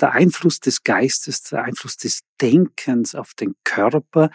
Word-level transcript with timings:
der 0.00 0.12
Einfluss 0.12 0.60
des 0.60 0.84
Geistes, 0.84 1.42
der 1.42 1.64
Einfluss 1.64 1.96
des 1.96 2.20
Denkens 2.40 3.14
auf 3.14 3.34
den 3.34 3.54
Körper, 3.64 4.30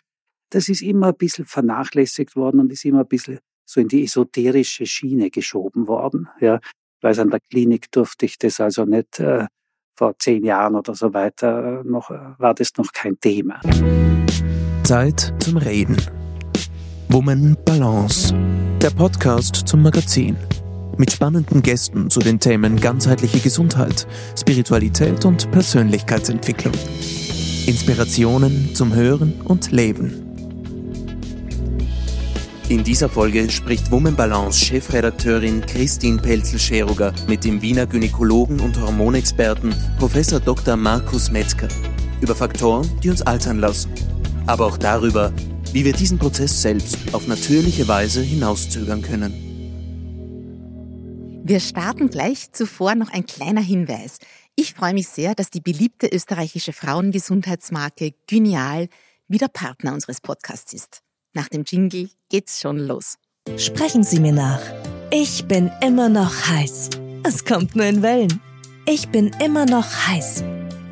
das 0.49 0.69
ist 0.69 0.81
immer 0.81 1.07
ein 1.07 1.17
bisschen 1.17 1.45
vernachlässigt 1.45 2.35
worden 2.35 2.59
und 2.59 2.71
ist 2.71 2.85
immer 2.85 3.01
ein 3.01 3.07
bisschen 3.07 3.39
so 3.65 3.81
in 3.81 3.87
die 3.87 4.03
esoterische 4.03 4.85
Schiene 4.85 5.29
geschoben 5.29 5.87
worden. 5.87 6.29
Ja, 6.39 6.59
ich 7.01 7.19
an 7.19 7.29
der 7.29 7.39
Klinik 7.49 7.91
durfte 7.91 8.25
ich 8.25 8.37
das 8.37 8.59
also 8.59 8.85
nicht 8.85 9.19
äh, 9.19 9.47
vor 9.95 10.17
zehn 10.19 10.43
Jahren 10.43 10.75
oder 10.75 10.95
so 10.95 11.13
weiter 11.13 11.81
äh, 11.81 11.83
noch, 11.83 12.09
äh, 12.09 12.19
war 12.37 12.53
das 12.53 12.71
noch 12.77 12.91
kein 12.93 13.19
Thema. 13.19 13.59
Zeit 14.83 15.33
zum 15.39 15.57
Reden. 15.57 15.97
Woman 17.09 17.57
Balance. 17.65 18.33
Der 18.81 18.89
Podcast 18.89 19.55
zum 19.67 19.81
Magazin. 19.83 20.35
Mit 20.97 21.11
spannenden 21.11 21.63
Gästen 21.63 22.11
zu 22.11 22.19
den 22.19 22.39
Themen 22.39 22.79
ganzheitliche 22.79 23.39
Gesundheit, 23.39 24.05
Spiritualität 24.39 25.25
und 25.25 25.49
Persönlichkeitsentwicklung. 25.49 26.73
Inspirationen 27.65 28.75
zum 28.75 28.93
Hören 28.93 29.41
und 29.45 29.71
Leben. 29.71 30.23
In 32.69 32.83
dieser 32.83 33.09
Folge 33.09 33.49
spricht 33.49 33.89
Woman 33.91 34.15
Balance 34.15 34.63
Chefredakteurin 34.63 35.61
Christine 35.65 36.21
Pelzel-Scheruger 36.21 37.11
mit 37.27 37.43
dem 37.43 37.61
Wiener 37.61 37.87
Gynäkologen 37.87 38.59
und 38.59 38.79
Hormonexperten 38.79 39.73
Prof. 39.97 40.13
Dr. 40.45 40.75
Markus 40.75 41.31
Metzger 41.31 41.69
über 42.21 42.35
Faktoren, 42.35 42.87
die 43.01 43.09
uns 43.09 43.21
altern 43.23 43.59
lassen, 43.59 43.91
aber 44.45 44.67
auch 44.67 44.77
darüber, 44.77 45.33
wie 45.73 45.83
wir 45.83 45.93
diesen 45.93 46.19
Prozess 46.19 46.61
selbst 46.61 46.97
auf 47.13 47.27
natürliche 47.27 47.87
Weise 47.87 48.21
hinauszögern 48.21 49.01
können. 49.01 49.52
Wir 51.45 51.59
starten 51.59 52.09
gleich 52.09 52.53
zuvor 52.53 52.95
noch 52.95 53.11
ein 53.11 53.25
kleiner 53.25 53.59
Hinweis. 53.59 54.19
Ich 54.55 54.73
freue 54.73 54.93
mich 54.93 55.09
sehr, 55.09 55.35
dass 55.35 55.49
die 55.49 55.59
beliebte 55.59 56.07
österreichische 56.07 56.71
Frauengesundheitsmarke 56.71 58.13
Gynial 58.27 58.87
wieder 59.27 59.49
Partner 59.49 59.93
unseres 59.93 60.21
Podcasts 60.21 60.71
ist. 60.71 61.01
Nach 61.33 61.49
dem 61.49 61.65
Jingle 61.67 62.09
geht's 62.29 62.61
schon 62.61 62.77
los. 62.77 63.15
Sprechen 63.57 64.05
Sie 64.05 64.21
mir 64.21 64.31
nach. 64.31 64.61
Ich 65.11 65.43
bin 65.45 65.69
immer 65.81 66.07
noch 66.07 66.33
heiß. 66.47 66.91
Es 67.23 67.43
kommt 67.43 67.75
nur 67.75 67.87
in 67.87 68.01
Wellen. 68.01 68.39
Ich 68.85 69.09
bin 69.09 69.35
immer 69.43 69.65
noch 69.65 70.07
heiß. 70.07 70.45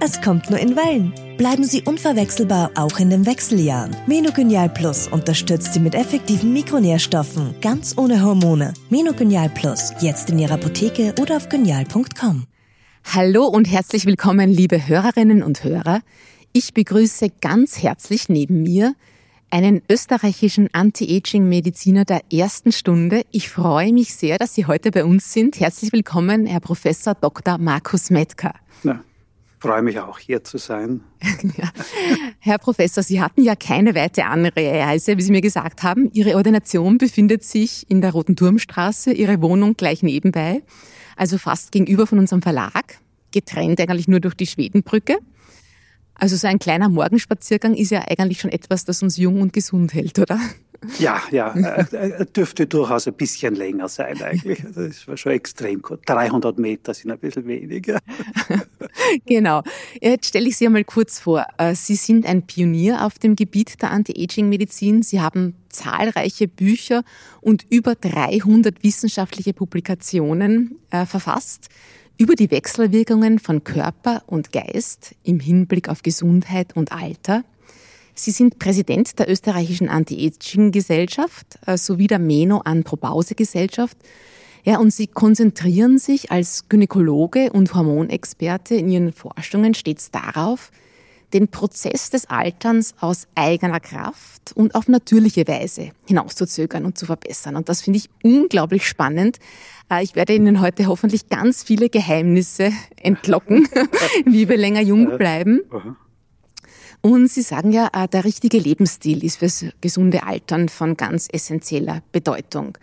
Es 0.03 0.19
kommt 0.19 0.49
nur 0.49 0.57
in 0.57 0.75
Wellen. 0.75 1.13
Bleiben 1.37 1.63
Sie 1.63 1.83
unverwechselbar 1.83 2.71
auch 2.73 2.97
in 2.97 3.11
den 3.11 3.27
Wechseljahren. 3.27 3.95
Menogenial 4.07 4.67
Plus 4.67 5.07
unterstützt 5.07 5.75
Sie 5.75 5.79
mit 5.79 5.93
effektiven 5.93 6.51
Mikronährstoffen, 6.53 7.53
ganz 7.61 7.95
ohne 7.99 8.23
Hormone. 8.23 8.73
Menogenial 8.89 9.49
Plus, 9.49 9.93
jetzt 9.99 10.31
in 10.31 10.39
Ihrer 10.39 10.55
Apotheke 10.55 11.13
oder 11.21 11.37
auf 11.37 11.49
genial.com. 11.49 12.47
Hallo 13.13 13.45
und 13.45 13.65
herzlich 13.65 14.07
willkommen, 14.07 14.49
liebe 14.49 14.87
Hörerinnen 14.87 15.43
und 15.43 15.63
Hörer. 15.63 16.01
Ich 16.51 16.73
begrüße 16.73 17.27
ganz 17.39 17.83
herzlich 17.83 18.27
neben 18.27 18.63
mir 18.63 18.95
einen 19.51 19.83
österreichischen 19.87 20.69
Anti-Aging-Mediziner 20.73 22.05
der 22.05 22.21
ersten 22.33 22.71
Stunde. 22.71 23.21
Ich 23.29 23.49
freue 23.49 23.93
mich 23.93 24.15
sehr, 24.15 24.39
dass 24.39 24.55
Sie 24.55 24.65
heute 24.65 24.89
bei 24.89 25.05
uns 25.05 25.31
sind. 25.31 25.59
Herzlich 25.59 25.93
willkommen, 25.93 26.47
Herr 26.47 26.59
Professor 26.59 27.13
Dr. 27.13 27.59
Markus 27.59 28.09
Metka. 28.09 28.55
Freue 29.61 29.83
mich 29.83 29.99
auch, 29.99 30.17
hier 30.17 30.43
zu 30.43 30.57
sein. 30.57 31.01
ja. 31.55 31.69
Herr 32.39 32.57
Professor, 32.57 33.03
Sie 33.03 33.21
hatten 33.21 33.43
ja 33.43 33.55
keine 33.55 33.93
weite 33.93 34.25
Anreise, 34.25 35.17
wie 35.17 35.21
Sie 35.21 35.31
mir 35.31 35.41
gesagt 35.41 35.83
haben. 35.83 36.09
Ihre 36.13 36.35
Ordination 36.35 36.97
befindet 36.97 37.43
sich 37.43 37.87
in 37.87 38.01
der 38.01 38.11
Roten 38.11 38.35
Turmstraße, 38.35 39.13
Ihre 39.13 39.39
Wohnung 39.39 39.75
gleich 39.75 40.01
nebenbei, 40.01 40.63
also 41.15 41.37
fast 41.37 41.71
gegenüber 41.71 42.07
von 42.07 42.17
unserem 42.17 42.41
Verlag, 42.41 42.97
getrennt 43.29 43.79
eigentlich 43.79 44.07
nur 44.07 44.19
durch 44.19 44.33
die 44.33 44.47
Schwedenbrücke. 44.47 45.19
Also 46.15 46.37
so 46.37 46.47
ein 46.47 46.57
kleiner 46.57 46.89
Morgenspaziergang 46.89 47.75
ist 47.75 47.91
ja 47.91 48.01
eigentlich 48.07 48.39
schon 48.39 48.51
etwas, 48.51 48.83
das 48.83 49.03
uns 49.03 49.17
jung 49.17 49.41
und 49.41 49.53
gesund 49.53 49.93
hält, 49.93 50.17
oder? 50.17 50.39
Ja, 50.97 51.21
ja, 51.29 51.53
äh, 51.53 52.25
dürfte 52.25 52.65
durchaus 52.65 53.07
ein 53.07 53.13
bisschen 53.13 53.55
länger 53.55 53.87
sein 53.87 54.21
eigentlich. 54.21 54.63
Das 54.75 55.07
war 55.07 55.15
schon 55.15 55.33
extrem 55.33 55.81
gut. 55.81 55.99
300 56.05 56.57
Meter 56.57 56.93
sind 56.93 57.11
ein 57.11 57.19
bisschen 57.19 57.45
weniger. 57.45 57.99
genau. 59.25 59.61
Jetzt 59.99 60.27
stelle 60.27 60.47
ich 60.47 60.57
Sie 60.57 60.65
einmal 60.65 60.83
kurz 60.83 61.19
vor. 61.19 61.45
Äh, 61.57 61.75
Sie 61.75 61.95
sind 61.95 62.25
ein 62.25 62.43
Pionier 62.43 63.05
auf 63.05 63.19
dem 63.19 63.35
Gebiet 63.35 63.81
der 63.81 63.91
Anti-Aging-Medizin. 63.91 65.03
Sie 65.03 65.21
haben 65.21 65.55
zahlreiche 65.69 66.47
Bücher 66.47 67.03
und 67.41 67.65
über 67.69 67.95
300 67.95 68.83
wissenschaftliche 68.83 69.53
Publikationen 69.53 70.79
äh, 70.89 71.05
verfasst 71.05 71.69
über 72.17 72.35
die 72.35 72.51
Wechselwirkungen 72.51 73.39
von 73.39 73.63
Körper 73.63 74.23
und 74.27 74.51
Geist 74.51 75.15
im 75.23 75.39
Hinblick 75.39 75.89
auf 75.89 76.03
Gesundheit 76.03 76.75
und 76.75 76.91
Alter. 76.91 77.43
Sie 78.21 78.29
sind 78.29 78.59
Präsident 78.59 79.17
der 79.17 79.27
österreichischen 79.27 79.89
Anti-Aging-Gesellschaft 79.89 81.57
äh, 81.65 81.75
sowie 81.75 82.05
der 82.05 82.19
Meno-Andropause-Gesellschaft. 82.19 83.97
Ja, 84.63 84.77
und 84.77 84.93
Sie 84.93 85.07
konzentrieren 85.07 85.97
sich 85.97 86.31
als 86.31 86.69
Gynäkologe 86.69 87.51
und 87.51 87.73
Hormonexperte 87.73 88.75
in 88.75 88.89
Ihren 88.89 89.11
Forschungen 89.11 89.73
stets 89.73 90.11
darauf, 90.11 90.69
den 91.33 91.47
Prozess 91.47 92.11
des 92.11 92.29
Alterns 92.29 92.93
aus 92.99 93.27
eigener 93.33 93.79
Kraft 93.79 94.53
und 94.53 94.75
auf 94.75 94.87
natürliche 94.87 95.47
Weise 95.47 95.89
hinauszuzögern 96.05 96.85
und 96.85 96.99
zu 96.99 97.07
verbessern. 97.07 97.55
Und 97.55 97.69
das 97.69 97.81
finde 97.81 97.97
ich 97.97 98.09
unglaublich 98.21 98.85
spannend. 98.87 99.39
Äh, 99.89 100.03
ich 100.03 100.15
werde 100.15 100.35
Ihnen 100.35 100.61
heute 100.61 100.85
hoffentlich 100.85 101.27
ganz 101.27 101.63
viele 101.63 101.89
Geheimnisse 101.89 102.71
entlocken, 102.97 103.67
wie 104.27 104.47
wir 104.47 104.57
länger 104.57 104.81
jung 104.81 105.17
bleiben. 105.17 105.61
Und 107.01 107.29
Sie 107.31 107.41
sagen 107.41 107.71
ja, 107.71 107.89
äh, 107.93 108.07
der 108.07 108.23
richtige 108.23 108.59
Lebensstil 108.59 109.23
ist 109.23 109.37
fürs 109.37 109.65
gesunde 109.81 110.23
Altern 110.23 110.69
von 110.69 110.95
ganz 110.95 111.27
essentieller 111.31 112.03
Bedeutung. 112.11 112.77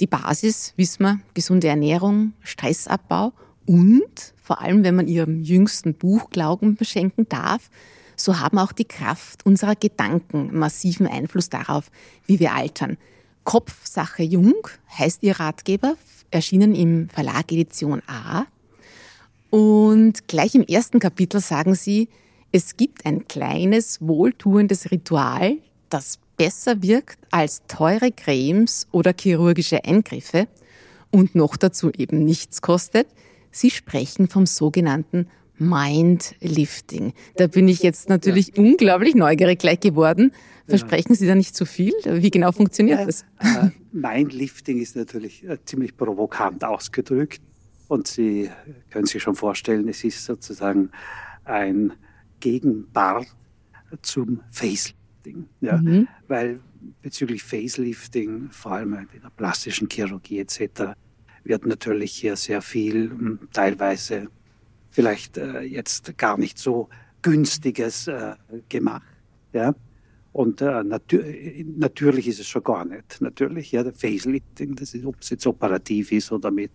Die 0.00 0.06
Basis, 0.06 0.72
wissen 0.76 1.04
wir, 1.04 1.20
gesunde 1.34 1.68
Ernährung, 1.68 2.32
Stressabbau 2.40 3.34
und 3.66 4.34
vor 4.42 4.62
allem, 4.62 4.82
wenn 4.82 4.96
man 4.96 5.06
ihrem 5.06 5.42
jüngsten 5.42 5.94
Buch 5.94 6.30
Glauben 6.30 6.76
beschenken 6.76 7.28
darf, 7.28 7.70
so 8.16 8.40
haben 8.40 8.58
auch 8.58 8.72
die 8.72 8.86
Kraft 8.86 9.44
unserer 9.44 9.76
Gedanken 9.76 10.58
massiven 10.58 11.06
Einfluss 11.06 11.50
darauf, 11.50 11.90
wie 12.26 12.40
wir 12.40 12.54
altern. 12.54 12.96
Kopfsache 13.44 14.22
Jung 14.22 14.54
heißt 14.98 15.22
ihr 15.22 15.38
Ratgeber, 15.38 15.96
erschienen 16.30 16.74
im 16.74 17.08
Verlag 17.10 17.52
Edition 17.52 18.02
A. 18.06 18.46
Und 19.50 20.28
gleich 20.28 20.54
im 20.54 20.62
ersten 20.62 20.98
Kapitel 20.98 21.40
sagen 21.40 21.74
sie, 21.74 22.08
es 22.52 22.76
gibt 22.76 23.06
ein 23.06 23.28
kleines, 23.28 24.00
wohltuendes 24.00 24.90
Ritual, 24.90 25.58
das 25.88 26.18
besser 26.36 26.82
wirkt 26.82 27.18
als 27.30 27.62
teure 27.66 28.12
Cremes 28.12 28.86
oder 28.92 29.14
chirurgische 29.18 29.84
Eingriffe 29.84 30.48
und 31.10 31.34
noch 31.34 31.56
dazu 31.56 31.90
eben 31.90 32.24
nichts 32.24 32.62
kostet– 32.62 33.06
Sie 33.50 33.70
sprechen 33.70 34.28
vom 34.28 34.46
sogenannten 34.46 35.26
Mindlifting. 35.58 37.12
Da 37.36 37.46
bin 37.48 37.68
ich 37.68 37.82
jetzt 37.82 38.08
natürlich 38.08 38.56
ja. 38.56 38.62
unglaublich 38.62 39.14
neugierig 39.14 39.58
gleich 39.58 39.80
geworden. 39.80 40.32
Versprechen 40.66 41.14
Sie 41.14 41.26
da 41.26 41.34
nicht 41.34 41.54
zu 41.54 41.66
viel? 41.66 41.92
Wie 42.04 42.30
genau 42.30 42.52
funktioniert 42.52 43.06
das? 43.06 43.24
Äh, 43.40 43.70
Mindlifting 43.92 44.80
ist 44.80 44.94
natürlich 44.96 45.44
äh, 45.46 45.58
ziemlich 45.64 45.96
provokant 45.96 46.64
ausgedrückt. 46.64 47.42
Und 47.88 48.06
Sie 48.06 48.48
können 48.90 49.06
sich 49.06 49.20
schon 49.20 49.34
vorstellen, 49.34 49.88
es 49.88 50.04
ist 50.04 50.24
sozusagen 50.24 50.90
ein 51.44 51.92
Gegenpart 52.40 53.26
zum 54.02 54.40
Facelifting. 54.50 55.48
Ja? 55.60 55.76
Mhm. 55.76 56.08
Weil 56.28 56.60
bezüglich 57.02 57.42
Facelifting, 57.42 58.50
vor 58.50 58.72
allem 58.72 58.94
in 58.94 59.22
der 59.22 59.30
plastischen 59.36 59.88
Chirurgie 59.90 60.40
etc., 60.40 60.94
wird 61.44 61.66
natürlich 61.66 62.12
hier 62.12 62.36
sehr 62.36 62.62
viel, 62.62 63.10
hm, 63.10 63.38
teilweise 63.52 64.28
vielleicht 64.90 65.38
äh, 65.38 65.60
jetzt 65.60 66.16
gar 66.18 66.38
nicht 66.38 66.58
so 66.58 66.88
günstiges 67.22 68.08
äh, 68.08 68.34
gemacht. 68.68 69.02
Ja? 69.52 69.74
Und 70.32 70.60
äh, 70.60 70.84
natür 70.84 71.24
natürlich 71.76 72.28
ist 72.28 72.40
es 72.40 72.46
schon 72.46 72.62
gar 72.62 72.84
nicht. 72.84 73.20
Natürlich, 73.20 73.72
ja, 73.72 73.82
der 73.82 73.92
Facelifting, 73.92 74.76
das 74.76 74.94
ist, 74.94 75.04
ob 75.04 75.16
es 75.20 75.30
jetzt 75.30 75.46
operativ 75.46 76.12
ist 76.12 76.30
oder 76.30 76.50
mit 76.50 76.70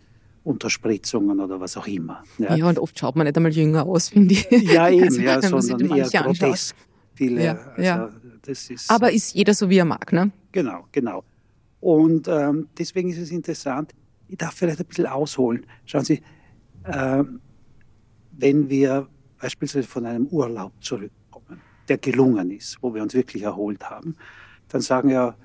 Unterspritzungen 0.46 1.40
oder 1.40 1.60
was 1.60 1.76
auch 1.76 1.88
immer. 1.88 2.24
Ja, 2.38 2.56
ja 2.56 2.70
und 2.70 2.80
oft 2.80 2.98
schaut 2.98 3.16
man 3.16 3.26
nicht 3.26 3.36
einmal 3.36 3.52
jünger 3.52 3.86
aus, 3.86 4.10
finde 4.10 4.36
ich. 4.36 4.50
Ja, 4.50 4.90
eben, 4.90 5.04
also, 5.04 5.22
ja, 5.22 5.42
sondern 5.42 5.98
eher 5.98 6.08
grotesk. 6.08 6.76
Viele, 7.16 7.44
ja, 7.44 7.54
also, 7.54 7.82
ja. 7.82 8.10
Das 8.44 8.70
ist, 8.70 8.92
Aber 8.92 9.12
ist 9.12 9.34
jeder 9.34 9.54
so, 9.56 9.70
wie 9.70 9.78
er 9.78 9.86
mag, 9.86 10.14
ne? 10.14 10.32
Genau, 10.52 10.86
genau. 10.92 11.24
Und 11.80 12.28
ähm, 12.28 12.68
deswegen 12.78 13.10
ist 13.10 13.18
es 13.18 13.32
interessant, 13.32 13.94
ich 14.28 14.38
darf 14.38 14.54
vielleicht 14.54 14.80
ein 14.80 14.86
bisschen 14.86 15.08
ausholen. 15.08 15.66
Schauen 15.86 16.06
Sie, 16.06 16.22
äh, 16.84 17.24
wenn 18.32 18.70
wir 18.70 19.08
beispielsweise 19.40 19.88
von 19.88 20.06
einem 20.06 20.28
Urlaub 20.28 20.74
zurückkommen, 20.80 21.62
der 21.88 21.98
gelungen 21.98 22.52
ist, 22.52 22.78
wo 22.82 22.94
wir 22.94 23.02
uns 23.02 23.14
wirklich 23.14 23.44
erholt 23.44 23.90
haben, 23.90 24.16
dann 24.68 24.82
sagen 24.82 25.10
ja 25.10 25.36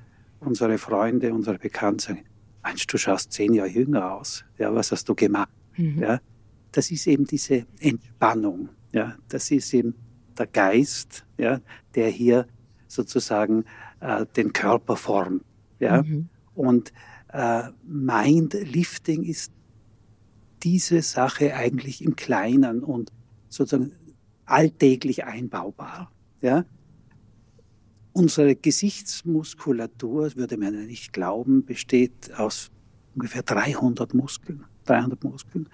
unsere 0.41 0.77
Freunde, 0.79 1.33
unsere 1.33 1.59
Bekannten, 1.59 2.19
Mensch, 2.63 2.87
du 2.87 2.99
schaust 2.99 3.33
zehn 3.33 3.55
Jahre 3.55 3.69
jünger 3.69 4.13
aus. 4.13 4.45
Ja, 4.59 4.75
was 4.75 4.93
hast 4.93 5.09
du 5.09 5.15
gemacht? 5.15 5.51
Mhm. 5.77 6.03
Ja, 6.03 6.21
das 6.73 6.91
ist 6.91 7.07
eben 7.07 7.25
diese 7.25 7.67
Entspannung, 7.81 8.69
Ja, 8.93 9.17
das 9.29 9.51
ist 9.51 9.73
eben 9.75 9.95
der 10.39 10.47
Geist, 10.47 11.27
ja, 11.39 11.61
der 11.95 12.09
hier 12.09 12.47
sozusagen 12.87 13.65
äh, 14.01 14.27
den 14.37 14.53
Körper 14.53 14.97
formt. 14.97 15.45
Ja? 15.79 16.03
Mhm. 16.03 16.29
Und 16.55 16.93
äh, 17.33 17.65
Mindlifting 17.85 19.23
ist 19.25 19.53
diese 20.63 21.03
Sache 21.03 21.55
eigentlich 21.55 22.05
im 22.05 22.17
Kleinen 22.17 22.83
und 22.83 23.13
sozusagen 23.49 23.93
alltäglich 24.45 25.25
einbaubar. 25.25 26.11
Ja? 26.41 26.65
Unsere 28.21 28.55
Gesichtsmuskulatur, 28.55 30.37
würde 30.37 30.59
man 30.59 30.75
ja 30.75 30.81
nicht 30.81 31.15
glauben, 31.15 31.65
besteht 31.65 32.31
aus 32.37 32.71
ungefähr 33.15 33.43
300 33.43 34.13
Muskeln. 34.13 34.67
300 34.85 35.25
Muskeln. 35.25 35.71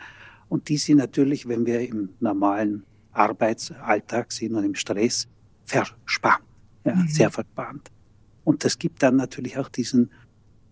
Und 0.48 0.68
die 0.68 0.76
sind 0.76 0.98
natürlich, 0.98 1.48
wenn 1.48 1.66
wir 1.66 1.80
im 1.80 2.10
normalen 2.20 2.84
Arbeitsalltag 3.10 4.30
sind 4.30 4.54
und 4.54 4.62
im 4.62 4.76
Stress, 4.76 5.26
verspannt. 5.64 6.44
Ja, 6.84 6.94
mhm. 6.94 7.08
Sehr 7.08 7.32
verspannt. 7.32 7.90
Und 8.44 8.64
das 8.64 8.78
gibt 8.78 9.02
dann 9.02 9.16
natürlich 9.16 9.58
auch 9.58 9.68
diesen, 9.68 10.12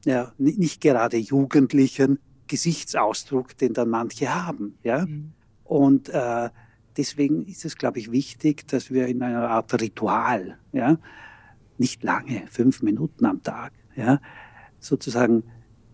ja, 0.05 0.33
nicht 0.39 0.81
gerade 0.81 1.17
jugendlichen 1.17 2.21
Gesichtsausdruck, 2.47 3.59
den 3.59 3.73
dann 3.73 3.89
manche 3.89 4.33
haben. 4.33 4.79
Ja? 4.85 5.07
Mhm. 5.07 5.33
Und 5.65 6.09
äh, 6.11 6.51
deswegen 6.97 7.45
ist 7.47 7.65
es, 7.65 7.77
glaube 7.77 7.99
ich, 7.99 8.13
wichtig, 8.13 8.69
dass 8.69 8.93
wir 8.93 9.09
in 9.09 9.25
einer 9.25 9.51
Art 9.51 9.75
Ritual, 9.81 10.57
ja, 10.73 10.99
nicht 11.79 12.03
lange, 12.03 12.45
fünf 12.51 12.83
Minuten 12.83 13.27
am 13.27 13.43
Tag, 13.43 13.73
ja, 13.97 14.21
sozusagen 14.79 15.45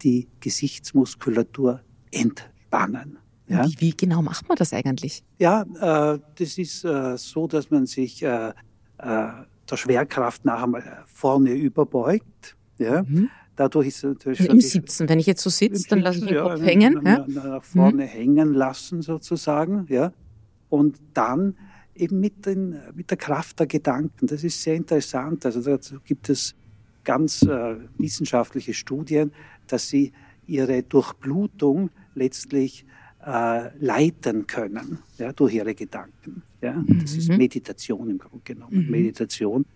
die 0.03 0.29
Gesichtsmuskulatur 0.41 1.81
entspannen. 2.11 3.19
Ja? 3.49 3.67
Wie, 3.67 3.77
wie, 3.81 3.97
genau 3.97 4.23
macht 4.23 4.49
man 4.49 4.57
das 4.57 4.73
eigentlich? 4.73 5.23
Ja, 5.39 5.63
äh, 5.63 6.19
das 6.37 6.59
ist 6.59 6.85
äh, 6.85 7.17
so, 7.19 7.47
dass 7.47 7.71
man 7.71 7.87
sich 7.87 8.23
äh, 8.23 8.53
äh 8.99 9.29
der 9.71 9.77
Schwerkraft 9.77 10.45
nach 10.45 10.63
einmal 10.63 11.05
vorne 11.07 11.53
überbeugt. 11.53 12.57
Ja? 12.79 13.03
Mhm. 13.03 13.31
Dadurch 13.57 13.89
ist 13.89 14.05
natürlich 14.05 14.41
Im 14.49 14.61
Sitzen. 14.61 15.09
Wenn 15.09 15.19
ich 15.19 15.27
jetzt 15.27 15.43
so 15.43 15.51
sitze, 15.51 15.89
dann 15.89 16.01
lasse 16.01 16.19
ich 16.19 16.27
den 16.27 16.43
Kopf 16.43 16.59
ja, 16.59 16.65
hängen. 16.65 17.01
Ja? 17.05 17.25
Nach 17.29 17.63
vorne 17.63 18.05
mhm. 18.05 18.09
hängen 18.09 18.55
lassen 18.55 19.03
sozusagen. 19.03 19.87
Ja? 19.89 20.13
Und 20.69 20.99
dann 21.15 21.57
eben 21.95 22.21
mit, 22.21 22.47
den, 22.47 22.77
mit 22.95 23.11
der 23.11 23.19
Kraft 23.19 23.59
der 23.61 23.67
Gedanken. 23.67 24.27
Das 24.27 24.45
ist 24.45 24.63
sehr 24.63 24.75
interessant. 24.77 25.45
Also 25.45 25.63
dazu 25.63 26.01
gibt 26.05 26.29
es 26.29 26.55
ganz 27.05 27.43
äh, 27.43 27.77
wissenschaftliche 27.99 28.75
Studien, 28.75 29.33
dass 29.67 29.89
sie 29.89 30.13
ihre 30.47 30.83
Durchblutung 30.83 31.91
letztlich 32.15 32.85
äh, 33.25 33.77
leiten 33.79 34.47
können 34.47 34.99
ja, 35.19 35.33
durch 35.33 35.55
ihre 35.55 35.75
Gedanken. 35.75 36.43
Ja? 36.61 36.75
Mhm. 36.75 37.01
Das 37.01 37.15
ist 37.15 37.29
Meditation 37.29 38.11
im 38.11 38.19
Grunde 38.19 38.45
genommen. 38.45 38.85
Mhm. 38.87 38.91
Meditation. 38.91 39.67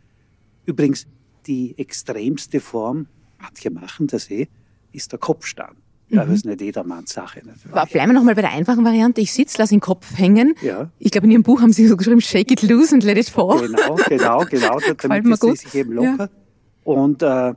Übrigens, 0.65 1.07
die 1.47 1.79
extremste 1.79 2.61
Form, 2.61 3.07
manche 3.39 3.71
machen 3.71 4.07
das 4.07 4.31
eh, 4.31 4.49
ist 4.93 5.13
der 5.13 5.19
Kopfstand. 5.19 5.77
Mhm. 6.09 6.17
Das 6.17 6.29
ist 6.29 6.45
nicht 6.45 6.61
jedermanns 6.61 7.13
Sache. 7.13 7.41
Natürlich. 7.45 7.93
Bleiben 7.93 8.13
wir 8.13 8.19
nochmal 8.19 8.35
bei 8.35 8.43
der 8.43 8.53
einfachen 8.53 8.85
Variante. 8.85 9.21
Ich 9.21 9.33
sitze, 9.33 9.59
lasse 9.59 9.75
den 9.75 9.81
Kopf 9.81 10.17
hängen. 10.17 10.55
Ja. 10.63 10.91
Ich 10.99 11.11
glaube, 11.11 11.27
in 11.27 11.33
Ihrem 11.33 11.43
Buch 11.43 11.61
haben 11.61 11.73
Sie 11.73 11.87
so 11.87 11.97
geschrieben, 11.97 12.21
shake 12.21 12.51
it 12.51 12.63
loose 12.63 12.95
and 12.95 13.03
let 13.03 13.19
it 13.19 13.29
fall. 13.29 13.69
Genau, 13.69 13.97
genau, 14.09 14.45
genau. 14.45 14.81
damit 14.99 15.43
es 15.43 15.61
sich 15.61 15.75
eben 15.75 15.93
lockert. 15.93 16.31
Ja. 16.31 16.93
Und 16.93 17.23
äh, 17.23 17.55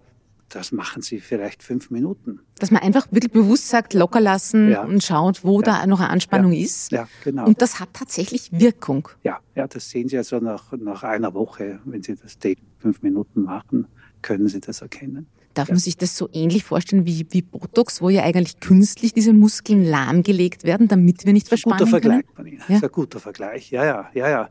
das 0.49 0.71
machen 0.71 1.01
sie 1.01 1.19
vielleicht 1.19 1.61
fünf 1.61 1.91
Minuten. 1.91 2.39
Dass 2.59 2.71
man 2.71 2.81
einfach 2.81 3.07
wirklich 3.11 3.31
bewusst 3.31 3.67
sagt, 3.67 3.93
locker 3.93 4.21
lassen 4.21 4.69
ja. 4.69 4.83
und 4.83 5.03
schaut, 5.03 5.43
wo 5.43 5.59
ja. 5.59 5.65
da 5.65 5.87
noch 5.87 5.99
eine 5.99 6.09
Anspannung 6.09 6.53
ja. 6.53 6.63
ist. 6.63 6.91
Ja, 6.91 7.07
genau. 7.23 7.45
Und 7.45 7.61
das 7.61 7.79
hat 7.79 7.89
tatsächlich 7.93 8.51
Wirkung. 8.51 9.09
Ja, 9.23 9.39
ja, 9.55 9.67
das 9.67 9.89
sehen 9.89 10.07
Sie 10.07 10.17
also 10.17 10.39
nach, 10.39 10.71
nach 10.71 11.03
einer 11.03 11.33
Woche, 11.33 11.79
wenn 11.85 12.01
Sie 12.01 12.15
das 12.15 12.37
fünf 12.79 13.01
Minuten 13.01 13.43
machen, 13.43 13.87
können 14.21 14.47
Sie 14.47 14.61
das 14.61 14.81
erkennen. 14.81 15.27
Darf 15.57 15.69
man 15.69 15.79
sich 15.79 15.97
das 15.97 16.15
so 16.15 16.29
ähnlich 16.33 16.63
vorstellen 16.63 17.05
wie, 17.05 17.25
wie 17.31 17.41
Botox, 17.41 18.01
wo 18.01 18.09
ja 18.09 18.23
eigentlich 18.23 18.59
künstlich 18.59 19.13
diese 19.13 19.33
Muskeln 19.33 19.83
lahmgelegt 19.83 20.63
werden, 20.63 20.87
damit 20.87 21.25
wir 21.25 21.33
nicht 21.33 21.47
verspannen 21.47 21.79
guter 21.79 21.89
Vergleich, 21.89 22.23
können? 22.35 22.53
Ja? 22.53 22.59
Das 22.67 22.77
ist 22.77 22.83
ein 22.83 22.91
guter 22.91 23.19
Vergleich. 23.19 23.71
Ja, 23.71 23.83
ja, 23.83 24.09
ja, 24.13 24.29
ja. 24.29 24.49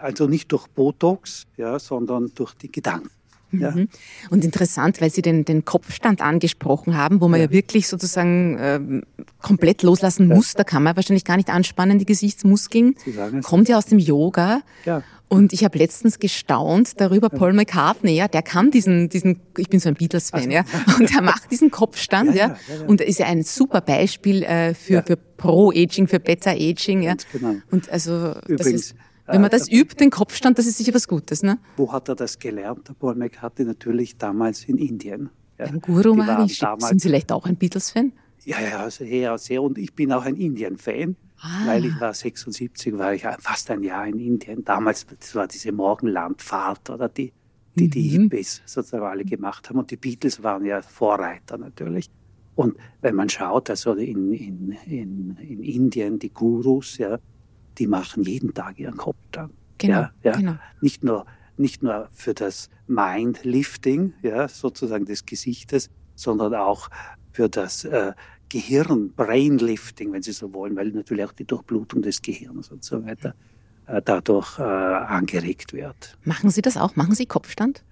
Also 0.00 0.26
nicht 0.28 0.52
durch 0.52 0.68
Botox, 0.68 1.46
ja, 1.56 1.78
sondern 1.78 2.30
durch 2.34 2.54
die 2.54 2.70
Gedanken. 2.70 3.10
Ja. 3.50 3.70
Mhm. 3.72 3.88
Und 4.30 4.44
interessant, 4.44 5.00
weil 5.00 5.10
Sie 5.10 5.22
den, 5.22 5.44
den 5.44 5.64
Kopfstand 5.64 6.20
angesprochen 6.20 6.96
haben, 6.96 7.20
wo 7.20 7.28
man 7.28 7.40
ja, 7.40 7.46
ja 7.46 7.52
wirklich 7.52 7.88
sozusagen 7.88 8.56
ähm, 8.60 9.02
komplett 9.40 9.82
loslassen 9.82 10.28
ja. 10.28 10.36
muss. 10.36 10.52
Da 10.54 10.64
kann 10.64 10.82
man 10.82 10.96
wahrscheinlich 10.96 11.24
gar 11.24 11.36
nicht 11.36 11.50
anspannen, 11.50 11.98
die 11.98 12.06
Gesichtsmuskeln. 12.06 12.94
Kommt 13.42 13.68
ja 13.68 13.78
aus 13.78 13.86
dem 13.86 13.98
Yoga. 13.98 14.62
Ja. 14.84 15.02
Und 15.34 15.52
ich 15.52 15.64
habe 15.64 15.78
letztens 15.78 16.18
gestaunt 16.18 17.00
darüber, 17.00 17.28
Paul 17.28 17.52
McCartney, 17.52 18.14
ja, 18.14 18.28
der 18.28 18.42
kann 18.42 18.70
diesen, 18.70 19.08
diesen, 19.08 19.40
ich 19.58 19.68
bin 19.68 19.80
so 19.80 19.88
ein 19.88 19.94
Beatles-Fan, 19.94 20.50
ja, 20.50 20.64
und 20.98 21.12
er 21.14 21.22
macht 21.22 21.50
diesen 21.50 21.70
Kopfstand, 21.70 22.34
ja, 22.34 22.56
und 22.86 23.00
ist 23.00 23.18
ja 23.18 23.26
ein 23.26 23.42
super 23.42 23.80
Beispiel 23.80 24.44
äh, 24.44 24.74
für, 24.74 25.02
für 25.02 25.16
Pro-Aging, 25.16 26.06
für 26.06 26.20
Better-Aging, 26.20 27.02
ja. 27.02 27.16
Genau. 27.32 27.56
Und 27.70 27.90
also, 27.90 28.34
Übrigens, 28.46 28.58
das 28.58 28.66
ist, 28.66 28.94
wenn 29.26 29.40
man 29.40 29.50
das 29.50 29.70
übt, 29.70 29.96
den 29.96 30.10
Kopfstand, 30.10 30.58
das 30.58 30.66
ist 30.66 30.78
sicher 30.78 30.94
was 30.94 31.08
Gutes, 31.08 31.42
ne? 31.42 31.58
Wo 31.76 31.90
hat 31.92 32.08
er 32.08 32.14
das 32.14 32.38
gelernt? 32.38 32.88
Der 32.88 32.94
Paul 32.94 33.16
McCartney 33.16 33.64
natürlich 33.64 34.16
damals 34.16 34.64
in 34.64 34.78
Indien. 34.78 35.30
Ja. 35.58 35.66
Beim 35.66 35.80
Guru 35.80 36.14
Maharishi. 36.14 36.64
Sind 36.78 37.00
Sie 37.00 37.08
vielleicht 37.08 37.32
auch 37.32 37.46
ein 37.46 37.56
Beatles-Fan? 37.56 38.12
Ja, 38.44 38.60
ja, 38.60 38.90
sehr, 38.90 39.38
sehr. 39.38 39.62
Und 39.62 39.78
ich 39.78 39.94
bin 39.94 40.12
auch 40.12 40.24
ein 40.24 40.36
Indien-Fan. 40.36 41.16
Ah. 41.44 41.66
Weil 41.66 41.84
ich 41.84 42.00
war 42.00 42.14
76, 42.14 42.96
war 42.96 43.12
ich 43.12 43.22
fast 43.38 43.70
ein 43.70 43.82
Jahr 43.82 44.06
in 44.06 44.18
Indien. 44.18 44.64
Damals, 44.64 45.06
war 45.34 45.46
diese 45.46 45.72
Morgenlandfahrt 45.72 46.88
oder 46.88 47.10
die, 47.10 47.34
die, 47.74 47.90
die 47.90 48.18
mhm. 48.18 48.22
Hippies 48.22 48.62
sozusagen 48.64 49.04
alle 49.04 49.26
gemacht 49.26 49.68
haben. 49.68 49.78
Und 49.78 49.90
die 49.90 49.96
Beatles 49.96 50.42
waren 50.42 50.64
ja 50.64 50.80
Vorreiter 50.80 51.58
natürlich. 51.58 52.08
Und 52.54 52.78
wenn 53.02 53.14
man 53.14 53.28
schaut, 53.28 53.68
also 53.68 53.92
in, 53.92 54.32
in, 54.32 54.72
in, 54.86 55.36
in 55.36 55.62
Indien, 55.62 56.18
die 56.18 56.32
Gurus, 56.32 56.96
ja, 56.96 57.18
die 57.76 57.88
machen 57.88 58.22
jeden 58.22 58.54
Tag 58.54 58.78
ihren 58.78 58.96
Kopf 58.96 59.18
dann. 59.30 59.50
Genau, 59.76 59.98
ja, 59.98 60.12
ja. 60.22 60.32
genau. 60.36 60.54
Nicht 60.80 61.04
nur, 61.04 61.26
nicht 61.58 61.82
nur 61.82 62.08
für 62.12 62.32
das 62.32 62.70
Mindlifting, 62.86 64.14
ja, 64.22 64.48
sozusagen 64.48 65.04
des 65.04 65.26
Gesichtes, 65.26 65.90
sondern 66.14 66.54
auch 66.54 66.88
für 67.32 67.50
das 67.50 67.84
äh, 67.84 68.12
Gehirn, 68.48 69.12
Brainlifting, 69.14 70.12
wenn 70.12 70.22
Sie 70.22 70.32
so 70.32 70.52
wollen, 70.52 70.76
weil 70.76 70.90
natürlich 70.90 71.24
auch 71.24 71.32
die 71.32 71.44
Durchblutung 71.44 72.02
des 72.02 72.22
Gehirns 72.22 72.70
und 72.70 72.84
so 72.84 73.04
weiter 73.04 73.34
äh, 73.86 74.00
dadurch 74.04 74.58
äh, 74.58 74.62
angeregt 74.62 75.72
wird. 75.72 76.16
Machen 76.24 76.50
Sie 76.50 76.62
das 76.62 76.76
auch? 76.76 76.96
Machen 76.96 77.14
Sie 77.14 77.26
Kopfstand? 77.26 77.84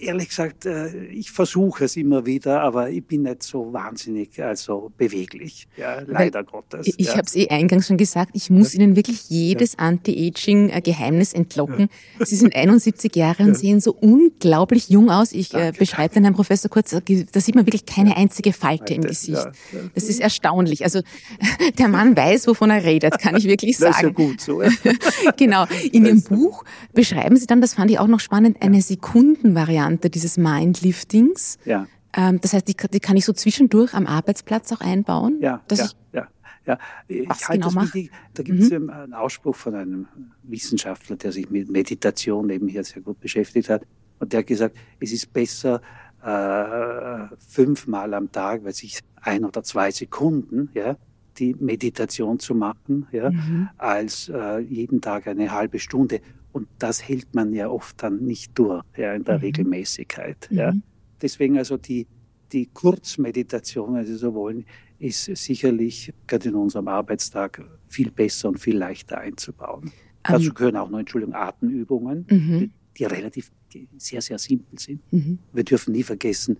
Ehrlich 0.00 0.28
gesagt, 0.28 0.66
äh, 0.66 1.06
ich 1.06 1.30
versuche 1.30 1.84
es 1.84 1.96
immer 1.96 2.26
wieder, 2.26 2.60
aber 2.60 2.90
ich 2.90 3.04
bin 3.04 3.22
nicht 3.22 3.42
so 3.42 3.72
wahnsinnig 3.72 4.42
also 4.42 4.92
beweglich, 4.96 5.66
ja, 5.76 6.00
leider 6.06 6.40
Weil 6.40 6.44
Gottes. 6.44 6.86
Ich 6.96 7.06
ja. 7.06 7.12
habe 7.12 7.26
es 7.26 7.36
eh 7.36 7.48
eingangs 7.48 7.86
schon 7.86 7.96
gesagt, 7.96 8.30
ich 8.34 8.50
muss 8.50 8.74
ja. 8.74 8.80
Ihnen 8.80 8.96
wirklich 8.96 9.28
jedes 9.28 9.72
ja. 9.72 9.78
Anti-Aging-Geheimnis 9.80 11.32
entlocken. 11.32 11.88
Sie 12.20 12.36
sind 12.36 12.54
71 12.54 13.14
Jahre 13.14 13.44
und 13.44 13.56
sehen 13.56 13.80
so 13.80 13.92
unglaublich 13.92 14.88
jung 14.88 15.10
aus. 15.10 15.32
Ich 15.32 15.54
äh, 15.54 15.72
beschreibe 15.76 16.14
den 16.14 16.24
Herrn 16.24 16.34
Professor 16.34 16.70
kurz, 16.70 16.90
da 16.90 17.40
sieht 17.40 17.54
man 17.54 17.66
wirklich 17.66 17.86
keine 17.86 18.16
einzige 18.16 18.52
Falte 18.52 18.94
im 18.94 19.02
Gesicht. 19.02 19.46
Das 19.94 20.04
ist 20.04 20.20
erstaunlich. 20.20 20.84
Also 20.84 21.00
der 21.78 21.88
Mann 21.88 22.16
weiß, 22.16 22.46
wovon 22.46 22.70
er 22.70 22.84
redet, 22.84 23.18
kann 23.18 23.36
ich 23.36 23.44
wirklich 23.44 23.76
sagen. 23.78 23.84
Das 23.94 23.98
ist 23.98 24.02
ja 24.02 24.10
gut 24.10 24.40
so. 24.40 24.62
genau. 25.36 25.66
In 25.92 26.04
Ihrem 26.04 26.22
Buch 26.22 26.64
beschreiben 26.94 27.36
Sie 27.36 27.46
dann, 27.46 27.60
das 27.60 27.74
fand 27.74 27.90
ich 27.90 27.98
auch 27.98 28.06
noch 28.06 28.18
spannend, 28.18 28.60
eine 28.60 28.82
Sekundenvariante 28.82 29.83
Variante 29.84 30.10
dieses 30.10 30.36
Mindliftings. 30.36 31.58
Ja. 31.64 31.86
Ähm, 32.16 32.40
das 32.40 32.52
heißt, 32.52 32.66
die, 32.68 32.74
die, 32.74 33.00
kann 33.00 33.16
ich 33.16 33.24
so 33.24 33.32
zwischendurch 33.32 33.94
am 33.94 34.06
Arbeitsplatz 34.06 34.72
auch 34.72 34.80
einbauen. 34.80 35.38
Ja, 35.40 35.62
dass 35.68 35.78
ja, 35.78 35.84
ich, 35.84 35.96
ja. 36.12 36.28
Ja, 36.66 36.78
ich 37.08 37.28
Was 37.28 37.46
halte 37.46 37.68
genau 37.68 37.82
wichtig. 37.82 38.10
Da 38.32 38.42
gibt 38.42 38.60
es 38.60 38.70
mhm. 38.70 38.88
einen 38.88 39.12
Ausspruch 39.12 39.54
von 39.54 39.74
einem 39.74 40.08
Wissenschaftler, 40.44 41.16
der 41.16 41.30
sich 41.30 41.50
mit 41.50 41.70
Meditation 41.70 42.46
nebenher 42.46 42.82
sehr 42.84 43.02
gut 43.02 43.20
beschäftigt 43.20 43.68
hat. 43.68 43.82
Und 44.18 44.32
der 44.32 44.40
hat 44.40 44.46
gesagt, 44.46 44.76
es 44.98 45.12
ist 45.12 45.30
besser, 45.30 45.82
äh, 46.22 47.36
fünfmal 47.46 48.14
am 48.14 48.32
Tag, 48.32 48.64
weil 48.64 48.72
sich 48.72 49.00
ein 49.20 49.44
oder 49.44 49.62
zwei 49.62 49.90
Sekunden, 49.90 50.70
ja, 50.72 50.96
die 51.36 51.54
Meditation 51.60 52.38
zu 52.38 52.54
machen, 52.54 53.08
ja, 53.12 53.30
mhm. 53.30 53.68
als 53.76 54.30
äh, 54.30 54.60
jeden 54.60 55.02
Tag 55.02 55.26
eine 55.26 55.52
halbe 55.52 55.78
Stunde. 55.78 56.20
Und 56.54 56.68
das 56.78 57.06
hält 57.08 57.34
man 57.34 57.52
ja 57.52 57.68
oft 57.68 58.00
dann 58.00 58.24
nicht 58.24 58.56
durch, 58.56 58.84
ja, 58.96 59.12
in 59.12 59.24
der 59.24 59.38
mhm. 59.38 59.44
Regelmäßigkeit. 59.44 60.48
Mhm. 60.50 60.56
Ja. 60.56 60.72
Deswegen 61.20 61.58
also 61.58 61.76
die, 61.76 62.06
die 62.52 62.66
Kurzmeditation, 62.66 63.94
wenn 63.94 64.06
Sie 64.06 64.14
so 64.14 64.34
wollen, 64.34 64.64
ist 65.00 65.24
sicherlich 65.24 66.14
gerade 66.28 66.50
in 66.50 66.54
unserem 66.54 66.86
Arbeitstag 66.86 67.60
viel 67.88 68.12
besser 68.12 68.50
und 68.50 68.60
viel 68.60 68.76
leichter 68.76 69.18
einzubauen. 69.18 69.86
Um, 69.86 69.92
Dazu 70.22 70.54
gehören 70.54 70.76
auch 70.76 70.88
noch, 70.88 71.00
Entschuldigung, 71.00 71.34
Atemübungen, 71.34 72.24
mhm. 72.30 72.58
die, 72.60 72.70
die, 72.98 73.04
relativ 73.04 73.50
die 73.72 73.88
sehr, 73.98 74.22
sehr 74.22 74.38
simpel 74.38 74.78
sind. 74.78 75.00
Mhm. 75.12 75.40
Wir 75.52 75.64
dürfen 75.64 75.90
nie 75.90 76.04
vergessen, 76.04 76.56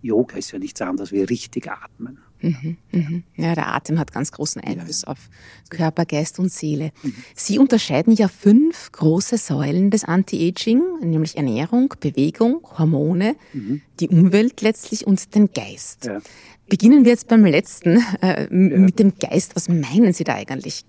Yoga 0.00 0.38
ist 0.38 0.50
ja 0.52 0.58
nichts 0.58 0.80
anderes 0.80 1.12
wie 1.12 1.20
richtig 1.20 1.70
atmen. 1.70 2.20
Mhm, 2.42 2.76
mhm. 2.92 3.22
Ja, 3.36 3.54
der 3.54 3.74
Atem 3.74 3.98
hat 3.98 4.12
ganz 4.12 4.32
großen 4.32 4.62
Einfluss 4.62 5.04
auf 5.04 5.28
Körper, 5.68 6.04
Geist 6.06 6.38
und 6.38 6.50
Seele. 6.50 6.92
Mhm. 7.02 7.14
Sie 7.34 7.58
unterscheiden 7.58 8.14
ja 8.14 8.28
fünf 8.28 8.92
große 8.92 9.36
Säulen 9.36 9.90
des 9.90 10.04
Anti-Aging, 10.04 10.82
nämlich 11.02 11.36
Ernährung, 11.36 11.94
Bewegung, 12.00 12.60
Hormone, 12.78 13.36
mhm. 13.52 13.82
die 14.00 14.08
Umwelt 14.08 14.62
letztlich 14.62 15.06
und 15.06 15.34
den 15.34 15.52
Geist. 15.52 16.06
Ja. 16.06 16.20
Beginnen 16.68 17.04
wir 17.04 17.12
jetzt 17.12 17.28
beim 17.28 17.44
letzten, 17.44 18.02
äh, 18.22 18.42
ja. 18.42 18.48
mit 18.50 18.98
dem 18.98 19.14
Geist. 19.18 19.56
Was 19.56 19.68
meinen 19.68 20.12
Sie 20.12 20.24
da 20.24 20.34
eigentlich? 20.34 20.84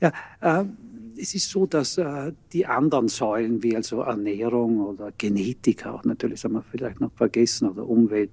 Ja, 0.00 0.12
äh, 0.40 0.64
es 1.20 1.34
ist 1.34 1.50
so, 1.50 1.66
dass 1.66 1.98
äh, 1.98 2.32
die 2.52 2.66
anderen 2.66 3.08
Säulen, 3.08 3.62
wie 3.62 3.76
also 3.76 4.00
Ernährung 4.00 4.80
oder 4.80 5.12
Genetik 5.16 5.86
auch 5.86 6.04
natürlich, 6.04 6.44
haben 6.44 6.54
wir 6.54 6.62
vielleicht 6.62 7.00
noch 7.00 7.12
vergessen, 7.12 7.68
oder 7.68 7.86
Umwelt, 7.86 8.30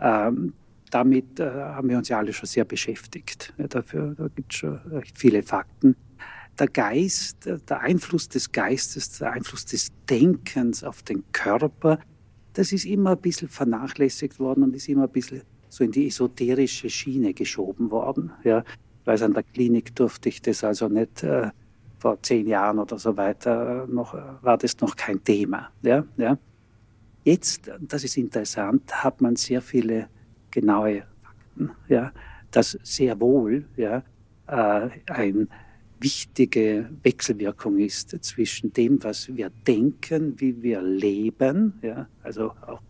ähm, 0.00 0.54
damit 0.92 1.40
äh, 1.40 1.50
haben 1.50 1.88
wir 1.88 1.96
uns 1.96 2.08
ja 2.08 2.18
alle 2.18 2.32
schon 2.32 2.46
sehr 2.46 2.66
beschäftigt. 2.66 3.54
Ja, 3.56 3.66
dafür 3.66 4.14
da 4.14 4.28
gibt 4.28 4.52
es 4.52 4.58
schon 4.58 4.76
recht 4.90 5.18
viele 5.18 5.42
Fakten. 5.42 5.96
Der 6.58 6.68
Geist, 6.68 7.46
äh, 7.46 7.58
der 7.66 7.80
Einfluss 7.80 8.28
des 8.28 8.52
Geistes, 8.52 9.18
der 9.18 9.32
Einfluss 9.32 9.64
des 9.64 9.88
Denkens 10.08 10.84
auf 10.84 11.02
den 11.02 11.24
Körper, 11.32 11.98
das 12.52 12.72
ist 12.72 12.84
immer 12.84 13.12
ein 13.12 13.20
bisschen 13.20 13.48
vernachlässigt 13.48 14.38
worden 14.38 14.64
und 14.64 14.76
ist 14.76 14.88
immer 14.88 15.04
ein 15.04 15.10
bisschen 15.10 15.40
so 15.70 15.82
in 15.82 15.92
die 15.92 16.08
esoterische 16.08 16.90
Schiene 16.90 17.32
geschoben 17.32 17.90
worden. 17.90 18.30
Ja, 18.44 18.62
weil 19.06 19.22
an 19.22 19.32
der 19.32 19.44
Klinik 19.44 19.96
durfte 19.96 20.28
ich 20.28 20.42
das 20.42 20.62
also 20.62 20.88
nicht 20.88 21.22
äh, 21.22 21.50
vor 21.98 22.22
zehn 22.22 22.46
Jahren 22.46 22.78
oder 22.78 22.98
so 22.98 23.16
weiter 23.16 23.86
noch 23.86 24.12
war 24.42 24.58
das 24.58 24.78
noch 24.80 24.94
kein 24.94 25.24
Thema. 25.24 25.70
Ja, 25.80 26.04
ja. 26.18 26.36
Jetzt, 27.24 27.70
das 27.80 28.04
ist 28.04 28.18
interessant, 28.18 29.04
hat 29.04 29.22
man 29.22 29.36
sehr 29.36 29.62
viele 29.62 30.08
genaue 30.52 31.02
Fakten, 31.22 31.70
ja, 31.88 32.12
dass 32.52 32.78
sehr 32.82 33.20
wohl 33.20 33.64
ja, 33.76 34.04
äh, 34.46 34.90
eine 35.06 35.48
wichtige 36.00 36.90
Wechselwirkung 37.02 37.78
ist 37.78 38.10
zwischen 38.24 38.72
dem, 38.72 39.02
was 39.02 39.34
wir 39.34 39.50
denken, 39.66 40.34
wie 40.40 40.62
wir 40.62 40.82
leben, 40.82 41.74
ja, 41.82 42.08
also 42.22 42.52
auch 42.66 42.80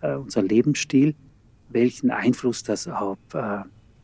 äh, 0.00 0.14
unser 0.14 0.42
Lebensstil, 0.42 1.14
welchen 1.68 2.10
Einfluss 2.10 2.62
das 2.62 2.88
auf 2.88 3.18
äh, 3.34 3.58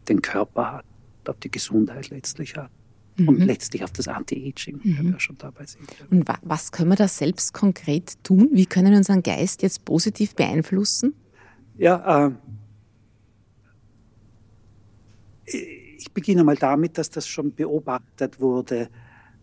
den 0.09 0.21
Körper 0.21 0.73
hat, 0.73 0.85
auf 1.27 1.39
die 1.39 1.51
Gesundheit 1.51 2.11
letztlich 2.11 2.57
hat. 2.57 2.71
Mhm. 3.17 3.29
Und 3.29 3.39
letztlich 3.45 3.85
auf 3.85 3.93
das 3.93 4.09
Anti-Aging, 4.09 4.81
mhm. 4.83 4.99
wenn 4.99 5.13
wir 5.13 5.21
schon 5.21 5.39
dabei 5.39 5.65
sind. 5.67 5.85
Und 6.11 6.29
was 6.43 6.73
können 6.73 6.91
wir 6.91 6.97
da 6.97 7.07
selbst 7.07 7.55
konkret 7.55 8.23
tun? 8.25 8.49
Wie 8.53 8.67
können 8.67 8.91
wir 8.91 8.99
unseren 8.99 9.23
Geist 9.23 9.63
jetzt 9.63 9.85
positiv 9.85 10.35
beeinflussen? 10.35 11.15
Ja, 11.79 12.27
äh, 12.27 12.33
ich 16.05 16.13
beginne 16.13 16.45
mal 16.45 16.57
damit, 16.57 16.99
dass 16.99 17.09
das 17.09 17.27
schon 17.27 17.55
beobachtet 17.55 18.39
wurde 18.39 18.91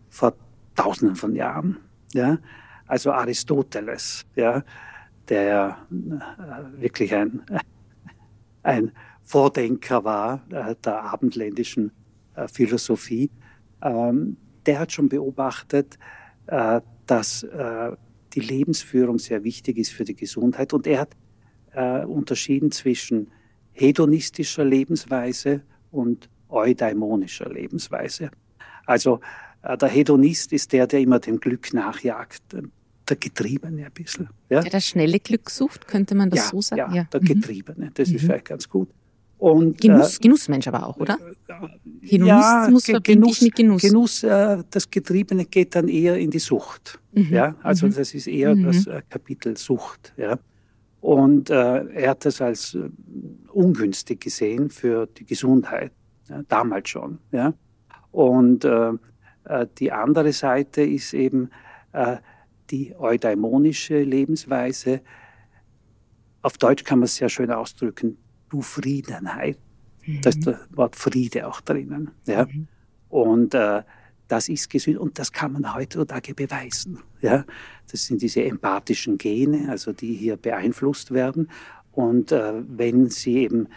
vor 0.08 0.34
Tausenden 0.76 1.16
von 1.16 1.34
Jahren. 1.34 1.78
Ja? 2.12 2.38
Also 2.86 3.10
Aristoteles, 3.10 4.24
ja, 4.36 4.62
der 5.28 5.78
äh, 5.90 6.80
wirklich 6.80 7.12
ein, 7.14 7.42
ein 8.62 8.92
Vordenker 9.22 10.04
war 10.04 10.44
äh, 10.50 10.76
der 10.84 11.02
abendländischen 11.02 11.90
äh, 12.36 12.46
Philosophie, 12.46 13.28
ähm, 13.82 14.36
der 14.64 14.78
hat 14.78 14.92
schon 14.92 15.08
beobachtet, 15.08 15.98
dass 17.06 17.46
die 18.32 18.40
Lebensführung 18.40 19.18
sehr 19.18 19.42
wichtig 19.42 19.76
ist 19.78 19.90
für 19.90 20.04
die 20.04 20.14
Gesundheit 20.14 20.72
und 20.72 20.86
er 20.86 21.00
hat 21.00 21.16
unterschieden 22.06 22.70
zwischen 22.70 23.30
hedonistischer 23.72 24.64
Lebensweise 24.64 25.62
und 25.90 26.28
eudaimonischer 26.52 27.50
Lebensweise. 27.50 28.30
Also 28.86 29.20
äh, 29.62 29.76
der 29.76 29.88
Hedonist 29.88 30.52
ist 30.52 30.72
der, 30.72 30.86
der 30.86 31.00
immer 31.00 31.18
dem 31.18 31.40
Glück 31.40 31.72
nachjagt, 31.72 32.42
der 33.08 33.16
Getriebene 33.16 33.86
ein 33.86 33.92
bisschen. 33.92 34.28
Ja? 34.48 34.60
Der 34.60 34.70
das 34.70 34.86
schnelle 34.86 35.18
Glück 35.18 35.50
sucht, 35.50 35.86
könnte 35.86 36.14
man 36.14 36.30
das 36.30 36.38
ja, 36.40 36.50
so 36.50 36.60
sagen? 36.60 36.92
Ja, 36.92 37.02
ja. 37.02 37.04
der 37.04 37.20
mhm. 37.20 37.26
Getriebene, 37.26 37.90
das 37.94 38.08
mhm. 38.08 38.16
ist 38.16 38.24
vielleicht 38.24 38.44
ganz 38.46 38.68
gut. 38.68 38.88
Und, 39.38 39.80
Genuss, 39.80 40.18
äh, 40.18 40.20
Genussmensch 40.20 40.68
aber 40.68 40.86
auch, 40.86 40.96
oder? 40.98 41.18
Genuss 42.00 42.28
ja, 42.28 42.68
muss 42.70 42.84
Genuss, 42.84 43.40
mit 43.40 43.56
Genuss. 43.56 43.82
Genuss 43.82 44.22
äh, 44.22 44.62
das 44.70 44.88
Getriebene 44.88 45.46
geht 45.46 45.74
dann 45.74 45.88
eher 45.88 46.16
in 46.16 46.30
die 46.30 46.38
Sucht. 46.38 47.00
Mhm. 47.12 47.28
Ja, 47.32 47.56
also 47.60 47.88
mhm. 47.88 47.94
das 47.94 48.14
ist 48.14 48.28
eher 48.28 48.54
mhm. 48.54 48.66
das 48.66 48.86
äh, 48.86 49.02
Kapitel 49.10 49.56
Sucht. 49.56 50.12
Ja. 50.16 50.38
Und 51.00 51.50
äh, 51.50 51.54
er 51.54 52.10
hat 52.10 52.24
das 52.24 52.40
als 52.40 52.74
äh, 52.74 52.88
ungünstig 53.52 54.20
gesehen 54.20 54.70
für 54.70 55.06
die 55.06 55.26
Gesundheit 55.26 55.90
ja, 56.32 56.42
damals 56.48 56.88
schon. 56.88 57.18
Ja. 57.30 57.54
Und 58.10 58.64
äh, 58.64 58.92
äh, 59.44 59.66
die 59.78 59.92
andere 59.92 60.32
Seite 60.32 60.82
ist 60.82 61.14
eben 61.14 61.50
äh, 61.92 62.16
die 62.70 62.94
eudaimonische 62.98 64.02
Lebensweise. 64.02 65.02
Auf 66.42 66.58
Deutsch 66.58 66.84
kann 66.84 67.00
man 67.00 67.04
es 67.04 67.16
sehr 67.16 67.28
schön 67.28 67.50
ausdrücken, 67.50 68.16
Zufriedenheit. 68.50 69.58
Mhm. 70.06 70.20
Da 70.22 70.30
ist 70.30 70.46
das 70.46 70.56
Wort 70.70 70.96
Friede 70.96 71.46
auch 71.46 71.60
drinnen. 71.60 72.10
Ja. 72.26 72.46
Mhm. 72.46 72.68
Und 73.08 73.54
äh, 73.54 73.82
das 74.28 74.48
ist 74.48 74.70
gesund 74.70 74.96
und 74.96 75.18
das 75.18 75.32
kann 75.32 75.52
man 75.52 75.74
heutzutage 75.74 76.34
beweisen. 76.34 77.00
Ja. 77.20 77.44
Das 77.90 78.06
sind 78.06 78.22
diese 78.22 78.42
empathischen 78.44 79.18
Gene, 79.18 79.68
also 79.68 79.92
die 79.92 80.14
hier 80.14 80.36
beeinflusst 80.36 81.10
werden. 81.10 81.50
Und 81.92 82.32
äh, 82.32 82.54
wenn 82.66 83.10
sie 83.10 83.38
eben 83.38 83.68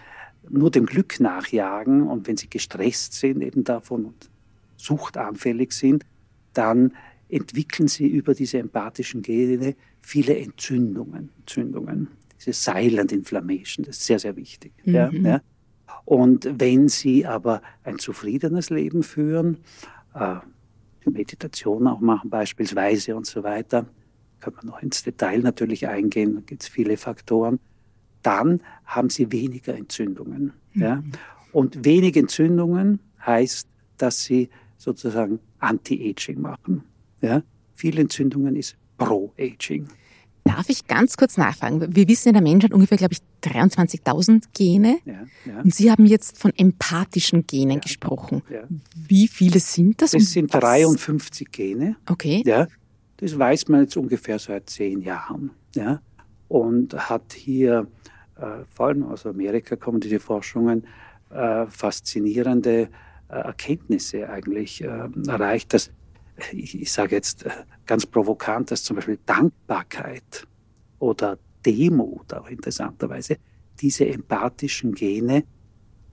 nur 0.49 0.71
dem 0.71 0.85
Glück 0.85 1.19
nachjagen 1.19 2.03
und 2.03 2.27
wenn 2.27 2.37
sie 2.37 2.49
gestresst 2.49 3.13
sind 3.13 3.41
eben 3.41 3.63
davon 3.63 4.05
und 4.05 4.29
suchtanfällig 4.77 5.71
sind, 5.71 6.05
dann 6.53 6.93
entwickeln 7.29 7.87
sie 7.87 8.07
über 8.07 8.33
diese 8.33 8.59
empathischen 8.59 9.21
Gene 9.21 9.75
viele 10.01 10.37
Entzündungen. 10.37 11.29
Entzündungen. 11.39 12.09
Diese 12.39 12.53
Silent 12.53 13.11
Inflammation, 13.11 13.85
das 13.85 13.97
ist 13.97 14.05
sehr, 14.05 14.19
sehr 14.19 14.35
wichtig. 14.35 14.73
Mhm. 14.83 14.93
Ja, 14.93 15.09
ja. 15.11 15.41
Und 16.05 16.47
wenn 16.59 16.87
sie 16.87 17.25
aber 17.25 17.61
ein 17.83 17.97
zufriedenes 17.97 18.69
Leben 18.69 19.01
führen, 19.01 19.57
äh, 20.13 20.35
Meditation 21.05 21.87
auch 21.87 21.99
machen 21.99 22.29
beispielsweise 22.29 23.15
und 23.15 23.25
so 23.25 23.43
weiter, 23.43 23.85
können 24.39 24.57
wir 24.61 24.65
noch 24.65 24.81
ins 24.81 25.03
Detail 25.03 25.39
natürlich 25.39 25.87
eingehen, 25.87 26.35
da 26.35 26.41
gibt 26.41 26.63
es 26.63 26.69
viele 26.69 26.97
Faktoren, 26.97 27.59
dann 28.25 28.61
haben 28.85 29.09
sie 29.09 29.31
weniger 29.31 29.75
Entzündungen. 29.75 30.53
Mhm. 30.73 30.81
Ja? 30.81 31.03
Und 31.51 31.85
wenig 31.85 32.15
Entzündungen 32.17 32.99
heißt, 33.25 33.67
dass 33.97 34.23
sie 34.23 34.49
sozusagen 34.77 35.39
Anti-Aging 35.59 36.41
machen. 36.41 36.83
Ja? 37.21 37.43
Viel 37.73 37.99
Entzündungen 37.99 38.55
ist 38.55 38.75
Pro-Aging. 38.97 39.87
Darf 40.43 40.69
ich 40.69 40.85
ganz 40.85 41.17
kurz 41.17 41.37
nachfragen? 41.37 41.95
Wir 41.95 42.07
wissen 42.07 42.29
ja, 42.29 42.33
der 42.33 42.41
Mensch 42.43 42.63
hat 42.63 42.71
ungefähr, 42.71 42.99
glaube 42.99 43.13
ich, 43.13 43.19
23.000 43.49 44.43
Gene. 44.53 44.99
Ja, 45.03 45.25
ja. 45.45 45.61
Und 45.61 45.73
Sie 45.73 45.89
haben 45.89 46.05
jetzt 46.05 46.37
von 46.37 46.51
empathischen 46.55 47.47
Genen 47.47 47.75
ja, 47.75 47.79
gesprochen. 47.79 48.43
Wie 48.95 49.27
viele 49.27 49.59
sind 49.59 50.03
das? 50.03 50.11
Das 50.11 50.31
sind 50.31 50.53
53 50.53 51.51
Gene. 51.51 51.95
Okay. 52.07 52.43
Ja, 52.45 52.67
das 53.17 53.37
weiß 53.37 53.69
man 53.69 53.81
jetzt 53.81 53.97
ungefähr 53.97 54.37
seit 54.37 54.69
zehn 54.69 55.01
Jahren. 55.01 55.49
Ja, 55.73 56.01
und 56.47 56.93
hat 57.09 57.33
hier 57.33 57.87
vor 58.73 58.87
allem 58.87 59.03
aus 59.03 59.25
Amerika 59.25 59.75
kommen 59.75 59.99
diese 59.99 60.19
Forschungen, 60.19 60.85
äh, 61.29 61.65
faszinierende 61.67 62.89
äh, 63.29 63.33
Erkenntnisse 63.33 64.29
eigentlich 64.29 64.83
erreicht, 64.83 65.73
dass 65.73 65.91
ich, 66.51 66.81
ich 66.81 66.91
sage 66.91 67.15
jetzt 67.15 67.45
ganz 67.85 68.05
provokant, 68.05 68.71
dass 68.71 68.83
zum 68.83 68.97
Beispiel 68.97 69.19
Dankbarkeit 69.25 70.45
oder 70.99 71.37
Demut 71.65 72.33
auch 72.33 72.49
interessanterweise 72.49 73.37
diese 73.79 74.07
empathischen 74.07 74.93
Gene 74.93 75.43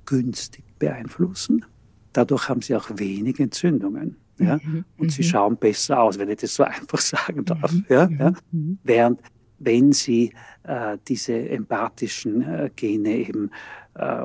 günstig 0.07 0.65
beeinflussen. 0.79 1.65
Dadurch 2.13 2.49
haben 2.49 2.63
sie 2.63 2.77
auch 2.77 2.91
wenig 2.95 3.39
Entzündungen. 3.41 4.17
Ja? 4.39 4.59
Mhm. 4.63 4.85
Und 4.99 5.13
sie 5.13 5.23
mhm. 5.23 5.27
schauen 5.27 5.57
besser 5.57 6.01
aus, 6.01 6.19
wenn 6.19 6.29
ich 6.29 6.39
das 6.39 6.55
so 6.55 6.63
einfach 6.65 6.99
sagen 6.99 7.45
darf. 7.45 7.73
Mhm. 7.73 7.85
Ja? 7.89 8.09
ja? 8.09 8.33
Mhm. 8.51 8.79
Während 8.83 9.21
wenn 9.65 9.93
sie 9.93 10.33
äh, 10.65 10.99
diese 11.07 11.49
empathischen 11.49 12.43
äh, 12.43 12.71
Gene 12.75 13.17
eben 13.17 13.51
äh, 13.95 14.25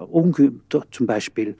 zum 0.91 1.07
Beispiel, 1.07 1.55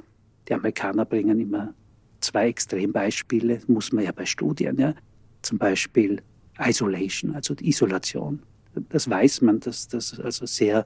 die 0.48 0.53
Amerikaner 0.53 1.05
bringen 1.05 1.39
immer 1.39 1.74
zwei 2.19 2.48
Extrembeispiele, 2.50 3.62
muss 3.67 3.91
man 3.91 4.05
ja 4.05 4.12
bei 4.12 4.25
Studien, 4.25 4.77
ja, 4.77 4.93
zum 5.41 5.57
Beispiel 5.57 6.22
Isolation, 6.60 7.36
also 7.36 7.53
die 7.53 7.69
Isolation. 7.69 8.41
Das 8.89 9.10
weiß 9.10 9.41
man, 9.41 9.60
dass 9.60 9.88
das 9.88 10.19
also 10.19 10.46
sehr 10.46 10.86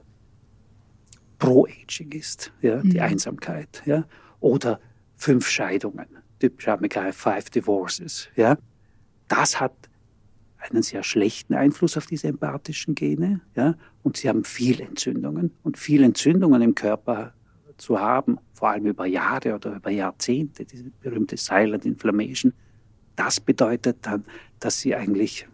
pro-aging 1.38 2.12
ist, 2.12 2.52
ja, 2.60 2.76
mhm. 2.76 2.90
die 2.90 3.00
Einsamkeit, 3.00 3.82
ja, 3.86 4.04
oder 4.40 4.80
fünf 5.16 5.48
Scheidungen, 5.48 6.06
typisch 6.38 6.68
Amerikaner, 6.68 7.12
five 7.12 7.48
divorces, 7.50 8.28
ja. 8.36 8.56
Das 9.28 9.58
hat 9.58 9.72
einen 10.62 10.82
sehr 10.82 11.02
schlechten 11.02 11.54
Einfluss 11.54 11.96
auf 11.96 12.06
diese 12.06 12.28
empathischen 12.28 12.94
Gene, 12.94 13.40
ja, 13.56 13.74
und 14.02 14.16
sie 14.16 14.28
haben 14.28 14.44
viel 14.44 14.80
Entzündungen. 14.80 15.52
Und 15.62 15.78
viel 15.78 16.02
Entzündungen 16.02 16.62
im 16.62 16.74
Körper 16.74 17.32
zu 17.76 17.98
haben, 17.98 18.38
vor 18.54 18.70
allem 18.70 18.86
über 18.86 19.06
Jahre 19.06 19.54
oder 19.54 19.76
über 19.76 19.90
Jahrzehnte, 19.90 20.64
diese 20.64 20.90
berühmte 21.02 21.36
Silent 21.36 21.84
Inflammation, 21.84 22.52
das 23.16 23.40
bedeutet 23.40 23.98
dann, 24.02 24.24
dass 24.60 24.80
sie 24.80 24.94
eigentlich 24.94 25.46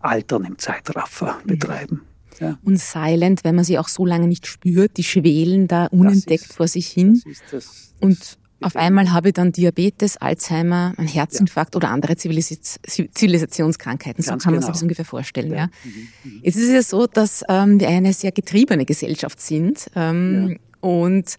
Altern 0.00 0.44
im 0.44 0.58
Zeitraffer 0.58 1.38
betreiben. 1.44 2.02
Ja. 2.40 2.58
Und 2.62 2.78
silent, 2.78 3.44
wenn 3.44 3.54
man 3.54 3.64
sie 3.64 3.78
auch 3.78 3.88
so 3.88 4.04
lange 4.04 4.28
nicht 4.28 4.46
spürt, 4.46 4.96
die 4.98 5.04
schwelen 5.04 5.68
da 5.68 5.86
unentdeckt 5.86 6.44
ist, 6.44 6.52
vor 6.52 6.68
sich 6.68 6.88
hin. 6.88 7.22
Das 7.24 7.42
das, 7.50 7.94
und 8.00 8.38
auf 8.62 8.76
einmal 8.76 9.12
habe 9.12 9.28
ich 9.28 9.34
dann 9.34 9.52
Diabetes, 9.52 10.16
Alzheimer, 10.16 10.94
ein 10.96 11.06
Herzinfarkt 11.06 11.74
ja. 11.74 11.78
oder 11.78 11.90
andere 11.90 12.16
Zivilis 12.16 12.48
Zivilisationskrankheiten. 12.82 14.22
So 14.22 14.30
Ganz 14.30 14.44
kann 14.44 14.52
man 14.52 14.60
genau. 14.60 14.66
sich 14.66 14.74
das 14.74 14.82
ungefähr 14.82 15.04
vorstellen. 15.04 15.50
Ja. 15.50 15.56
ja. 15.56 15.68
Mhm. 15.84 16.08
Mhm. 16.24 16.40
Jetzt 16.42 16.56
ist 16.56 16.68
es 16.68 16.72
ja 16.72 16.82
so, 16.82 17.06
dass 17.06 17.44
ähm, 17.48 17.80
wir 17.80 17.88
eine 17.88 18.12
sehr 18.12 18.32
getriebene 18.32 18.86
Gesellschaft 18.86 19.40
sind. 19.40 19.90
Ähm, 19.94 20.48
ja. 20.48 20.56
Und 20.80 21.36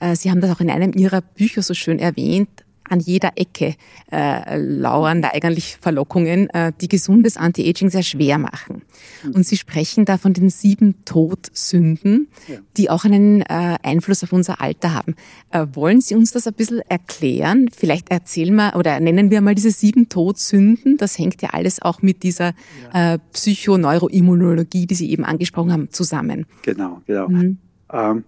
äh, 0.00 0.16
Sie 0.16 0.30
haben 0.30 0.40
das 0.40 0.50
auch 0.50 0.60
in 0.60 0.70
einem 0.70 0.92
Ihrer 0.92 1.20
Bücher 1.20 1.62
so 1.62 1.74
schön 1.74 1.98
erwähnt 1.98 2.63
an 2.88 3.00
jeder 3.00 3.32
Ecke 3.36 3.74
äh, 4.10 4.58
lauern 4.58 5.22
da 5.22 5.30
eigentlich 5.30 5.78
Verlockungen, 5.80 6.50
äh, 6.50 6.72
die 6.80 6.88
gesundes 6.88 7.36
Anti-Aging 7.36 7.90
sehr 7.90 8.02
schwer 8.02 8.38
machen. 8.38 8.82
Mhm. 9.22 9.30
Und 9.32 9.46
Sie 9.46 9.56
sprechen 9.56 10.04
da 10.04 10.18
von 10.18 10.32
den 10.32 10.50
sieben 10.50 11.04
Todsünden, 11.04 12.28
ja. 12.48 12.58
die 12.76 12.90
auch 12.90 13.04
einen 13.04 13.42
äh, 13.42 13.76
Einfluss 13.82 14.22
auf 14.22 14.32
unser 14.32 14.60
Alter 14.60 14.94
haben. 14.94 15.14
Äh, 15.50 15.66
wollen 15.72 16.00
Sie 16.00 16.14
uns 16.14 16.32
das 16.32 16.46
ein 16.46 16.54
bisschen 16.54 16.80
erklären? 16.88 17.68
Vielleicht 17.74 18.10
erzählen 18.10 18.54
wir 18.54 18.76
oder 18.76 19.00
nennen 19.00 19.30
wir 19.30 19.40
mal 19.40 19.54
diese 19.54 19.70
sieben 19.70 20.08
Todsünden. 20.08 20.96
Das 20.96 21.18
hängt 21.18 21.42
ja 21.42 21.50
alles 21.50 21.80
auch 21.80 22.02
mit 22.02 22.22
dieser 22.22 22.54
ja. 22.92 23.14
äh, 23.14 23.18
Psychoneuroimmunologie, 23.32 24.86
die 24.86 24.94
Sie 24.94 25.10
eben 25.10 25.24
angesprochen 25.24 25.72
haben, 25.72 25.90
zusammen. 25.90 26.46
Genau, 26.62 27.00
genau. 27.06 27.28
Mhm. 27.28 27.58
Ähm, 27.92 28.24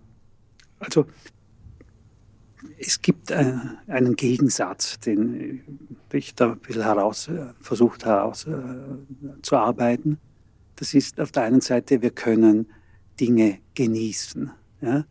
also 0.78 1.06
es 2.78 3.00
gibt 3.00 3.30
äh, 3.30 3.54
einen 3.86 4.16
Gegensatz, 4.16 5.00
den 5.00 5.62
ich 6.12 6.34
da 6.34 6.52
ein 6.52 6.58
bisschen 6.58 6.82
heraus, 6.82 7.28
äh, 7.28 7.46
versucht 7.60 8.04
herauszuarbeiten. 8.04 10.12
Äh, 10.12 10.16
das 10.76 10.94
ist 10.94 11.20
auf 11.20 11.32
der 11.32 11.42
einen 11.44 11.60
Seite, 11.60 12.02
wir 12.02 12.10
können 12.10 12.66
Dinge 13.18 13.58
genießen. 13.74 14.50
Ja? 14.82 15.06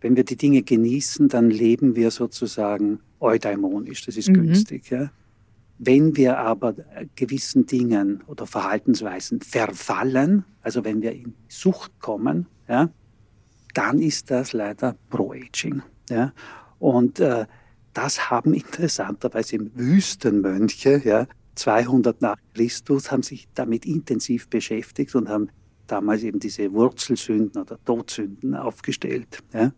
Wenn 0.00 0.16
wir 0.16 0.24
die 0.24 0.36
Dinge 0.36 0.62
genießen, 0.62 1.28
dann 1.28 1.50
leben 1.50 1.96
wir 1.96 2.10
sozusagen 2.10 3.00
eudaimonisch, 3.20 4.06
das 4.06 4.16
ist 4.16 4.28
mhm. 4.28 4.34
günstig. 4.34 4.90
Ja? 4.90 5.10
Wenn 5.78 6.16
wir 6.16 6.38
aber 6.38 6.74
gewissen 7.16 7.66
Dingen 7.66 8.22
oder 8.26 8.46
Verhaltensweisen 8.46 9.40
verfallen, 9.40 10.44
also 10.62 10.84
wenn 10.84 11.02
wir 11.02 11.12
in 11.12 11.34
Sucht 11.48 11.98
kommen, 12.00 12.46
ja, 12.68 12.90
dann 13.74 14.00
ist 14.00 14.30
das 14.30 14.52
leider 14.52 14.96
Pro-Aging. 15.10 15.82
Ja? 16.10 16.32
Und 16.78 17.20
äh, 17.20 17.46
das 17.92 18.30
haben 18.30 18.54
interessanterweise 18.54 19.58
Wüstenmönche, 19.74 21.00
ja, 21.04 21.26
200 21.54 22.22
nach 22.22 22.36
Christus, 22.54 23.10
haben 23.10 23.22
sich 23.22 23.48
damit 23.54 23.84
intensiv 23.84 24.48
beschäftigt 24.48 25.14
und 25.14 25.28
haben 25.28 25.48
damals 25.86 26.22
eben 26.22 26.38
diese 26.38 26.72
Wurzelsünden 26.72 27.60
oder 27.60 27.82
Todsünden 27.84 28.54
aufgestellt. 28.54 29.42
Ja. 29.52 29.72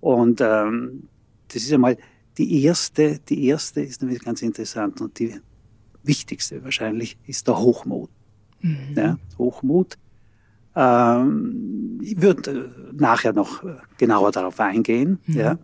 Und 0.00 0.40
ähm, 0.40 1.08
das 1.48 1.62
ist 1.62 1.72
einmal 1.72 1.96
die 2.36 2.62
erste, 2.62 3.18
die 3.18 3.46
erste 3.46 3.80
ist 3.80 4.02
nämlich 4.02 4.22
ganz 4.22 4.42
interessant 4.42 5.00
und 5.00 5.18
die 5.18 5.40
wichtigste 6.04 6.62
wahrscheinlich 6.62 7.18
ist 7.26 7.48
der 7.48 7.58
Hochmut. 7.58 8.10
Mhm. 8.60 8.94
Ja, 8.96 9.18
Hochmut. 9.36 9.98
Ähm, 10.76 11.98
ich 12.02 12.20
würde 12.20 12.50
äh, 12.50 12.92
nachher 12.94 13.32
noch 13.32 13.64
äh, 13.64 13.76
genauer 13.96 14.30
darauf 14.30 14.60
eingehen. 14.60 15.18
Mhm. 15.26 15.36
Ja. 15.36 15.58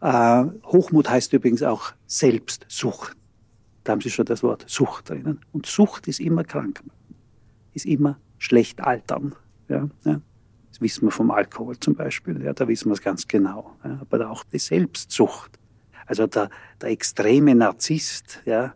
Äh, 0.00 0.44
Hochmut 0.64 1.10
heißt 1.10 1.32
übrigens 1.32 1.62
auch 1.62 1.92
Selbstsucht. 2.06 3.16
Da 3.84 3.92
haben 3.92 4.00
Sie 4.00 4.10
schon 4.10 4.26
das 4.26 4.42
Wort 4.42 4.64
Sucht 4.68 5.10
drinnen. 5.10 5.40
Und 5.52 5.66
Sucht 5.66 6.08
ist 6.08 6.20
immer 6.20 6.44
krank, 6.44 6.82
ist 7.74 7.86
immer 7.86 8.18
schlecht 8.38 8.80
altern. 8.80 9.34
Ja, 9.68 9.88
ja. 10.04 10.20
Das 10.70 10.80
wissen 10.80 11.06
wir 11.06 11.10
vom 11.10 11.30
Alkohol 11.30 11.78
zum 11.80 11.94
Beispiel. 11.94 12.42
Ja, 12.42 12.52
da 12.52 12.68
wissen 12.68 12.88
wir 12.88 12.92
es 12.92 13.02
ganz 13.02 13.26
genau. 13.26 13.76
Ja, 13.84 13.98
aber 14.00 14.30
auch 14.30 14.44
die 14.44 14.58
Selbstsucht. 14.58 15.58
Also 16.06 16.26
der, 16.26 16.50
der 16.80 16.90
extreme 16.90 17.54
Narzisst 17.54 18.40
ja, 18.44 18.74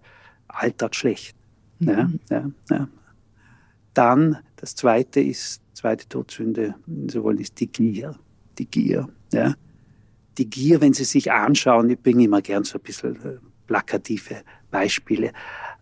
altert 0.49 0.97
schlecht. 0.97 1.37
Mhm. 1.79 1.89
Ja, 1.89 2.11
ja, 2.31 2.51
ja. 2.71 2.89
Dann 3.95 4.39
das 4.57 4.75
zweite 4.75 5.21
ist, 5.21 5.61
zweite 5.75 6.09
Todsünde, 6.09 6.75
so 7.09 7.23
wollen, 7.23 7.39
ist 7.39 7.61
die 7.61 7.67
Gier. 7.67 8.17
Die 8.59 8.67
Gier. 8.67 9.09
Ja 9.33 9.55
die 10.39 10.49
Gier, 10.49 10.81
wenn 10.81 10.93
Sie 10.93 11.05
sich 11.05 11.31
anschauen, 11.31 11.91
ich 11.91 12.01
bringe 12.01 12.25
immer 12.25 12.43
gern 12.43 12.65
so 12.65 12.79
ein 12.79 12.83
bisschen 12.83 13.17
äh, 13.23 13.39
plakative 13.67 14.43
Beispiele, 14.71 15.33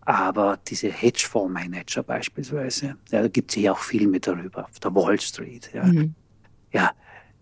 aber 0.01 0.59
diese 0.67 0.89
Hedgefondsmanager 0.89 2.03
beispielsweise, 2.03 2.97
ja, 3.09 3.21
da 3.21 3.27
gibt 3.27 3.51
es 3.51 3.61
ja 3.61 3.71
auch 3.71 3.79
Filme 3.79 4.19
darüber 4.19 4.65
auf 4.65 4.79
der 4.79 4.93
Wall 4.95 5.19
Street. 5.19 5.71
Ja. 5.73 5.85
Mhm. 5.85 6.15
ja, 6.71 6.91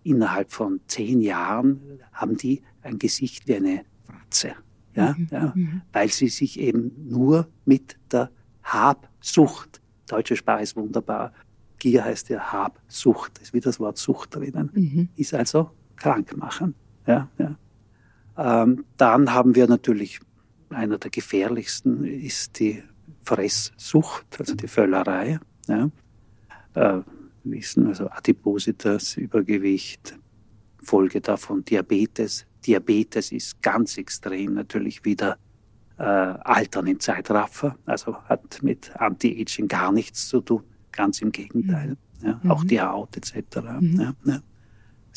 innerhalb 0.03 0.51
von 0.51 0.81
zehn 0.87 1.21
Jahren 1.21 1.99
haben 2.13 2.37
die 2.37 2.61
ein 2.81 2.99
Gesicht 2.99 3.47
wie 3.47 3.55
eine 3.55 3.85
Fratze. 4.05 4.53
Ja, 4.95 5.15
mhm. 5.17 5.27
ja, 5.31 5.53
mhm. 5.55 5.81
weil 5.93 6.09
sie 6.09 6.29
sich 6.29 6.59
eben 6.59 6.91
nur 7.07 7.47
mit 7.65 7.97
der 8.11 8.31
Habsucht, 8.63 9.81
deutsche 10.07 10.35
Sprache 10.35 10.63
ist 10.63 10.75
wunderbar, 10.75 11.33
Gier 11.77 12.03
heißt 12.03 12.29
ja 12.29 12.51
Habsucht, 12.51 13.39
ist 13.39 13.53
wie 13.53 13.61
das 13.61 13.79
Wort 13.79 13.97
Sucht 13.97 14.35
drinnen, 14.35 14.69
mhm. 14.73 15.09
ist 15.15 15.33
also 15.33 15.71
krank 15.95 16.35
machen. 16.35 16.75
Ja, 17.09 17.27
ja. 17.39 17.55
Ähm, 18.37 18.85
dann 18.97 19.33
haben 19.33 19.55
wir 19.55 19.67
natürlich, 19.67 20.19
einer 20.69 20.99
der 20.99 21.09
gefährlichsten 21.09 22.03
ist 22.05 22.59
die 22.59 22.83
Fresssucht, 23.23 24.39
also 24.39 24.53
die 24.53 24.67
Völlerei. 24.67 25.39
Ja. 25.67 25.89
Äh, 26.75 27.01
wissen, 27.43 27.87
also 27.87 28.09
Adipositas, 28.11 29.17
Übergewicht, 29.17 30.19
Folge 30.83 31.19
davon 31.19 31.65
Diabetes. 31.65 32.45
Diabetes 32.65 33.31
ist 33.31 33.59
ganz 33.61 33.97
extrem 33.97 34.53
natürlich 34.53 35.03
wieder 35.03 35.37
äh, 35.97 36.03
Altern 36.03 36.85
im 36.85 36.99
Zeitraffer, 36.99 37.75
also 37.85 38.15
hat 38.23 38.61
mit 38.61 38.95
Anti-Aging 38.95 39.67
gar 39.67 39.91
nichts 39.91 40.27
zu 40.27 40.41
tun, 40.41 40.63
ganz 40.91 41.23
im 41.23 41.31
Gegenteil. 41.31 41.97
Mhm. 42.21 42.27
Ja, 42.27 42.39
mhm. 42.43 42.51
Auch 42.51 42.63
die 42.63 42.79
Haut 42.79 43.17
etc. 43.17 43.61
Mhm. 43.79 43.99
Ja, 43.99 44.13
ja 44.25 44.41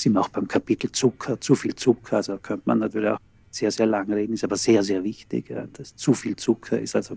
sind 0.02 0.14
wir 0.14 0.20
auch 0.20 0.28
beim 0.28 0.48
Kapitel 0.48 0.90
Zucker, 0.92 1.40
zu 1.40 1.54
viel 1.54 1.74
Zucker, 1.74 2.16
also 2.16 2.36
könnte 2.38 2.62
man 2.66 2.80
natürlich 2.80 3.10
auch 3.10 3.18
sehr, 3.50 3.70
sehr 3.70 3.86
lang 3.86 4.10
reden, 4.12 4.32
ist 4.34 4.44
aber 4.44 4.56
sehr, 4.56 4.82
sehr 4.82 5.04
wichtig. 5.04 5.50
Ja. 5.50 5.66
Das 5.72 5.94
zu 5.94 6.14
viel 6.14 6.36
Zucker 6.36 6.80
ist 6.80 6.96
also 6.96 7.14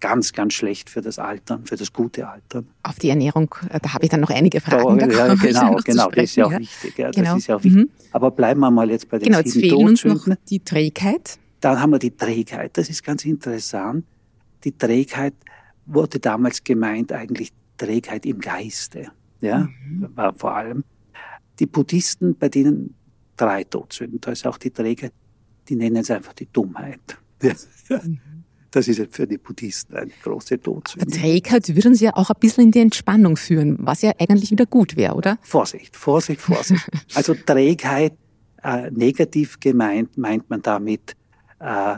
ganz, 0.00 0.32
ganz 0.32 0.54
schlecht 0.54 0.88
für 0.88 1.02
das 1.02 1.18
Altern, 1.18 1.66
für 1.66 1.76
das 1.76 1.92
gute 1.92 2.26
Altern. 2.26 2.68
Auf 2.82 2.98
die 2.98 3.10
Ernährung, 3.10 3.54
äh, 3.68 3.78
da 3.80 3.92
habe 3.92 4.04
ich 4.04 4.10
dann 4.10 4.20
noch 4.20 4.30
einige 4.30 4.60
Fragen. 4.60 4.98
Da, 4.98 5.06
ja, 5.06 5.34
genau, 5.34 5.76
genau, 5.84 6.10
das 6.10 6.24
ist 6.24 6.36
ja 6.36 6.46
auch 6.46 6.58
wichtig. 6.58 6.98
Ja, 6.98 7.10
genau. 7.10 7.34
Das 7.34 7.38
ist 7.38 7.46
ja 7.48 7.56
auch 7.56 7.64
wichtig. 7.64 7.84
Mhm. 7.84 7.90
Aber 8.12 8.30
bleiben 8.30 8.60
wir 8.60 8.70
mal 8.70 8.90
jetzt 8.90 9.08
bei 9.08 9.18
den 9.18 9.26
Genau, 9.26 9.38
jetzt 9.38 9.52
fehlen 9.52 9.86
uns 9.86 10.04
noch 10.04 10.26
die 10.48 10.60
Trägheit. 10.60 11.38
Dann 11.60 11.80
haben 11.80 11.90
wir 11.90 11.98
die 11.98 12.16
Trägheit, 12.16 12.76
das 12.78 12.88
ist 12.88 13.04
ganz 13.04 13.24
interessant. 13.26 14.06
Die 14.64 14.76
Trägheit 14.76 15.34
wurde 15.84 16.18
damals 16.18 16.64
gemeint 16.64 17.12
eigentlich 17.12 17.52
Trägheit 17.76 18.24
im 18.24 18.40
Geiste. 18.40 19.08
Ja, 19.42 19.68
mhm. 19.86 20.08
war 20.14 20.34
vor 20.34 20.54
allem 20.54 20.84
die 21.60 21.66
Buddhisten, 21.66 22.36
bei 22.36 22.48
denen 22.48 22.94
drei 23.36 23.64
Todsünden, 23.64 24.20
da 24.20 24.32
ist 24.32 24.46
auch 24.46 24.58
die 24.58 24.70
Träge, 24.70 25.12
die 25.68 25.76
nennen 25.76 25.96
es 25.96 26.10
einfach 26.10 26.32
die 26.32 26.48
Dummheit. 26.52 27.18
Das 28.72 28.86
ist 28.86 29.04
für 29.12 29.26
die 29.26 29.36
Buddhisten 29.36 29.96
eine 29.96 30.12
große 30.22 30.60
Todsünde. 30.60 31.10
Trägheit 31.10 31.74
würden 31.74 31.96
Sie 31.96 32.04
ja 32.04 32.14
auch 32.14 32.30
ein 32.30 32.36
bisschen 32.38 32.66
in 32.66 32.70
die 32.70 32.78
Entspannung 32.78 33.36
führen, 33.36 33.76
was 33.80 34.00
ja 34.02 34.12
eigentlich 34.20 34.52
wieder 34.52 34.64
gut 34.64 34.96
wäre, 34.96 35.14
oder? 35.14 35.38
Vorsicht, 35.42 35.96
Vorsicht, 35.96 36.40
Vorsicht. 36.40 36.88
also 37.14 37.34
Trägheit, 37.34 38.12
äh, 38.62 38.88
negativ 38.92 39.58
gemeint, 39.58 40.16
meint 40.16 40.48
man 40.50 40.62
damit, 40.62 41.16
äh, 41.58 41.96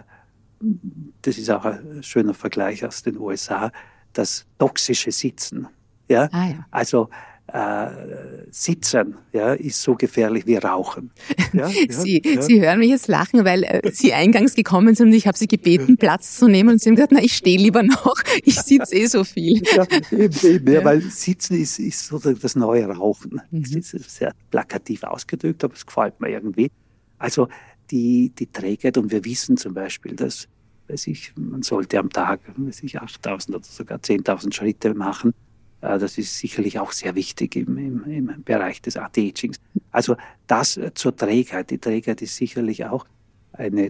das 1.20 1.36
ist 1.36 1.50
auch 1.50 1.66
ein 1.66 2.02
schöner 2.02 2.32
Vergleich 2.32 2.86
aus 2.86 3.02
den 3.02 3.18
USA, 3.18 3.70
das 4.14 4.46
toxische 4.58 5.12
Sitzen. 5.12 5.68
Ja? 6.08 6.30
Ah, 6.32 6.48
ja. 6.48 6.66
Also 6.70 7.10
äh, 7.52 8.46
Sitzen 8.50 9.16
ja, 9.32 9.52
ist 9.52 9.82
so 9.82 9.94
gefährlich 9.94 10.46
wie 10.46 10.56
Rauchen. 10.56 11.10
Ja, 11.52 11.68
Sie, 11.68 12.22
ja. 12.24 12.40
Sie 12.40 12.62
hören 12.62 12.78
mich 12.78 12.88
jetzt 12.88 13.08
lachen, 13.08 13.44
weil 13.44 13.62
äh, 13.64 13.90
Sie 13.92 14.14
eingangs 14.14 14.54
gekommen 14.54 14.94
sind 14.94 15.08
und 15.08 15.12
ich 15.12 15.26
habe 15.26 15.36
Sie 15.36 15.46
gebeten, 15.46 15.98
Platz 15.98 16.38
zu 16.38 16.48
nehmen 16.48 16.70
und 16.70 16.80
Sie 16.80 16.88
haben 16.88 16.96
gesagt, 16.96 17.12
na, 17.12 17.22
ich 17.22 17.36
stehe 17.36 17.58
lieber 17.58 17.82
noch, 17.82 18.14
ich 18.42 18.58
sitze 18.58 18.94
eh 18.94 19.04
so 19.04 19.22
viel. 19.22 19.62
Ja, 19.76 19.86
eben, 20.10 20.46
eben, 20.46 20.72
ja. 20.72 20.82
weil 20.82 21.02
Sitzen 21.02 21.60
ist, 21.60 21.78
ist 21.78 22.06
so 22.06 22.18
das 22.18 22.56
neue 22.56 22.86
Rauchen. 22.86 23.42
Mhm. 23.50 23.64
Das 23.74 23.92
ist 23.92 24.16
sehr 24.16 24.32
plakativ 24.50 25.02
ausgedrückt, 25.02 25.62
aber 25.62 25.74
es 25.74 25.84
gefällt 25.84 26.18
mir 26.22 26.30
irgendwie. 26.30 26.70
Also 27.18 27.48
die, 27.90 28.32
die 28.38 28.46
Trägheit 28.46 28.96
und 28.96 29.10
wir 29.10 29.26
wissen 29.26 29.58
zum 29.58 29.74
Beispiel, 29.74 30.16
dass 30.16 30.48
weiß 30.88 31.06
ich, 31.08 31.34
man 31.36 31.62
sollte 31.62 31.98
am 31.98 32.08
Tag 32.08 32.40
weiß 32.56 32.82
ich, 32.82 32.98
8.000 32.98 33.50
oder 33.50 33.64
sogar 33.64 33.98
10.000 33.98 34.54
Schritte 34.54 34.94
machen 34.94 35.34
das 35.82 36.16
ist 36.16 36.38
sicherlich 36.38 36.78
auch 36.78 36.92
sehr 36.92 37.14
wichtig 37.16 37.56
im, 37.56 37.76
im, 37.76 38.04
im 38.04 38.42
Bereich 38.44 38.80
des 38.80 38.96
Anti-Agings. 38.96 39.60
Also 39.90 40.16
das 40.46 40.76
äh, 40.76 40.94
zur 40.94 41.14
Trägheit. 41.16 41.70
Die 41.70 41.78
Trägheit 41.78 42.22
ist 42.22 42.36
sicherlich 42.36 42.84
auch 42.84 43.04
eine 43.52 43.86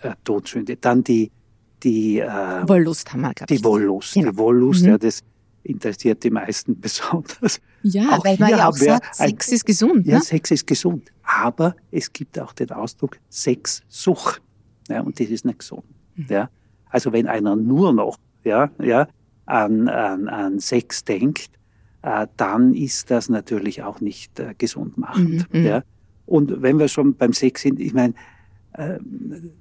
äh, 0.00 0.14
Todsünde. 0.24 0.76
Dann 0.76 1.04
die, 1.04 1.30
die 1.82 2.20
äh, 2.20 2.26
Wollust 2.66 3.12
haben 3.12 3.20
wir, 3.20 3.34
glaube. 3.34 3.54
Die 3.54 3.62
Wollust. 3.62 4.14
Genau. 4.14 4.30
Die 4.30 4.38
Wollust, 4.38 4.82
mhm. 4.82 4.88
ja, 4.88 4.98
das 4.98 5.22
interessiert 5.62 6.24
die 6.24 6.30
meisten 6.30 6.80
besonders. 6.80 7.60
Ja, 7.82 8.16
auch 8.16 8.24
weil 8.24 8.38
man 8.38 8.50
ja 8.50 8.68
auch 8.68 8.76
sagt, 8.76 9.14
Sex 9.14 9.52
ist 9.52 9.66
gesund. 9.66 10.06
Ja, 10.06 10.16
ne? 10.16 10.22
Sex 10.22 10.50
ist 10.50 10.66
gesund. 10.66 11.12
Aber 11.22 11.76
es 11.90 12.10
gibt 12.10 12.38
auch 12.38 12.54
den 12.54 12.70
Ausdruck 12.70 13.18
Sexsucht. 13.30 14.40
Ja, 14.88 15.02
und 15.02 15.20
das 15.20 15.28
ist 15.28 15.44
nicht 15.44 15.58
gesund. 15.58 15.84
Mhm. 16.14 16.26
Ja. 16.30 16.50
Also 16.88 17.12
wenn 17.12 17.26
einer 17.26 17.56
nur 17.56 17.92
noch 17.92 18.16
ja, 18.46 18.70
ja, 18.78 19.08
an, 19.46 19.88
an, 19.88 20.28
an 20.28 20.60
Sex 20.60 21.04
denkt, 21.04 21.50
äh, 22.02 22.26
dann 22.36 22.74
ist 22.74 23.10
das 23.10 23.28
natürlich 23.28 23.82
auch 23.82 24.00
nicht 24.00 24.38
äh, 24.38 24.54
gesund 24.58 24.98
machend. 24.98 25.52
Mhm, 25.52 25.60
mhm. 25.60 25.66
Ja. 25.66 25.82
Und 26.26 26.62
wenn 26.62 26.78
wir 26.78 26.88
schon 26.88 27.14
beim 27.14 27.32
Sex 27.32 27.62
sind, 27.62 27.80
ich 27.80 27.94
meine, 27.94 28.14
äh, 28.72 28.98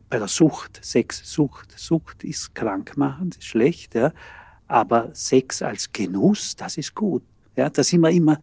bei 0.10 0.18
der 0.18 0.28
Sucht, 0.28 0.80
Sexsucht, 0.84 1.74
Sucht 1.78 2.24
ist 2.24 2.54
krankmachend, 2.54 3.38
ist 3.38 3.46
schlecht, 3.46 3.96
ja. 3.96 4.12
Aber 4.68 5.12
Sex 5.14 5.62
als 5.62 5.92
Genuss, 5.92 6.56
das 6.56 6.78
ist 6.78 6.96
gut. 6.96 7.24
Ja, 7.56 7.70
da 7.70 7.84
sind 7.84 8.02
wir 8.02 8.10
immer 8.10 8.40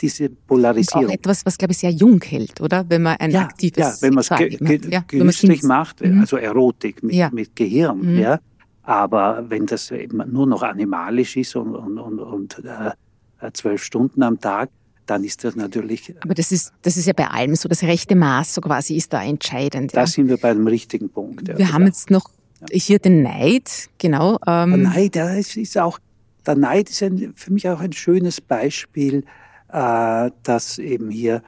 diese 0.00 0.28
Polarisierung. 0.28 1.04
Und 1.04 1.10
auch 1.10 1.14
etwas, 1.14 1.44
was, 1.44 1.58
glaube 1.58 1.72
ich, 1.72 1.78
sehr 1.78 1.90
jung 1.90 2.22
hält, 2.22 2.60
oder? 2.60 2.84
Wenn 2.88 3.02
man 3.02 3.16
ein 3.18 3.30
ja, 3.30 3.42
aktives 3.42 3.78
Ja, 3.78 3.94
wenn 4.00 4.14
man 4.14 4.22
es 4.22 4.28
ge 4.30 4.56
ge 4.56 4.90
ja, 4.90 5.04
genüsslich 5.06 5.62
macht, 5.62 6.00
mhm. 6.00 6.20
also 6.20 6.36
Erotik 6.36 7.02
mit, 7.02 7.14
ja. 7.14 7.30
mit 7.32 7.54
Gehirn, 7.54 8.14
mhm. 8.14 8.18
ja. 8.18 8.40
Aber 8.86 9.44
wenn 9.48 9.66
das 9.66 9.90
eben 9.90 10.22
nur 10.32 10.46
noch 10.46 10.62
animalisch 10.62 11.36
ist 11.36 11.56
und, 11.56 11.74
und, 11.74 11.98
und, 11.98 12.20
und 12.20 12.62
äh, 12.64 13.52
zwölf 13.52 13.82
Stunden 13.82 14.22
am 14.22 14.40
Tag, 14.40 14.70
dann 15.06 15.24
ist 15.24 15.42
das 15.42 15.56
natürlich. 15.56 16.14
Aber 16.22 16.34
das 16.34 16.52
ist, 16.52 16.72
das 16.82 16.96
ist 16.96 17.06
ja 17.06 17.12
bei 17.12 17.26
allem 17.26 17.56
so, 17.56 17.68
das 17.68 17.82
rechte 17.82 18.14
Maß 18.14 18.54
so 18.54 18.60
quasi 18.60 18.96
ist 18.96 19.12
da 19.12 19.22
entscheidend. 19.22 19.94
Da 19.94 20.06
sind 20.06 20.28
wir 20.28 20.36
bei 20.36 20.50
einem 20.50 20.68
richtigen 20.68 21.08
Punkt. 21.08 21.48
Ja, 21.48 21.58
wir 21.58 21.72
haben 21.72 21.84
jetzt 21.84 22.10
noch 22.10 22.30
hier 22.70 23.00
den 23.00 23.22
Neid, 23.22 23.88
genau. 23.98 24.38
Ähm. 24.46 24.70
Der 24.70 24.78
Neid, 24.78 25.14
der 25.16 25.36
ist, 25.36 25.56
ist 25.56 25.76
auch, 25.78 25.98
der 26.46 26.54
Neid 26.54 26.88
ist 26.88 27.02
ein, 27.02 27.32
für 27.34 27.52
mich 27.52 27.68
auch 27.68 27.80
ein 27.80 27.92
schönes 27.92 28.40
Beispiel, 28.40 29.24
äh, 29.72 30.30
dass 30.44 30.78
eben 30.78 31.10
hier 31.10 31.42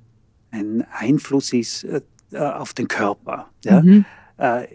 ein 0.51 0.85
Einfluss 0.93 1.53
ist 1.53 1.85
äh, 1.85 2.01
auf 2.37 2.75
den 2.75 2.89
Körper. 2.89 3.49
Ja? 3.65 3.81
Mhm. 3.81 4.05
Äh, 4.39 4.67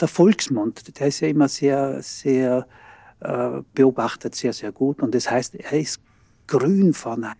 der 0.00 0.08
Volksmund, 0.08 0.98
der 0.98 1.08
ist 1.08 1.20
ja 1.20 1.28
immer 1.28 1.48
sehr, 1.48 2.02
sehr 2.02 2.66
äh, 3.20 3.62
beobachtet, 3.74 4.34
sehr, 4.34 4.52
sehr 4.52 4.72
gut. 4.72 5.02
Und 5.02 5.14
das 5.14 5.30
heißt, 5.30 5.54
er 5.56 5.72
ist 5.72 6.00
grün 6.46 6.92
vor 6.92 7.16
Neid. 7.16 7.36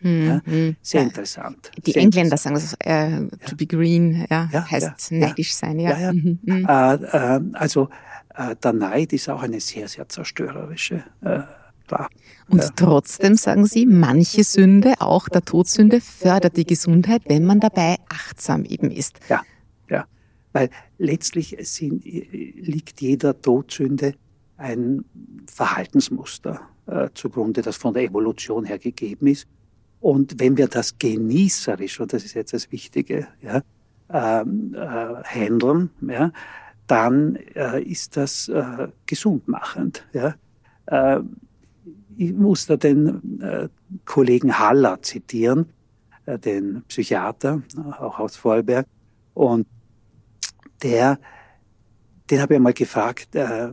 Mhm. 0.00 0.26
Ja, 0.26 0.40
hm. 0.44 0.76
sehr 0.80 1.02
interessant. 1.02 1.72
Die 1.84 1.90
sehr 1.90 2.02
Engländer 2.02 2.36
sagen 2.36 2.54
das, 2.54 2.74
äh, 2.78 3.26
to 3.44 3.56
be 3.56 3.66
green, 3.66 4.26
ja, 4.30 4.48
ja 4.52 4.70
heißt 4.70 5.10
ja, 5.10 5.18
neidisch 5.18 5.54
sein, 5.54 5.80
ja. 5.80 5.98
ja, 5.98 6.12
mhm. 6.12 6.38
mhm. 6.42 6.66
Äh, 6.68 6.94
äh, 6.94 7.40
also 7.54 7.88
äh, 8.36 8.54
der 8.62 8.72
Neid 8.74 9.12
ist 9.12 9.28
auch 9.28 9.42
eine 9.42 9.58
sehr, 9.58 9.88
sehr 9.88 10.08
zerstörerische 10.08 11.02
äh, 11.22 11.40
Klar. 11.88 12.10
Und 12.48 12.62
ja. 12.62 12.68
trotzdem 12.76 13.34
sagen 13.34 13.64
Sie, 13.64 13.86
manche 13.86 14.44
Sünde, 14.44 14.94
auch 15.00 15.28
der 15.28 15.42
Todsünde, 15.42 16.00
fördert 16.00 16.56
die 16.56 16.66
Gesundheit, 16.66 17.22
wenn 17.26 17.44
man 17.44 17.60
dabei 17.60 17.96
achtsam 18.10 18.64
eben 18.64 18.90
ist. 18.90 19.18
Ja, 19.28 19.36
ja. 19.36 19.42
Weil 20.58 20.70
letztlich 20.98 21.56
sind, 21.60 22.04
liegt 22.04 23.00
jeder 23.00 23.40
Todsünde 23.40 24.14
ein 24.56 25.04
Verhaltensmuster 25.46 26.60
äh, 26.86 27.10
zugrunde, 27.14 27.62
das 27.62 27.76
von 27.76 27.94
der 27.94 28.02
Evolution 28.02 28.64
her 28.64 28.80
gegeben 28.80 29.28
ist. 29.28 29.46
Und 30.00 30.40
wenn 30.40 30.56
wir 30.56 30.66
das 30.66 30.98
genießerisch, 30.98 32.00
und 32.00 32.12
das 32.12 32.24
ist 32.24 32.34
jetzt 32.34 32.52
das 32.52 32.72
Wichtige, 32.72 33.28
ja, 33.40 33.62
ähm, 34.10 34.74
äh, 34.74 35.22
handeln, 35.22 35.90
ja, 36.00 36.32
dann 36.88 37.36
äh, 37.54 37.80
ist 37.80 38.16
das 38.16 38.48
äh, 38.48 38.88
gesundmachend. 39.06 40.08
Ja. 40.12 40.34
Äh, 40.86 41.20
ich 42.16 42.32
muss 42.32 42.66
da 42.66 42.76
den 42.76 43.40
äh, 43.40 43.68
Kollegen 44.04 44.58
Haller 44.58 45.00
zitieren, 45.02 45.66
äh, 46.26 46.36
den 46.36 46.82
Psychiater, 46.88 47.62
auch 48.00 48.18
aus 48.18 48.34
Vorarlberg. 48.34 48.86
Und 49.34 49.68
der, 50.82 51.18
den 52.30 52.40
habe 52.40 52.54
ich 52.54 52.58
einmal 52.58 52.72
gefragt, 52.72 53.34
äh, 53.34 53.70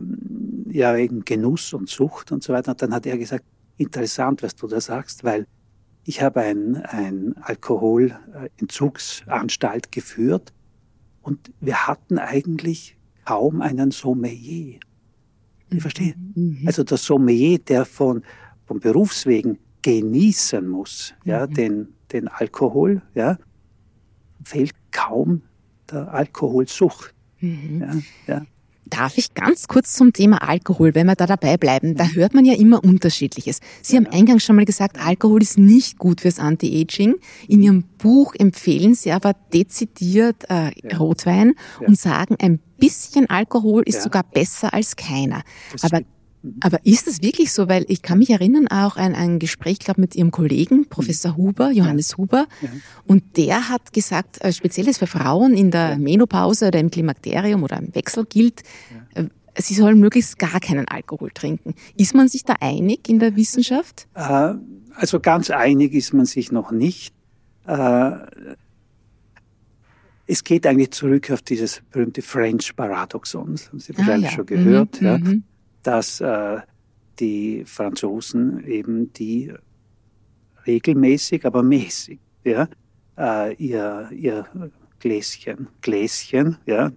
ja, 0.68 0.96
wegen 0.96 1.24
Genuss 1.24 1.72
und 1.72 1.88
Sucht 1.88 2.32
und 2.32 2.42
so 2.42 2.52
weiter. 2.52 2.72
Und 2.72 2.82
dann 2.82 2.92
hat 2.94 3.06
er 3.06 3.16
gesagt, 3.18 3.44
interessant, 3.76 4.42
was 4.42 4.56
du 4.56 4.66
da 4.66 4.80
sagst, 4.80 5.22
weil 5.24 5.46
ich 6.04 6.22
habe 6.22 6.40
ein, 6.40 6.76
ein 6.76 7.34
Alkoholentzugsanstalt 7.40 9.90
geführt 9.90 10.52
und 11.22 11.52
wir 11.60 11.86
hatten 11.86 12.18
eigentlich 12.18 12.96
kaum 13.24 13.60
einen 13.60 13.90
Sommelier. 13.90 14.78
Ich 15.70 15.80
verstehe. 15.80 16.14
Mhm. 16.34 16.62
Also 16.64 16.84
der 16.84 16.98
Sommelier, 16.98 17.58
der 17.58 17.84
von, 17.84 18.22
von 18.66 18.78
Berufswegen 18.78 19.58
genießen 19.82 20.64
muss, 20.66 21.12
mhm. 21.24 21.30
ja, 21.30 21.48
den, 21.48 21.88
den 22.12 22.28
Alkohol, 22.28 23.02
ja, 23.14 23.36
fällt 24.44 24.74
kaum 24.92 25.42
der 25.90 26.12
Alkoholsucht. 26.12 27.14
Mhm. 27.40 28.04
Ja, 28.26 28.34
ja. 28.34 28.46
Darf 28.88 29.18
ich 29.18 29.34
ganz 29.34 29.66
kurz 29.66 29.94
zum 29.94 30.12
Thema 30.12 30.48
Alkohol, 30.48 30.94
wenn 30.94 31.08
wir 31.08 31.16
da 31.16 31.26
dabei 31.26 31.56
bleiben? 31.56 31.96
Da 31.96 32.06
hört 32.06 32.34
man 32.34 32.44
ja 32.44 32.54
immer 32.54 32.84
Unterschiedliches. 32.84 33.58
Sie 33.82 33.96
haben 33.96 34.06
eingangs 34.06 34.44
schon 34.44 34.54
mal 34.54 34.64
gesagt, 34.64 35.04
Alkohol 35.04 35.42
ist 35.42 35.58
nicht 35.58 35.98
gut 35.98 36.20
fürs 36.20 36.38
Anti-Aging. 36.38 37.16
In 37.48 37.62
Ihrem 37.62 37.82
Buch 37.98 38.36
empfehlen 38.38 38.94
Sie 38.94 39.10
aber 39.10 39.32
dezidiert 39.52 40.44
äh, 40.48 40.70
Rotwein 40.96 41.54
und 41.80 41.98
sagen, 41.98 42.36
ein 42.40 42.60
bisschen 42.78 43.28
Alkohol 43.28 43.82
ist 43.82 44.02
sogar 44.02 44.22
besser 44.22 44.72
als 44.72 44.94
keiner. 44.94 45.42
aber 45.82 46.02
aber 46.60 46.84
ist 46.84 47.06
das 47.06 47.22
wirklich 47.22 47.52
so? 47.52 47.68
Weil 47.68 47.84
ich 47.88 48.02
kann 48.02 48.18
mich 48.18 48.30
erinnern 48.30 48.68
auch 48.68 48.96
an 48.96 49.14
ein 49.14 49.38
Gespräch, 49.38 49.78
glaube 49.78 50.00
mit 50.00 50.14
Ihrem 50.14 50.30
Kollegen, 50.30 50.88
Professor 50.88 51.36
Huber, 51.36 51.70
Johannes 51.70 52.16
Huber. 52.16 52.46
Ja. 52.60 52.68
Und 53.06 53.36
der 53.36 53.68
hat 53.68 53.92
gesagt, 53.92 54.42
äh, 54.42 54.52
speziell 54.52 54.88
ist 54.88 54.98
für 54.98 55.06
Frauen 55.06 55.54
in 55.54 55.70
der 55.70 55.90
ja. 55.90 55.98
Menopause 55.98 56.68
oder 56.68 56.78
im 56.78 56.90
Klimakterium 56.90 57.62
oder 57.62 57.78
im 57.78 57.94
Wechsel 57.94 58.24
gilt, 58.26 58.62
ja. 59.14 59.22
Äh, 59.22 59.28
sie 59.58 59.74
sollen 59.74 59.98
möglichst 59.98 60.38
gar 60.38 60.60
keinen 60.60 60.86
Alkohol 60.88 61.30
trinken. 61.32 61.74
Ist 61.96 62.14
man 62.14 62.28
sich 62.28 62.44
da 62.44 62.54
einig 62.60 63.08
in 63.08 63.18
der 63.18 63.36
Wissenschaft? 63.36 64.06
Äh, 64.14 64.54
also 64.94 65.20
ganz 65.20 65.50
einig 65.50 65.94
ist 65.94 66.12
man 66.12 66.26
sich 66.26 66.52
noch 66.52 66.70
nicht. 66.70 67.14
Es 70.28 70.44
geht 70.44 70.66
eigentlich 70.68 70.92
zurück 70.92 71.32
auf 71.32 71.42
dieses 71.42 71.82
berühmte 71.90 72.22
French 72.22 72.76
Paradoxon. 72.76 73.52
Das 73.52 73.68
haben 73.68 73.80
Sie 73.80 73.92
ah, 73.94 73.98
wahrscheinlich 73.98 74.30
ah, 74.30 74.34
schon 74.34 74.46
gehört. 74.46 75.00
Mhm, 75.00 75.06
ja. 75.06 75.18
Dass 75.86 76.20
äh, 76.20 76.58
die 77.20 77.64
Franzosen 77.64 78.64
eben 78.64 79.12
die 79.12 79.52
regelmäßig, 80.66 81.46
aber 81.46 81.62
mäßig, 81.62 82.18
ja, 82.42 82.68
äh, 83.16 83.54
ihr, 83.54 84.10
ihr 84.12 84.46
Gläschen, 84.98 85.68
Gläschen, 85.80 86.58
ja, 86.66 86.90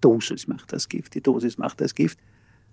Dosis 0.00 0.48
macht 0.48 0.72
das 0.72 0.88
Gift, 0.88 1.14
die 1.14 1.20
Dosis 1.20 1.56
macht 1.56 1.80
das 1.80 1.94
Gift, 1.94 2.18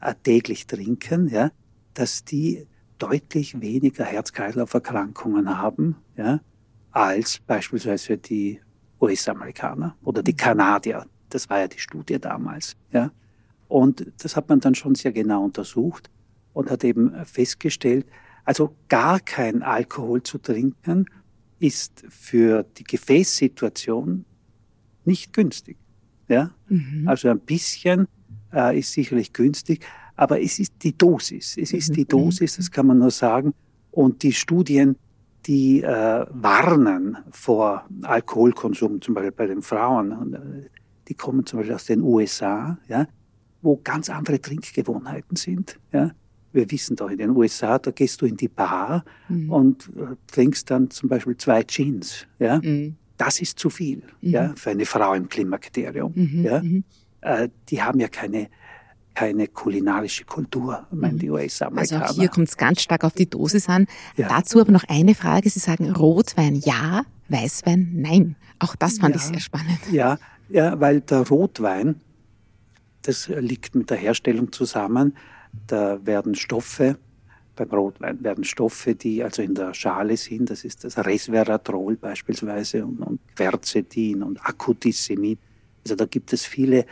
äh, 0.02 0.16
täglich 0.24 0.66
trinken, 0.66 1.28
ja, 1.28 1.52
dass 1.94 2.26
die 2.26 2.66
deutlich 2.98 3.62
weniger 3.62 4.06
Herz-Kreislauf-Erkrankungen 4.06 5.56
haben, 5.56 5.98
ja, 6.18 6.40
als 6.90 7.38
beispielsweise 7.46 8.18
die 8.18 8.60
US-Amerikaner 9.00 9.96
oder 10.04 10.24
die 10.24 10.36
Kanadier. 10.36 11.06
Das 11.30 11.48
war 11.48 11.60
ja 11.60 11.68
die 11.68 11.80
Studie 11.80 12.20
damals, 12.20 12.76
ja. 12.92 13.12
Und 13.74 14.06
das 14.20 14.36
hat 14.36 14.50
man 14.50 14.60
dann 14.60 14.76
schon 14.76 14.94
sehr 14.94 15.12
genau 15.12 15.44
untersucht 15.44 16.12
und 16.54 16.70
hat 16.70 16.84
eben 16.84 17.12
festgestellt, 17.26 18.06
also 18.46 18.76
gar 18.88 19.20
kein 19.20 19.64
Alkohol 19.64 20.22
zu 20.22 20.38
trinken 20.38 21.08
ist 21.58 22.06
für 22.08 22.68
die 22.78 22.84
Gefäßsituation 22.84 24.26
nicht 25.06 25.34
günstig. 25.34 25.78
Ja? 26.28 26.52
Mhm. 26.70 27.08
Also 27.08 27.30
ein 27.30 27.40
bisschen 27.40 28.08
äh, 28.54 28.78
ist 28.78 28.92
sicherlich 28.92 29.34
günstig, 29.34 29.84
aber 30.16 30.40
es 30.40 30.60
ist 30.60 30.76
die 30.84 30.96
Dosis. 30.96 31.58
Es 31.58 31.74
ist 31.74 31.90
mhm. 31.90 31.94
die 31.96 32.06
Dosis, 32.06 32.58
das 32.58 32.70
kann 32.70 32.86
man 32.86 33.00
nur 33.00 33.10
sagen. 33.10 33.56
Und 33.90 34.22
die 34.22 34.34
Studien, 34.34 34.98
die 35.48 35.82
äh, 35.82 36.26
warnen 36.30 37.18
vor 37.32 37.86
Alkoholkonsum, 38.04 39.02
zum 39.02 39.16
Beispiel 39.16 39.32
bei 39.32 39.48
den 39.48 39.64
Frauen, 39.64 40.36
äh, 40.36 40.70
die 41.08 41.16
kommen 41.16 41.44
zum 41.48 41.58
Beispiel 41.58 41.74
aus 41.74 41.86
den 41.86 42.04
USA, 42.04 42.78
ja, 42.88 43.08
wo 43.64 43.80
ganz 43.84 44.10
andere 44.10 44.40
Trinkgewohnheiten 44.40 45.36
sind. 45.36 45.80
Ja? 45.92 46.12
Wir 46.52 46.70
wissen 46.70 46.96
doch 46.96 47.10
in 47.10 47.18
den 47.18 47.32
USA, 47.32 47.80
da 47.80 47.92
gehst 47.92 48.22
du 48.22 48.26
in 48.28 48.38
die 48.38 48.48
Bar 48.48 49.04
mhm. 49.30 49.50
und 49.50 49.90
äh, 49.96 50.16
trinkst 50.32 50.70
dann 50.70 50.90
zum 50.92 51.10
Beispiel 51.10 51.36
zwei 51.38 51.64
Jeans. 51.64 52.28
Ja? 52.38 52.60
Mhm. 52.60 52.98
Das 53.18 53.42
ist 53.42 53.58
zu 53.58 53.70
viel 53.70 54.04
mhm. 54.22 54.30
ja, 54.30 54.54
für 54.56 54.72
eine 54.72 54.86
Frau 54.86 55.14
im 55.14 55.30
Klimakterium. 55.30 56.12
Mhm. 56.14 56.44
Ja? 56.44 56.62
Mhm. 56.62 56.84
Äh, 57.22 57.50
die 57.70 57.82
haben 57.82 58.00
ja 58.00 58.08
keine 58.08 58.50
keine 59.16 59.48
kulinarische 59.48 60.26
Kultur, 60.26 60.88
ich 60.92 60.98
meine, 60.98 61.20
die 61.20 61.30
US-Amerikaner. 61.30 62.02
Also 62.02 62.14
auch 62.14 62.20
hier 62.20 62.30
kommt 62.30 62.48
es 62.48 62.58
ganz 62.58 62.82
stark 62.82 63.04
auf 63.04 63.14
die 63.14 63.30
Dosis 63.30 63.70
an. 63.70 63.86
Ja. 64.16 64.28
Dazu 64.28 64.60
aber 64.60 64.72
noch 64.72 64.86
eine 64.86 65.14
Frage. 65.14 65.52
Sie 65.52 65.60
sagen 65.60 65.92
Rotwein 65.92 66.56
ja, 66.56 67.04
Weißwein 67.30 67.92
nein. 67.94 68.36
Auch 68.58 68.76
das 68.76 68.98
fand 68.98 69.16
ja, 69.16 69.22
ich 69.22 69.28
sehr 69.28 69.40
spannend. 69.40 69.78
Ja, 69.92 70.18
ja, 70.50 70.80
weil 70.80 71.02
der 71.02 71.28
Rotwein, 71.28 72.02
das 73.04 73.28
liegt 73.28 73.76
mit 73.76 73.90
der 73.90 73.98
Herstellung 73.98 74.52
zusammen. 74.52 75.16
Da 75.68 76.04
werden 76.06 76.36
Stoffe, 76.36 76.98
beim 77.56 77.70
Rotwein 77.70 78.24
werden 78.24 78.44
Stoffe, 78.44 78.96
die 78.96 79.24
also 79.24 79.42
in 79.42 79.54
der 79.54 79.74
Schale 79.74 80.18
sind, 80.18 80.50
das 80.50 80.64
ist 80.64 80.84
das 80.84 80.98
Resveratrol 80.98 81.96
beispielsweise 81.98 82.84
und, 82.86 83.00
und 83.00 83.20
Quercetin 83.36 84.24
und 84.24 84.44
Acutisemin. 84.44 85.38
Also 85.84 85.96
da 85.96 86.06
gibt 86.06 86.34
es 86.34 86.46
viele 86.46 86.86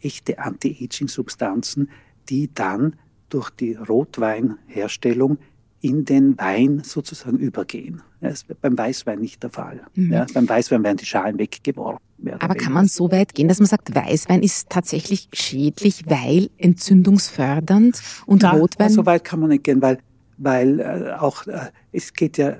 echte 0.00 0.38
Anti-Aging-Substanzen, 0.38 1.90
die 2.28 2.52
dann 2.52 2.96
durch 3.28 3.50
die 3.50 3.74
Rotweinherstellung 3.74 5.38
in 5.86 6.04
den 6.04 6.36
Wein 6.36 6.82
sozusagen 6.84 7.38
übergehen. 7.38 8.02
Das 8.20 8.42
ist 8.42 8.60
beim 8.60 8.76
Weißwein 8.76 9.20
nicht 9.20 9.42
der 9.42 9.50
Fall. 9.50 9.82
Mhm. 9.94 10.12
Ja, 10.12 10.26
beim 10.34 10.48
Weißwein 10.48 10.82
werden 10.82 10.96
die 10.96 11.06
Schalen 11.06 11.38
weggeworfen. 11.38 12.00
Aber 12.40 12.54
kann 12.56 12.72
man 12.72 12.88
so 12.88 13.12
weit 13.12 13.34
gehen, 13.34 13.46
dass 13.46 13.60
man 13.60 13.66
sagt, 13.68 13.94
Weißwein 13.94 14.42
ist 14.42 14.68
tatsächlich 14.68 15.28
schädlich, 15.32 16.04
weil 16.08 16.50
entzündungsfördernd 16.58 18.02
und 18.26 18.42
Na, 18.42 18.52
Rotwein? 18.52 18.90
So 18.90 19.06
weit 19.06 19.22
kann 19.22 19.38
man 19.38 19.50
nicht 19.50 19.62
gehen, 19.62 19.80
weil, 19.80 19.98
weil 20.38 20.80
äh, 20.80 21.12
auch 21.18 21.46
äh, 21.46 21.70
es 21.92 22.12
geht 22.14 22.36
ja 22.38 22.56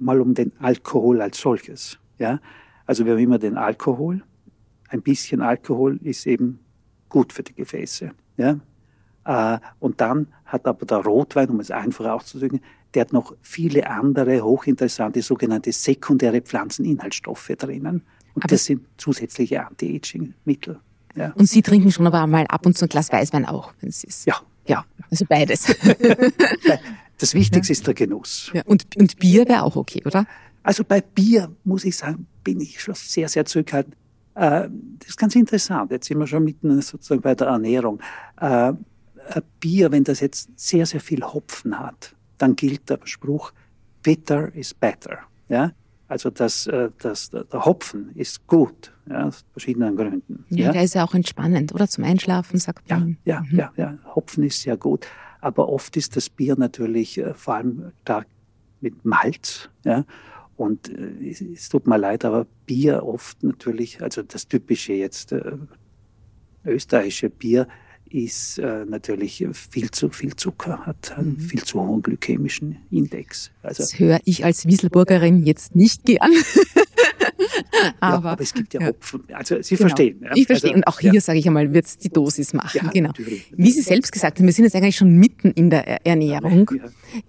mal 0.00 0.20
um 0.20 0.34
den 0.34 0.52
Alkohol 0.58 1.20
als 1.20 1.38
solches. 1.38 1.98
Ja? 2.18 2.40
Also 2.86 3.04
wir 3.04 3.12
haben 3.12 3.20
immer 3.20 3.38
den 3.38 3.56
Alkohol. 3.56 4.22
Ein 4.88 5.02
bisschen 5.02 5.42
Alkohol 5.42 6.00
ist 6.02 6.26
eben 6.26 6.58
gut 7.08 7.32
für 7.32 7.44
die 7.44 7.54
Gefäße. 7.54 8.10
Ja? 8.36 8.58
Äh, 9.24 9.58
und 9.78 10.00
dann 10.00 10.28
hat 10.44 10.66
aber 10.66 10.86
der 10.86 10.98
Rotwein, 10.98 11.48
um 11.48 11.60
es 11.60 11.70
einfach 11.70 12.06
auszudrücken, 12.06 12.60
der 12.94 13.02
hat 13.02 13.12
noch 13.12 13.34
viele 13.40 13.88
andere 13.88 14.42
hochinteressante 14.42 15.22
sogenannte 15.22 15.72
sekundäre 15.72 16.40
Pflanzeninhaltsstoffe 16.42 17.52
drinnen. 17.58 18.02
Und 18.34 18.44
aber 18.44 18.48
das 18.48 18.64
sind 18.64 18.82
zusätzliche 18.96 19.66
Anti-Aging-Mittel. 19.66 20.78
Ja. 21.14 21.32
Und 21.32 21.46
Sie 21.46 21.62
trinken 21.62 21.90
schon 21.90 22.06
aber 22.06 22.26
mal 22.26 22.46
ab 22.46 22.66
und 22.66 22.76
zu 22.76 22.86
ein 22.86 22.88
Glas 22.88 23.12
Weißwein 23.12 23.46
auch, 23.46 23.72
wenn 23.80 23.90
es 23.90 24.04
ist. 24.04 24.26
Ja. 24.26 24.36
Ja, 24.66 24.84
also 25.10 25.24
beides. 25.28 25.64
das 27.18 27.34
Wichtigste 27.34 27.72
ja. 27.72 27.78
ist 27.78 27.86
der 27.86 27.94
Genuss. 27.94 28.50
Ja. 28.54 28.62
Und, 28.64 28.96
und 28.96 29.18
Bier 29.18 29.48
wäre 29.48 29.64
auch 29.64 29.76
okay, 29.76 30.02
oder? 30.04 30.26
Also 30.62 30.84
bei 30.84 31.00
Bier, 31.00 31.50
muss 31.64 31.84
ich 31.84 31.96
sagen, 31.96 32.26
bin 32.44 32.60
ich 32.60 32.80
schon 32.80 32.94
sehr, 32.94 33.28
sehr 33.28 33.44
zurückhaltend. 33.44 33.96
Äh, 34.34 34.68
das 34.98 35.08
ist 35.08 35.18
ganz 35.18 35.34
interessant. 35.34 35.90
Jetzt 35.90 36.06
sind 36.06 36.18
wir 36.18 36.26
schon 36.26 36.44
mitten 36.44 36.80
sozusagen 36.80 37.20
bei 37.20 37.34
der 37.34 37.48
Ernährung. 37.48 38.00
Äh, 39.28 39.42
Bier, 39.60 39.92
wenn 39.92 40.04
das 40.04 40.20
jetzt 40.20 40.50
sehr, 40.56 40.86
sehr 40.86 41.00
viel 41.00 41.22
Hopfen 41.22 41.78
hat, 41.78 42.14
dann 42.38 42.56
gilt 42.56 42.90
der 42.90 43.00
Spruch, 43.04 43.52
bitter 44.02 44.54
is 44.54 44.74
better. 44.74 45.18
Ja? 45.48 45.72
Also 46.08 46.30
das, 46.30 46.66
äh, 46.66 46.90
das, 46.98 47.30
der 47.30 47.64
Hopfen 47.64 48.10
ist 48.14 48.46
gut, 48.46 48.92
ja, 49.08 49.26
aus 49.26 49.44
verschiedenen 49.52 49.96
Gründen. 49.96 50.44
Ja, 50.50 50.66
ja, 50.66 50.72
der 50.72 50.82
ist 50.82 50.94
ja 50.94 51.04
auch 51.04 51.14
entspannend, 51.14 51.72
oder? 51.72 51.88
Zum 51.88 52.04
Einschlafen, 52.04 52.58
sagt 52.58 52.90
man. 52.90 53.16
Ja, 53.24 53.40
mhm. 53.40 53.56
ja, 53.56 53.72
ja, 53.76 53.98
Hopfen 54.14 54.44
ist 54.44 54.60
sehr 54.60 54.76
gut. 54.76 55.06
Aber 55.40 55.68
oft 55.68 55.96
ist 55.96 56.16
das 56.16 56.28
Bier 56.28 56.56
natürlich 56.58 57.18
äh, 57.18 57.34
vor 57.34 57.54
allem 57.54 57.92
stark 58.02 58.26
mit 58.80 59.04
Malz. 59.04 59.70
Ja? 59.84 60.04
Und 60.56 60.88
äh, 60.88 61.30
es, 61.30 61.68
tut 61.68 61.86
mir 61.86 61.98
leid, 61.98 62.24
aber 62.24 62.46
Bier 62.66 63.04
oft 63.06 63.42
natürlich, 63.42 64.02
also 64.02 64.22
das 64.22 64.48
typische 64.48 64.92
jetzt 64.92 65.34
österreichische 66.64 67.30
Bier, 67.30 67.66
ist 68.12 68.58
äh, 68.58 68.84
natürlich 68.84 69.44
viel 69.52 69.90
zu 69.90 70.10
viel 70.10 70.36
Zucker, 70.36 70.86
hat 70.86 71.16
einen 71.16 71.34
mhm. 71.34 71.40
viel 71.40 71.64
zu 71.64 71.80
hohen 71.80 72.02
glykämischen 72.02 72.76
Index. 72.90 73.50
Also, 73.62 73.82
das 73.82 73.98
höre 73.98 74.20
ich 74.24 74.44
als 74.44 74.66
Wieselburgerin 74.66 75.44
jetzt 75.44 75.74
nicht 75.74 76.04
gern. 76.04 76.30
aber, 78.00 78.24
ja, 78.24 78.32
aber 78.32 78.42
es 78.42 78.52
gibt 78.52 78.74
ja, 78.74 78.80
ja. 78.80 78.86
Hopfen. 78.88 79.24
Also 79.32 79.60
Sie 79.62 79.76
genau. 79.76 79.88
verstehen. 79.88 80.20
Ja? 80.22 80.30
Ich 80.34 80.46
verstehe. 80.46 80.70
Also, 80.70 80.76
und 80.76 80.86
auch 80.86 81.00
hier, 81.00 81.20
sage 81.20 81.38
ich 81.38 81.46
einmal, 81.46 81.72
wird 81.72 81.86
es 81.86 81.98
die 81.98 82.10
Dosis 82.10 82.52
machen. 82.52 82.90
genau. 82.92 83.08
Natürlich. 83.08 83.52
Wie 83.56 83.70
Sie 83.70 83.82
selbst 83.82 84.12
gesagt 84.12 84.38
haben, 84.38 84.46
wir 84.46 84.52
sind 84.52 84.64
jetzt 84.64 84.76
eigentlich 84.76 84.96
schon 84.96 85.16
mitten 85.16 85.50
in 85.52 85.70
der 85.70 86.06
Ernährung. 86.06 86.70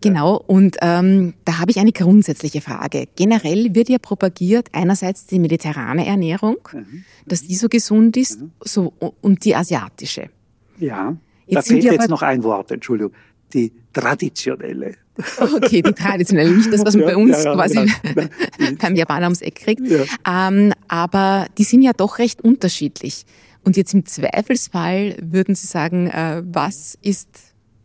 Genau. 0.01 0.37
Und 0.37 0.77
ähm, 0.81 1.33
da 1.45 1.59
habe 1.59 1.71
ich 1.71 1.79
eine 1.79 1.91
grundsätzliche 1.91 2.61
Frage. 2.61 3.07
Generell 3.15 3.75
wird 3.75 3.89
ja 3.89 3.97
propagiert 3.97 4.69
einerseits 4.71 5.25
die 5.25 5.39
mediterrane 5.39 6.05
Ernährung, 6.05 6.57
mhm. 6.71 7.03
dass 7.25 7.43
die 7.43 7.55
so 7.55 7.69
gesund 7.69 8.17
ist, 8.17 8.41
mhm. 8.41 8.51
so 8.61 8.93
und 9.21 9.45
die 9.45 9.55
asiatische. 9.55 10.29
Ja, 10.77 11.15
jetzt 11.45 11.69
da 11.69 11.73
fehlt 11.73 11.83
jetzt 11.83 12.09
noch 12.09 12.21
ein 12.21 12.43
Wort, 12.43 12.71
Entschuldigung. 12.71 13.13
Die 13.53 13.71
traditionelle. 13.91 14.95
Okay, 15.39 15.83
die 15.83 15.93
traditionelle, 15.93 16.51
nicht 16.51 16.73
das, 16.73 16.83
was 16.83 16.95
man 16.95 17.05
bei 17.05 17.15
uns 17.15 17.43
ja, 17.43 17.51
ja, 17.51 17.53
quasi 17.53 17.77
ja. 17.77 18.27
beim 18.79 18.95
Japaner 18.95 19.27
ums 19.27 19.41
Eck 19.41 19.55
kriegt. 19.55 19.81
Ähm, 20.27 20.73
aber 20.87 21.47
die 21.57 21.63
sind 21.63 21.83
ja 21.83 21.93
doch 21.93 22.17
recht 22.17 22.41
unterschiedlich. 22.41 23.25
Und 23.63 23.77
jetzt 23.77 23.93
im 23.93 24.05
Zweifelsfall 24.05 25.15
würden 25.21 25.55
Sie 25.55 25.67
sagen, 25.67 26.07
äh, 26.07 26.41
was 26.45 26.97
ist 27.01 27.29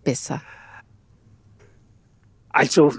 besser? 0.05 0.43
Also 2.49 2.93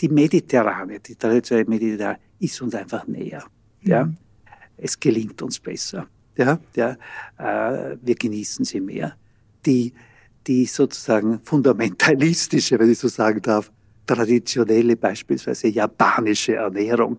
die 0.00 0.08
mediterrane, 0.08 1.00
die 1.00 1.16
traditionelle 1.16 1.68
mediterrane 1.68 2.18
ist 2.38 2.62
uns 2.62 2.74
einfach 2.74 3.06
näher. 3.08 3.44
Ja? 3.82 4.04
Mhm. 4.04 4.16
Es 4.76 4.98
gelingt 4.98 5.42
uns 5.42 5.58
besser 5.58 6.06
ja, 6.38 6.58
ja, 6.74 6.96
äh, 7.38 7.96
wir 8.00 8.14
genießen 8.14 8.64
sie 8.64 8.80
mehr. 8.80 9.14
Die, 9.66 9.92
die 10.46 10.64
sozusagen 10.64 11.40
fundamentalistische, 11.42 12.78
wenn 12.78 12.90
ich 12.90 12.98
so 12.98 13.08
sagen 13.08 13.42
darf, 13.42 13.70
traditionelle, 14.06 14.96
beispielsweise 14.96 15.68
japanische 15.68 16.54
Ernährung, 16.54 17.18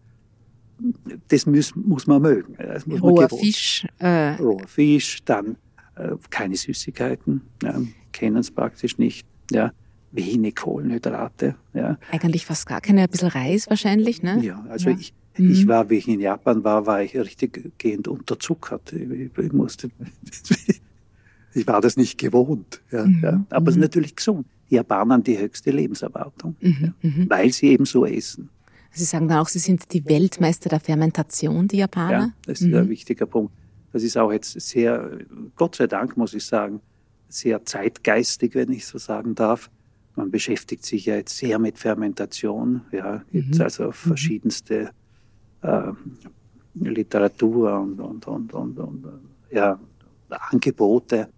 das 1.27 1.45
muss, 1.45 1.75
muss 1.75 2.07
man 2.07 2.21
mögen. 2.21 2.55
Das 2.57 2.87
muss 2.87 3.01
Roher 3.01 3.27
man 3.29 3.39
Fisch. 3.39 3.85
Äh, 3.99 4.35
Roher 4.35 4.67
Fisch, 4.67 5.19
dann 5.25 5.57
äh, 5.95 6.15
keine 6.29 6.55
Süßigkeiten, 6.55 7.41
ja, 7.61 7.79
kennen 8.13 8.37
es 8.37 8.49
praktisch 8.49 8.97
nicht. 8.97 9.27
Ja, 9.51 9.73
wenig 10.11 10.55
Kohlenhydrate. 10.55 11.55
Ja. 11.73 11.97
Eigentlich 12.11 12.45
fast 12.45 12.65
gar 12.65 12.81
keine, 12.81 13.03
ein 13.03 13.09
bisschen 13.09 13.27
Reis 13.27 13.69
wahrscheinlich, 13.69 14.23
ne? 14.23 14.39
Ja, 14.41 14.65
also 14.69 14.89
ja. 14.89 14.97
ich, 14.97 15.13
Mhm. 15.37 15.51
Ich 15.51 15.67
war, 15.67 15.89
wie 15.89 15.95
ich 15.95 16.07
in 16.07 16.19
Japan 16.19 16.63
war, 16.63 16.85
war 16.85 17.01
ich 17.01 17.15
richtig 17.15 17.77
gehend 17.77 18.07
unterzuckert. 18.07 18.93
Ich, 18.93 19.37
ich 19.37 19.53
musste, 19.53 19.89
ich 21.53 21.67
war 21.67 21.81
das 21.81 21.97
nicht 21.97 22.17
gewohnt. 22.17 22.81
Ja, 22.91 23.05
mhm. 23.05 23.19
ja. 23.21 23.45
Aber 23.49 23.69
es 23.69 23.75
ist 23.75 23.77
mhm. 23.77 23.83
natürlich 23.83 24.15
gesund. 24.15 24.45
Die 24.69 24.75
Japaner 24.75 25.15
haben 25.15 25.23
die 25.23 25.37
höchste 25.37 25.71
Lebenserwartung, 25.71 26.55
mhm. 26.61 26.77
ja, 26.81 27.09
mhm. 27.09 27.29
weil 27.29 27.51
sie 27.51 27.67
eben 27.67 27.85
so 27.85 28.05
essen. 28.05 28.49
Sie 28.91 29.03
sagen 29.03 29.27
dann 29.27 29.39
auch, 29.39 29.47
Sie 29.47 29.59
sind 29.59 29.93
die 29.93 30.05
Weltmeister 30.05 30.69
der 30.69 30.79
Fermentation, 30.79 31.67
die 31.67 31.77
Japaner? 31.77 32.11
Ja, 32.11 32.33
das 32.45 32.61
ist 32.61 32.73
ein 32.73 32.89
wichtiger 32.89 33.25
Punkt. 33.25 33.53
Das 33.93 34.03
ist 34.03 34.17
auch 34.17 34.31
jetzt 34.31 34.59
sehr, 34.59 35.19
Gott 35.55 35.75
sei 35.75 35.87
Dank 35.87 36.17
muss 36.17 36.33
ich 36.33 36.45
sagen, 36.45 36.81
sehr 37.27 37.63
zeitgeistig, 37.65 38.55
wenn 38.55 38.71
ich 38.71 38.85
so 38.85 38.97
sagen 38.97 39.35
darf. 39.35 39.69
Man 40.15 40.31
beschäftigt 40.31 40.85
sich 40.85 41.05
ja 41.05 41.15
jetzt 41.15 41.37
sehr 41.37 41.59
mit 41.59 41.77
Fermentation. 41.77 42.81
Ja, 42.91 43.23
gibt 43.31 43.55
mhm. 43.55 43.61
also 43.61 43.91
verschiedenste 43.91 44.89
Literatur 46.73 47.79
und, 47.79 47.99
und, 47.99 48.27
und, 48.27 48.53
und, 48.53 48.79
und 48.79 49.21
ja, 49.51 49.79
Angebote. 50.29 51.29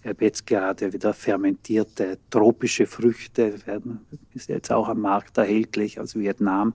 Ich 0.00 0.06
habe 0.08 0.24
jetzt 0.24 0.46
gerade 0.46 0.92
wieder 0.92 1.12
fermentierte 1.12 2.18
tropische 2.30 2.86
Früchte, 2.86 3.66
werden, 3.66 4.00
ist 4.32 4.48
jetzt 4.48 4.72
auch 4.72 4.88
am 4.88 5.00
Markt 5.00 5.36
erhältlich 5.38 6.00
aus 6.00 6.14
Vietnam. 6.14 6.72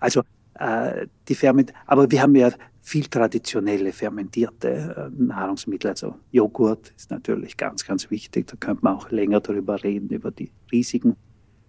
Also 0.00 0.22
äh, 0.54 1.06
die 1.28 1.34
Ferment, 1.34 1.72
aber 1.86 2.10
wir 2.10 2.20
haben 2.20 2.34
ja 2.34 2.50
viel 2.82 3.06
traditionelle 3.06 3.92
fermentierte 3.92 5.10
äh, 5.16 5.22
Nahrungsmittel, 5.22 5.90
also 5.90 6.16
Joghurt 6.32 6.92
ist 6.96 7.10
natürlich 7.10 7.56
ganz, 7.56 7.84
ganz 7.84 8.10
wichtig. 8.10 8.48
Da 8.48 8.56
könnte 8.56 8.84
man 8.84 8.96
auch 8.96 9.10
länger 9.10 9.40
darüber 9.40 9.82
reden, 9.82 10.10
über 10.10 10.30
die 10.30 10.50
Risiken, 10.70 11.16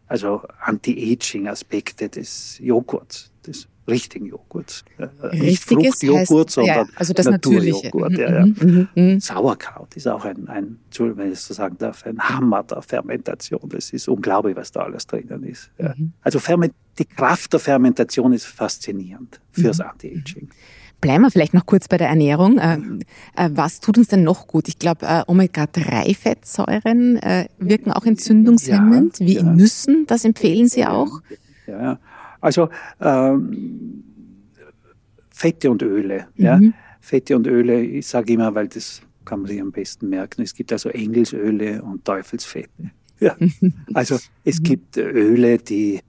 also 0.07 0.41
Anti-Aging-Aspekte 0.59 2.09
des 2.09 2.59
Joghurts, 2.59 3.31
des 3.45 3.67
richtigen 3.87 4.27
Joghurt. 4.27 4.83
Nicht 5.31 5.63
Fruchtjoghurt, 5.63 6.51
sondern 6.51 6.75
ja, 6.75 6.85
also 6.95 7.13
das 7.13 7.25
Naturjoghurt. 7.25 8.17
Ja, 8.17 8.39
ja. 8.39 8.45
Mhm, 8.45 8.55
mhm, 8.59 8.87
mhm. 8.95 9.19
Sauerkraut 9.19 9.95
ist 9.95 10.07
auch 10.07 10.25
ein, 10.25 10.47
ein, 10.47 10.79
wenn 10.97 11.31
ich 11.31 11.39
so 11.39 11.53
sagen 11.53 11.77
darf, 11.77 12.05
ein 12.05 12.19
Hammer 12.19 12.63
der 12.63 12.81
Fermentation. 12.81 13.61
Das 13.69 13.91
ist 13.91 14.07
unglaublich, 14.07 14.55
was 14.55 14.71
da 14.71 14.81
alles 14.81 15.05
drinnen 15.07 15.43
ist. 15.43 15.69
Ja. 15.77 15.93
Mhm. 15.95 16.13
Also 16.21 16.39
die 16.97 17.05
Kraft 17.05 17.53
der 17.53 17.59
Fermentation 17.59 18.33
ist 18.33 18.45
faszinierend 18.45 19.39
fürs 19.51 19.79
mhm. 19.79 19.85
Anti-Aging. 19.85 20.49
Bleiben 21.01 21.23
wir 21.23 21.29
vielleicht 21.29 21.53
noch 21.53 21.65
kurz 21.65 21.87
bei 21.87 21.97
der 21.97 22.07
Ernährung. 22.07 22.57
Äh, 22.57 22.79
äh, 23.35 23.49
was 23.51 23.79
tut 23.79 23.97
uns 23.97 24.07
denn 24.07 24.23
noch 24.23 24.47
gut? 24.47 24.67
Ich 24.67 24.79
glaube, 24.79 25.05
äh, 25.05 25.23
Omega-3-Fettsäuren 25.27 27.19
wirken 27.59 27.91
auch 27.91 28.05
entzündungshemmend, 28.05 29.19
wie 29.19 29.37
in 29.37 29.55
Nüssen. 29.55 30.05
Das 30.07 30.25
empfehlen 30.25 30.67
Sie 30.67 30.85
auch? 30.85 31.19
Ja, 31.67 31.99
also 32.45 32.69
ähm, 33.01 34.03
Fette 35.31 35.71
und 35.71 35.81
Öle. 35.81 36.27
Mhm. 36.35 36.43
Ja. 36.43 36.59
Fette 37.01 37.35
und 37.35 37.47
Öle, 37.47 37.81
ich 37.81 38.07
sage 38.07 38.33
immer, 38.33 38.53
weil 38.53 38.67
das 38.67 39.01
kann 39.25 39.39
man 39.39 39.47
sich 39.47 39.59
am 39.59 39.71
besten 39.71 40.09
merken. 40.09 40.43
Es 40.43 40.53
gibt 40.53 40.71
also 40.71 40.89
Engelsöle 40.89 41.81
und 41.81 42.05
Teufelsfette. 42.05 42.69
Ja. 43.21 43.33
Also 43.93 44.19
es 44.43 44.61
gibt 44.61 44.97
Öle, 44.97 45.57
die, 45.57 46.01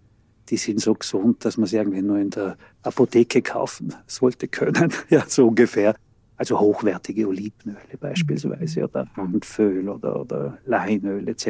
die 0.49 0.57
sind 0.57 0.81
so 0.81 0.93
gesund, 0.93 1.45
dass 1.45 1.57
man 1.57 1.69
sie 1.69 1.77
irgendwie 1.77 2.03
nur 2.03 2.19
in 2.19 2.31
der 2.31 2.57
Apotheke 2.83 3.43
kaufen 3.43 3.95
sollte 4.09 4.49
können. 4.49 4.93
Ja, 5.09 5.23
so 5.29 5.47
ungefähr. 5.47 5.95
Also 6.37 6.59
hochwertige 6.59 7.29
Olivenöle 7.29 7.97
beispielsweise 8.01 8.89
oder 8.89 9.07
Hanföl 9.17 9.89
oder, 9.89 10.21
oder 10.21 10.59
Leinöl 10.67 11.29
etc. 11.29 11.47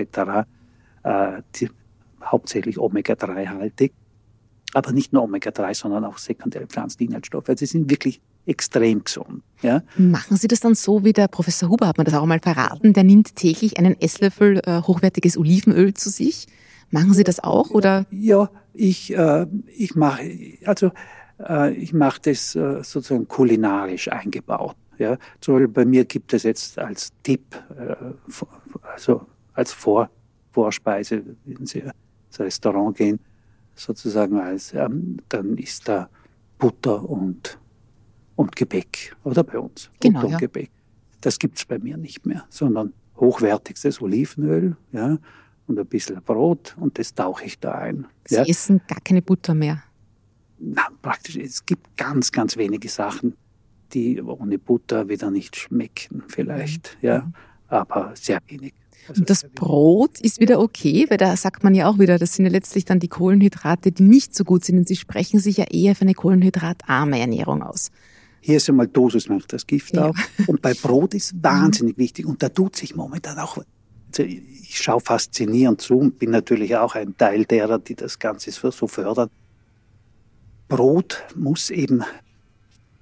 Äh, 1.04 1.40
die, 1.54 1.70
hauptsächlich 2.22 2.78
Omega-3-haltig. 2.78 3.92
Aber 4.74 4.92
nicht 4.92 5.12
nur 5.12 5.22
Omega-3, 5.22 5.74
sondern 5.74 6.04
auch 6.04 6.18
sekundäre 6.18 6.66
Pflanzeninhaltsstoffe. 6.66 7.48
Also 7.48 7.60
sie 7.60 7.72
sind 7.72 7.90
wirklich 7.90 8.20
extrem 8.46 9.04
gesund. 9.04 9.42
Ja? 9.62 9.82
Machen 9.96 10.36
Sie 10.36 10.48
das 10.48 10.60
dann 10.60 10.74
so, 10.74 11.04
wie 11.04 11.12
der 11.12 11.28
Professor 11.28 11.68
Huber 11.68 11.88
hat 11.88 11.98
mir 11.98 12.04
das 12.04 12.14
auch 12.14 12.22
einmal 12.22 12.40
verraten, 12.40 12.92
der 12.92 13.04
nimmt 13.04 13.34
täglich 13.36 13.78
einen 13.78 14.00
Esslöffel 14.00 14.60
äh, 14.64 14.82
hochwertiges 14.82 15.36
Olivenöl 15.36 15.94
zu 15.94 16.10
sich. 16.10 16.46
Machen 16.90 17.14
Sie 17.14 17.24
das 17.24 17.42
auch 17.42 17.70
oder? 17.70 18.06
Ja, 18.10 18.50
ich, 18.72 19.16
äh, 19.16 19.46
ich 19.66 19.96
mache 19.96 20.22
also 20.64 20.92
äh, 21.40 21.72
ich 21.72 21.92
mache 21.92 22.20
das 22.22 22.54
äh, 22.54 22.82
sozusagen 22.82 23.28
kulinarisch 23.28 24.08
eingebaut. 24.08 24.76
Ja, 24.98 25.18
zum 25.40 25.54
Beispiel 25.54 25.68
bei 25.68 25.84
mir 25.84 26.04
gibt 26.04 26.32
es 26.32 26.44
jetzt 26.44 26.78
als 26.78 27.12
Tipp, 27.22 27.42
äh, 27.76 27.94
also 28.94 29.26
als 29.52 29.72
Vor 29.72 30.08
Vorspeise, 30.52 31.22
wenn 31.44 31.66
Sie 31.66 31.80
ins 31.80 32.40
Restaurant 32.40 32.96
gehen, 32.96 33.20
sozusagen 33.76 34.40
als, 34.40 34.74
ähm, 34.74 35.18
dann 35.28 35.56
ist 35.56 35.88
da 35.88 36.08
Butter 36.58 37.08
und 37.08 37.58
und 38.36 38.54
Gebäck, 38.54 39.16
oder 39.24 39.42
bei 39.42 39.58
uns. 39.58 39.90
Genau, 39.98 40.24
und 40.24 40.32
ja. 40.32 40.38
Gebäck. 40.38 40.70
Das 41.22 41.38
gibt's 41.38 41.64
bei 41.64 41.78
mir 41.78 41.96
nicht 41.96 42.26
mehr, 42.26 42.44
sondern 42.50 42.92
hochwertigstes 43.16 44.02
Olivenöl, 44.02 44.76
ja, 44.92 45.16
und 45.66 45.78
ein 45.78 45.86
bisschen 45.86 46.20
Brot 46.22 46.76
und 46.78 46.98
das 46.98 47.14
tauche 47.14 47.44
ich 47.46 47.58
da 47.58 47.72
ein. 47.72 48.06
Sie 48.26 48.36
ja. 48.36 48.44
essen 48.44 48.82
gar 48.86 49.00
keine 49.00 49.22
Butter 49.22 49.54
mehr. 49.54 49.82
Na, 50.58 50.86
praktisch, 51.02 51.36
es 51.36 51.64
gibt 51.64 51.96
ganz, 51.96 52.30
ganz 52.30 52.56
wenige 52.56 52.88
Sachen, 52.88 53.34
die 53.92 54.20
ohne 54.22 54.58
Butter 54.58 55.08
wieder 55.08 55.30
nicht 55.30 55.56
schmecken, 55.56 56.22
vielleicht, 56.28 56.98
Mhm. 57.00 57.06
ja, 57.06 57.30
aber 57.68 58.12
sehr 58.14 58.38
wenig. 58.48 58.74
Also 59.08 59.20
Und 59.20 59.30
das. 59.30 59.44
Brot 59.54 60.20
ist 60.20 60.40
wieder 60.40 60.60
okay, 60.60 61.06
weil 61.08 61.18
da 61.18 61.36
sagt 61.36 61.62
man 61.64 61.74
ja 61.74 61.88
auch 61.88 61.98
wieder, 61.98 62.18
das 62.18 62.34
sind 62.34 62.44
ja 62.46 62.50
letztlich 62.50 62.84
dann 62.84 62.98
die 63.00 63.08
Kohlenhydrate, 63.08 63.92
die 63.92 64.02
nicht 64.02 64.34
so 64.34 64.44
gut 64.44 64.64
sind 64.64 64.78
und 64.78 64.88
sie 64.88 64.96
sprechen 64.96 65.38
sich 65.40 65.56
ja 65.58 65.64
eher 65.70 65.94
für 65.94 66.02
eine 66.02 66.14
kohlenhydratarme 66.14 67.18
Ernährung 67.18 67.62
aus. 67.62 67.90
Hier 68.40 68.58
ist 68.58 68.68
einmal 68.68 68.86
Dosis 68.88 69.28
macht 69.28 69.52
das 69.52 69.66
Gift 69.66 69.94
Ja. 69.94 70.10
auch. 70.10 70.14
Und 70.46 70.62
bei 70.62 70.74
Brot 70.74 71.14
ist 71.14 71.34
wahnsinnig 71.42 71.98
wichtig. 71.98 72.26
Und 72.26 72.42
da 72.42 72.48
tut 72.48 72.76
sich 72.76 72.94
momentan 72.94 73.38
auch, 73.38 73.58
also 73.58 74.22
ich 74.22 74.78
schaue 74.78 75.00
faszinierend 75.00 75.80
zu 75.80 75.98
und 75.98 76.18
bin 76.18 76.30
natürlich 76.30 76.76
auch 76.76 76.94
ein 76.94 77.16
Teil 77.16 77.44
derer, 77.44 77.78
die 77.78 77.94
das 77.96 78.18
Ganze 78.18 78.50
so 78.52 78.70
so 78.70 78.86
fördern. 78.86 79.30
Brot 80.68 81.24
muss 81.34 81.70
eben 81.70 82.02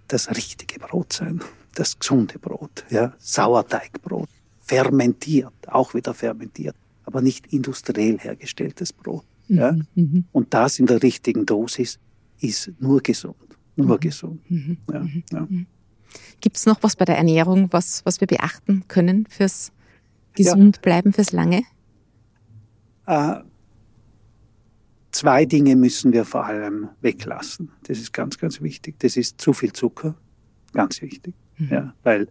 das 0.08 0.30
richtige 0.30 0.78
Brot 0.78 1.12
sein, 1.14 1.40
das 1.74 1.98
gesunde 1.98 2.38
Brot, 2.38 2.84
ja, 2.90 3.14
Sauerteigbrot, 3.18 4.28
fermentiert, 4.64 5.52
auch 5.68 5.94
wieder 5.94 6.14
fermentiert, 6.14 6.74
aber 7.04 7.20
nicht 7.20 7.52
industriell 7.52 8.18
hergestelltes 8.18 8.92
Brot. 8.92 9.24
Ja. 9.48 9.76
Mhm. 9.94 10.24
Und 10.32 10.54
das 10.54 10.78
in 10.78 10.86
der 10.86 11.02
richtigen 11.02 11.44
Dosis 11.44 11.98
ist 12.40 12.72
nur 12.78 13.02
gesund, 13.02 13.36
nur 13.76 13.98
gesund. 13.98 14.40
Mhm. 14.50 14.78
Ja, 14.90 15.06
ja. 15.32 15.48
Gibt 16.40 16.56
es 16.56 16.66
noch 16.66 16.82
was 16.82 16.96
bei 16.96 17.04
der 17.04 17.16
Ernährung, 17.16 17.68
was, 17.72 18.04
was 18.04 18.20
wir 18.20 18.26
beachten 18.26 18.84
können 18.88 19.26
fürs 19.28 19.72
gesund 20.34 20.80
bleiben, 20.82 21.12
fürs 21.12 21.32
lange? 21.32 21.62
Äh, 23.06 23.40
zwei 25.10 25.44
Dinge 25.44 25.76
müssen 25.76 26.12
wir 26.12 26.24
vor 26.24 26.46
allem 26.46 26.88
weglassen. 27.02 27.70
Das 27.84 27.98
ist 27.98 28.12
ganz, 28.12 28.38
ganz 28.38 28.62
wichtig. 28.62 28.98
Das 29.00 29.16
ist 29.16 29.40
zu 29.40 29.52
viel 29.52 29.72
Zucker, 29.72 30.14
ganz 30.72 31.02
wichtig. 31.02 31.34
Ja, 31.70 31.94
weil 32.02 32.28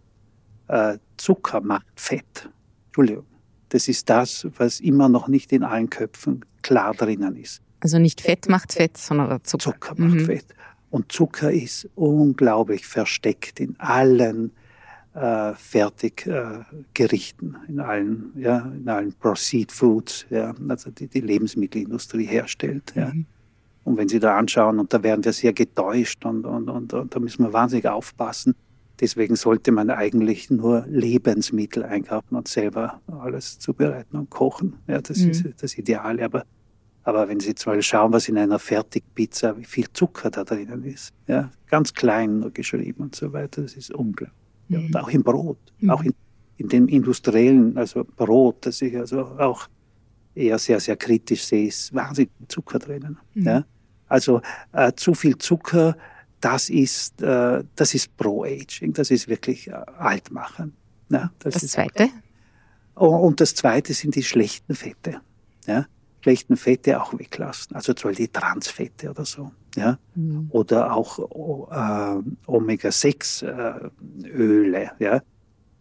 Zucker 1.16 1.60
macht 1.60 1.86
Fett. 1.96 2.48
Entschuldigung. 2.86 3.26
Das 3.70 3.88
ist 3.88 4.08
das, 4.08 4.46
was 4.56 4.80
immer 4.80 5.08
noch 5.08 5.28
nicht 5.28 5.52
in 5.52 5.64
allen 5.64 5.90
Köpfen 5.90 6.44
klar 6.62 6.94
drinnen 6.94 7.36
ist. 7.36 7.60
Also 7.80 7.98
nicht 7.98 8.20
Fett 8.20 8.48
macht 8.48 8.72
Fett, 8.72 8.96
sondern 8.96 9.28
der 9.28 9.44
Zucker. 9.44 9.72
Zucker 9.72 9.94
macht 9.98 10.14
Mhm. 10.14 10.26
Fett. 10.26 10.46
Und 10.90 11.12
Zucker 11.12 11.52
ist 11.52 11.88
unglaublich 11.96 12.86
versteckt 12.86 13.60
in 13.60 13.74
allen 13.78 14.52
äh, 15.14 15.52
Fertiggerichten, 15.54 17.56
in 17.68 17.80
allen, 17.80 18.32
ja, 18.36 18.58
in 18.60 18.88
allen 18.88 19.12
Proceed 19.12 19.70
Foods, 19.72 20.26
ja, 20.30 20.54
also 20.68 20.90
die 20.90 21.08
die 21.08 21.20
Lebensmittelindustrie 21.20 22.26
herstellt. 22.26 22.92
Ja. 22.94 23.12
Mhm. 23.12 23.26
Und 23.84 23.98
wenn 23.98 24.08
Sie 24.08 24.18
da 24.18 24.38
anschauen, 24.38 24.78
und 24.78 24.92
da 24.94 25.02
werden 25.02 25.24
wir 25.24 25.32
sehr 25.32 25.52
getäuscht 25.52 26.24
und, 26.24 26.46
und, 26.46 26.70
und, 26.70 26.92
und 26.94 27.14
da 27.14 27.20
müssen 27.20 27.44
wir 27.44 27.52
wahnsinnig 27.52 27.86
aufpassen. 27.86 28.54
Deswegen 29.00 29.34
sollte 29.36 29.72
man 29.72 29.90
eigentlich 29.90 30.50
nur 30.50 30.84
Lebensmittel 30.86 31.82
einkaufen 31.82 32.36
und 32.36 32.46
selber 32.48 33.00
alles 33.06 33.58
zubereiten 33.58 34.16
und 34.16 34.30
kochen. 34.30 34.76
Ja, 34.86 35.00
das 35.00 35.18
Mhm. 35.18 35.30
ist 35.30 35.44
das 35.62 35.76
Ideale. 35.78 36.24
Aber 36.24 36.44
aber 37.06 37.28
wenn 37.28 37.38
Sie 37.38 37.54
zum 37.54 37.72
Beispiel 37.72 37.82
schauen, 37.82 38.12
was 38.14 38.30
in 38.30 38.38
einer 38.38 38.58
Fertigpizza, 38.58 39.58
wie 39.58 39.64
viel 39.66 39.84
Zucker 39.92 40.30
da 40.30 40.42
drinnen 40.42 40.84
ist, 40.84 41.10
ja, 41.26 41.50
ganz 41.66 41.92
klein 41.92 42.38
nur 42.40 42.50
geschrieben 42.50 43.02
und 43.02 43.14
so 43.14 43.30
weiter, 43.34 43.60
das 43.60 43.74
ist 43.74 43.90
unglaublich. 43.90 44.34
Ja, 44.70 44.78
und 44.78 44.96
auch 44.96 45.10
im 45.10 45.22
Brot, 45.22 45.58
Mhm. 45.80 45.90
auch 45.90 46.02
in, 46.02 46.14
in 46.56 46.68
dem 46.70 46.88
industriellen, 46.88 47.76
also 47.76 48.04
Brot, 48.16 48.64
das 48.64 48.80
ich 48.80 48.96
also 48.96 49.20
auch 49.20 49.68
eher 50.34 50.58
sehr, 50.58 50.80
sehr 50.80 50.96
kritisch 50.96 51.44
sehe, 51.44 51.66
ist 51.66 51.92
wahnsinnig 51.94 52.30
viel 52.38 52.48
Zucker 52.48 52.78
drinnen. 52.78 53.18
Mhm. 53.34 53.42
Ja. 53.46 53.64
Also 54.08 54.40
äh, 54.72 54.92
zu 54.96 55.12
viel 55.12 55.36
Zucker, 55.36 55.98
das 56.44 56.68
ist, 56.68 57.22
äh, 57.22 57.64
das 57.74 57.94
ist 57.94 58.14
Pro-Aging, 58.18 58.92
das 58.92 59.10
ist 59.10 59.28
wirklich 59.28 59.68
äh, 59.68 59.72
altmachen. 59.72 60.76
Ja, 61.08 61.32
das 61.38 61.54
Das 61.54 61.62
ist 61.62 61.72
Zweite? 61.72 62.10
Oh, 62.96 63.16
Und 63.16 63.40
das 63.40 63.54
zweite 63.54 63.94
sind 63.94 64.14
die 64.14 64.22
schlechten 64.22 64.74
Fette. 64.74 65.22
Ja? 65.66 65.86
Schlechten 66.20 66.56
Fette 66.56 67.02
auch 67.02 67.18
weglassen. 67.18 67.74
Also 67.74 67.94
zum 67.94 68.10
Beispiel 68.10 68.26
die 68.26 68.32
Transfette 68.32 69.08
oder 69.10 69.24
so. 69.24 69.52
Ja? 69.74 69.98
Mhm. 70.14 70.48
Oder 70.50 70.94
auch 70.94 71.18
oh, 71.18 71.66
äh, 71.70 72.22
Omega-6-Öle. 72.46 74.90
ja? 74.98 75.22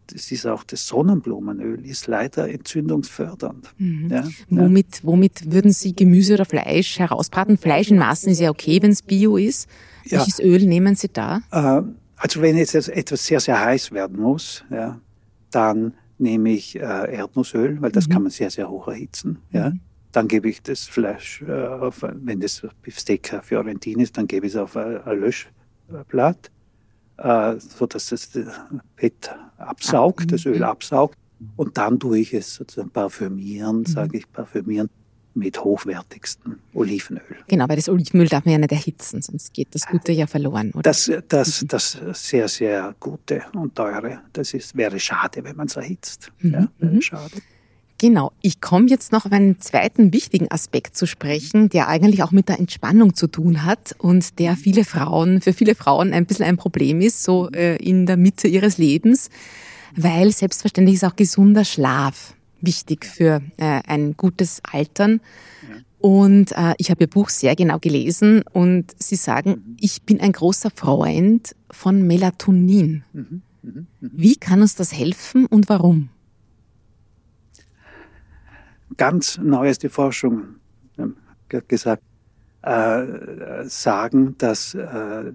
Das 0.08 0.32
ist 0.32 0.46
auch 0.46 0.64
das 0.64 0.88
Sonnenblumenöl, 0.88 1.86
ist 1.86 2.08
leider 2.08 2.50
entzündungsfördernd. 2.50 3.74
Mhm. 3.78 4.10
Ja? 4.10 4.22
Ja? 4.24 4.30
Womit, 4.50 5.00
womit 5.04 5.52
würden 5.52 5.72
Sie 5.72 5.96
Gemüse 5.96 6.34
oder 6.34 6.46
Fleisch 6.46 7.00
herausbraten? 7.00 7.58
Fleisch 7.58 7.90
in 7.90 7.98
Maßen 7.98 8.32
ist 8.32 8.40
ja 8.40 8.50
okay, 8.50 8.82
wenn 8.82 8.92
es 8.92 9.02
Bio 9.02 9.38
ist. 9.38 9.70
Ja. 10.06 10.20
Welches 10.20 10.40
Öl 10.40 10.66
nehmen 10.66 10.96
Sie 10.96 11.08
da? 11.08 11.42
Äh, 11.52 11.82
also 12.18 12.42
wenn 12.42 12.58
jetzt 12.58 12.76
etwas 12.76 13.26
sehr, 13.26 13.40
sehr 13.40 13.60
heiß 13.64 13.92
werden 13.92 14.20
muss, 14.20 14.64
ja, 14.70 15.00
dann 15.52 15.94
nehme 16.18 16.52
ich 16.52 16.76
äh, 16.76 17.16
Erdnussöl, 17.16 17.82
weil 17.82 17.92
das 17.92 18.08
Mhm. 18.08 18.12
kann 18.12 18.22
man 18.24 18.32
sehr, 18.32 18.50
sehr 18.50 18.70
hoch 18.70 18.88
erhitzen. 18.88 19.40
Ja. 19.52 19.72
Dann 20.12 20.28
gebe 20.28 20.48
ich 20.50 20.62
das 20.62 20.82
Fleisch, 20.86 21.42
äh, 21.48 21.52
auf, 21.52 22.04
wenn 22.04 22.40
das 22.40 22.62
Beefsteak 22.82 23.40
Fiorentin 23.42 24.00
ist, 24.00 24.18
dann 24.18 24.28
gebe 24.28 24.46
ich 24.46 24.54
es 24.54 24.58
auf 24.58 24.78
ein, 24.78 25.02
ein 25.04 25.20
Löschblatt, 25.20 26.52
äh, 27.18 27.56
so 27.60 27.86
dass 27.86 28.10
das 28.10 28.30
Fett 28.96 29.36
absaugt, 29.58 30.32
das 30.32 30.46
Öl 30.46 30.64
absaugt. 30.64 31.18
Und 31.56 31.78
dann 31.78 32.00
tue 32.00 32.20
ich 32.20 32.34
es 32.34 32.56
sozusagen 32.56 32.90
parfümieren, 32.90 33.86
sage 33.86 34.18
ich 34.18 34.32
parfümieren, 34.32 34.90
mit 35.36 35.64
hochwertigstem 35.64 36.60
Olivenöl. 36.74 37.24
Genau, 37.48 37.68
weil 37.68 37.76
das 37.76 37.90
Olivenöl 37.90 38.28
darf 38.28 38.46
man 38.46 38.54
ja 38.54 38.58
nicht 38.60 38.72
erhitzen, 38.72 39.22
sonst 39.22 39.54
geht 39.54 39.74
das 39.74 39.88
Gute 39.88 40.12
ja 40.12 40.28
verloren, 40.28 40.72
oder? 40.72 40.84
Das, 40.84 41.12
das, 41.28 41.66
das 41.68 41.98
sehr, 42.14 42.48
sehr 42.48 42.96
gute 43.00 43.42
und 43.54 43.76
teure, 43.76 44.22
das 44.32 44.54
ist, 44.54 44.76
wäre 44.78 45.00
schade, 45.00 45.44
wenn 45.44 45.56
man 45.56 45.68
es 45.68 45.76
erhitzt. 45.76 46.32
Ja, 46.42 46.68
wäre 46.78 47.02
schade. 47.02 47.34
Genau. 48.04 48.34
Ich 48.42 48.60
komme 48.60 48.90
jetzt 48.90 49.14
noch 49.14 49.26
auf 49.26 49.32
einen 49.32 49.62
zweiten 49.62 50.12
wichtigen 50.12 50.52
Aspekt 50.52 50.98
zu 50.98 51.06
sprechen, 51.06 51.70
der 51.70 51.88
eigentlich 51.88 52.22
auch 52.22 52.32
mit 52.32 52.50
der 52.50 52.60
Entspannung 52.60 53.14
zu 53.16 53.28
tun 53.28 53.64
hat 53.64 53.96
und 53.98 54.40
der 54.40 54.58
viele 54.58 54.84
Frauen, 54.84 55.40
für 55.40 55.54
viele 55.54 55.74
Frauen 55.74 56.12
ein 56.12 56.26
bisschen 56.26 56.44
ein 56.44 56.58
Problem 56.58 57.00
ist, 57.00 57.24
so 57.24 57.50
äh, 57.52 57.78
in 57.78 58.06
der 58.06 58.18
Mitte 58.18 58.50
ihres 58.50 58.78
Lebens, 58.78 59.30
weil 59.96 60.34
selbstverständlich 60.34 60.96
ist 60.96 61.06
auch 61.06 61.16
gesunder 61.16 61.64
Schlaf 61.64 62.34
wichtig 62.60 63.06
für 63.06 63.42
äh, 63.56 63.80
ein 63.88 64.18
gutes 64.18 64.62
Altern. 64.70 65.22
Und 65.98 66.52
äh, 66.52 66.74
ich 66.80 66.92
habe 66.92 67.06
Ihr 67.06 67.10
Buch 67.10 67.30
sehr 67.30 67.56
genau 67.56 67.80
gelesen 67.80 68.44
und 68.52 68.94
Sie 69.00 69.16
sagen, 69.16 69.78
ich 69.80 70.02
bin 70.02 70.20
ein 70.20 70.34
großer 70.34 70.72
Freund 70.76 71.56
von 71.72 72.06
Melatonin. 72.06 73.06
Wie 74.02 74.36
kann 74.36 74.62
uns 74.62 74.76
das 74.76 74.92
helfen 74.92 75.46
und 75.46 75.70
warum? 75.70 76.10
Ganz 78.98 79.38
neueste 79.38 79.90
Forschung 79.90 80.56
ähm, 80.98 81.16
ge- 81.50 81.64
gesagt, 81.68 82.04
äh, 82.62 83.66
sagen, 83.66 84.36
dass 84.38 84.74
äh, 84.74 85.34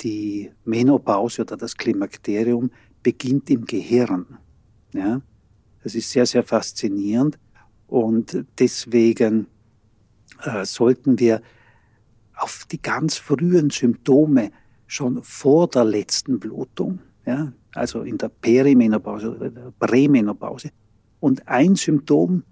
die 0.00 0.50
Menopause 0.64 1.42
oder 1.42 1.56
das 1.56 1.76
Klimakterium 1.76 2.70
beginnt 3.02 3.50
im 3.50 3.64
Gehirn. 3.64 4.38
Ja. 4.92 5.20
Das 5.82 5.94
ist 5.94 6.10
sehr, 6.10 6.26
sehr 6.26 6.42
faszinierend. 6.42 7.38
Und 7.86 8.44
deswegen 8.58 9.46
äh, 10.42 10.64
sollten 10.64 11.18
wir 11.18 11.40
auf 12.34 12.66
die 12.70 12.82
ganz 12.82 13.16
frühen 13.16 13.70
Symptome 13.70 14.50
schon 14.86 15.22
vor 15.22 15.68
der 15.68 15.84
letzten 15.84 16.38
Blutung, 16.38 17.00
ja, 17.24 17.52
also 17.74 18.02
in 18.02 18.18
der 18.18 18.28
Perimenopause 18.28 19.34
oder 19.34 19.50
der 19.50 19.72
Prämenopause. 19.78 20.70
Und 21.20 21.46
ein 21.48 21.76
Symptom, 21.76 22.42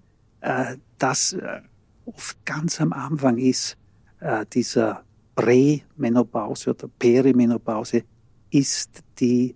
äh, 0.45 0.77
das 0.99 1.33
äh, 1.33 1.61
oft 2.05 2.45
ganz 2.45 2.79
am 2.79 2.93
Anfang 2.93 3.37
ist, 3.37 3.77
äh, 4.19 4.45
dieser 4.53 5.03
Prämenopause 5.35 6.69
oder 6.69 6.87
Perimenopause, 6.99 8.03
ist 8.51 9.03
die 9.19 9.53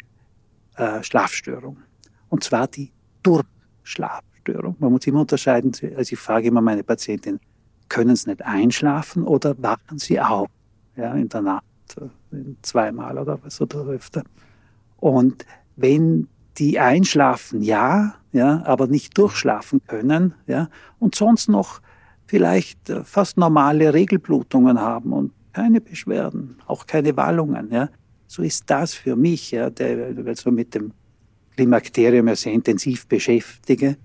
äh, 0.75 1.01
Schlafstörung. 1.03 1.77
Und 2.29 2.43
zwar 2.43 2.67
die 2.67 2.91
Durchschlafstörung. 3.23 4.75
Man 4.79 4.91
muss 4.91 5.05
immer 5.07 5.21
unterscheiden, 5.21 5.71
also 5.95 6.13
ich 6.13 6.19
frage 6.19 6.47
immer 6.47 6.61
meine 6.61 6.83
Patientin, 6.83 7.39
können 7.87 8.15
sie 8.15 8.31
nicht 8.31 8.41
einschlafen 8.43 9.23
oder 9.23 9.55
wachen 9.61 9.99
sie 9.99 10.19
auf 10.19 10.49
ja, 10.95 11.13
in 11.13 11.29
der 11.29 11.41
Nacht, 11.41 11.65
zweimal 12.61 13.17
oder 13.17 13.39
was 13.43 13.61
oder 13.61 13.85
öfter. 13.85 14.23
Und 14.97 15.45
wenn 15.75 16.27
die 16.57 16.79
einschlafen, 16.79 17.61
ja, 17.61 18.18
ja, 18.31 18.63
aber 18.65 18.87
nicht 18.87 19.17
durchschlafen 19.17 19.81
können, 19.87 20.33
ja, 20.47 20.69
und 20.99 21.15
sonst 21.15 21.49
noch 21.49 21.81
vielleicht 22.25 22.89
äh, 22.89 23.03
fast 23.03 23.37
normale 23.37 23.93
Regelblutungen 23.93 24.79
haben 24.79 25.13
und 25.13 25.31
keine 25.53 25.81
Beschwerden, 25.81 26.57
auch 26.67 26.85
keine 26.85 27.17
Wallungen, 27.17 27.71
ja, 27.71 27.89
so 28.27 28.43
ist 28.43 28.69
das 28.69 28.93
für 28.93 29.15
mich, 29.15 29.51
ja, 29.51 29.69
der 29.69 30.35
so 30.35 30.51
mit 30.51 30.75
dem 30.75 30.93
Klimakterium 31.55 32.27
ja 32.27 32.35
sehr 32.35 32.53
intensiv 32.53 33.07
beschäftige 33.07 33.97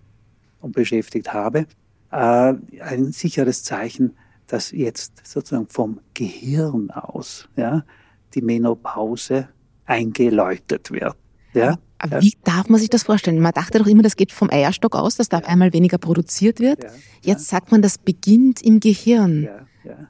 und 0.60 0.74
beschäftigt 0.74 1.32
habe, 1.32 1.66
äh, 2.10 2.54
ein 2.80 3.12
sicheres 3.12 3.62
Zeichen, 3.62 4.16
dass 4.46 4.70
jetzt 4.70 5.26
sozusagen 5.26 5.68
vom 5.68 6.00
Gehirn 6.14 6.90
aus 6.90 7.48
ja, 7.56 7.84
die 8.34 8.42
Menopause 8.42 9.48
eingeläutet 9.84 10.90
wird. 10.90 11.16
Ja? 11.54 11.78
Aber 11.98 12.20
wie 12.20 12.34
darf 12.44 12.68
man 12.68 12.80
sich 12.80 12.90
das 12.90 13.04
vorstellen? 13.04 13.40
Man 13.40 13.52
dachte 13.52 13.78
doch 13.78 13.86
immer, 13.86 14.02
das 14.02 14.16
geht 14.16 14.32
vom 14.32 14.50
Eierstock 14.50 14.94
aus, 14.94 15.16
dass 15.16 15.28
da 15.28 15.40
ja. 15.40 15.46
einmal 15.46 15.72
weniger 15.72 15.98
produziert 15.98 16.60
wird. 16.60 16.84
Ja, 16.84 16.90
Jetzt 17.22 17.48
sagt 17.48 17.72
man, 17.72 17.80
das 17.82 17.98
beginnt 17.98 18.60
im 18.62 18.80
Gehirn. 18.80 19.48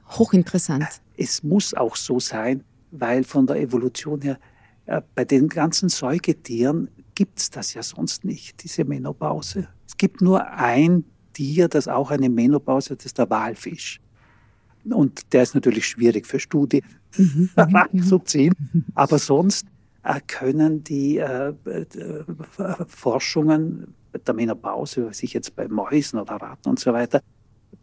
Hochinteressant. 0.09 0.85
Es 1.17 1.43
muss 1.43 1.73
auch 1.73 1.95
so 1.95 2.19
sein, 2.19 2.63
weil 2.91 3.23
von 3.23 3.47
der 3.47 3.57
Evolution 3.57 4.21
her 4.21 4.39
äh, 4.85 5.01
bei 5.15 5.25
den 5.25 5.47
ganzen 5.47 5.89
Säugetieren 5.89 6.89
gibt's 7.13 7.49
das 7.49 7.73
ja 7.73 7.83
sonst 7.83 8.25
nicht, 8.25 8.63
diese 8.63 8.85
Menopause. 8.85 9.67
Es 9.87 9.97
gibt 9.97 10.21
nur 10.21 10.47
ein 10.47 11.05
Tier, 11.33 11.67
das 11.67 11.87
auch 11.87 12.11
eine 12.11 12.29
Menopause 12.29 12.91
hat, 12.91 12.99
das 12.99 13.07
ist 13.07 13.17
der 13.17 13.29
Walfisch. 13.29 13.99
Und 14.89 15.33
der 15.33 15.43
ist 15.43 15.55
natürlich 15.55 15.87
schwierig 15.87 16.27
für 16.27 16.39
Studien 16.39 16.85
mhm. 17.17 17.49
zu 18.07 18.19
ziehen. 18.19 18.53
Aber 18.93 19.17
sonst 19.17 19.65
äh, 19.65 19.69
können 20.27 20.83
die 20.83 21.17
äh, 21.17 21.53
äh, 21.65 22.23
Forschungen 22.87 23.95
der 24.25 24.33
Menopause, 24.33 25.07
was 25.07 25.23
ich 25.23 25.33
jetzt 25.33 25.55
bei 25.55 25.67
Mäusen 25.67 26.19
oder 26.19 26.35
Ratten 26.35 26.69
und 26.69 26.79
so 26.79 26.93
weiter, 26.93 27.21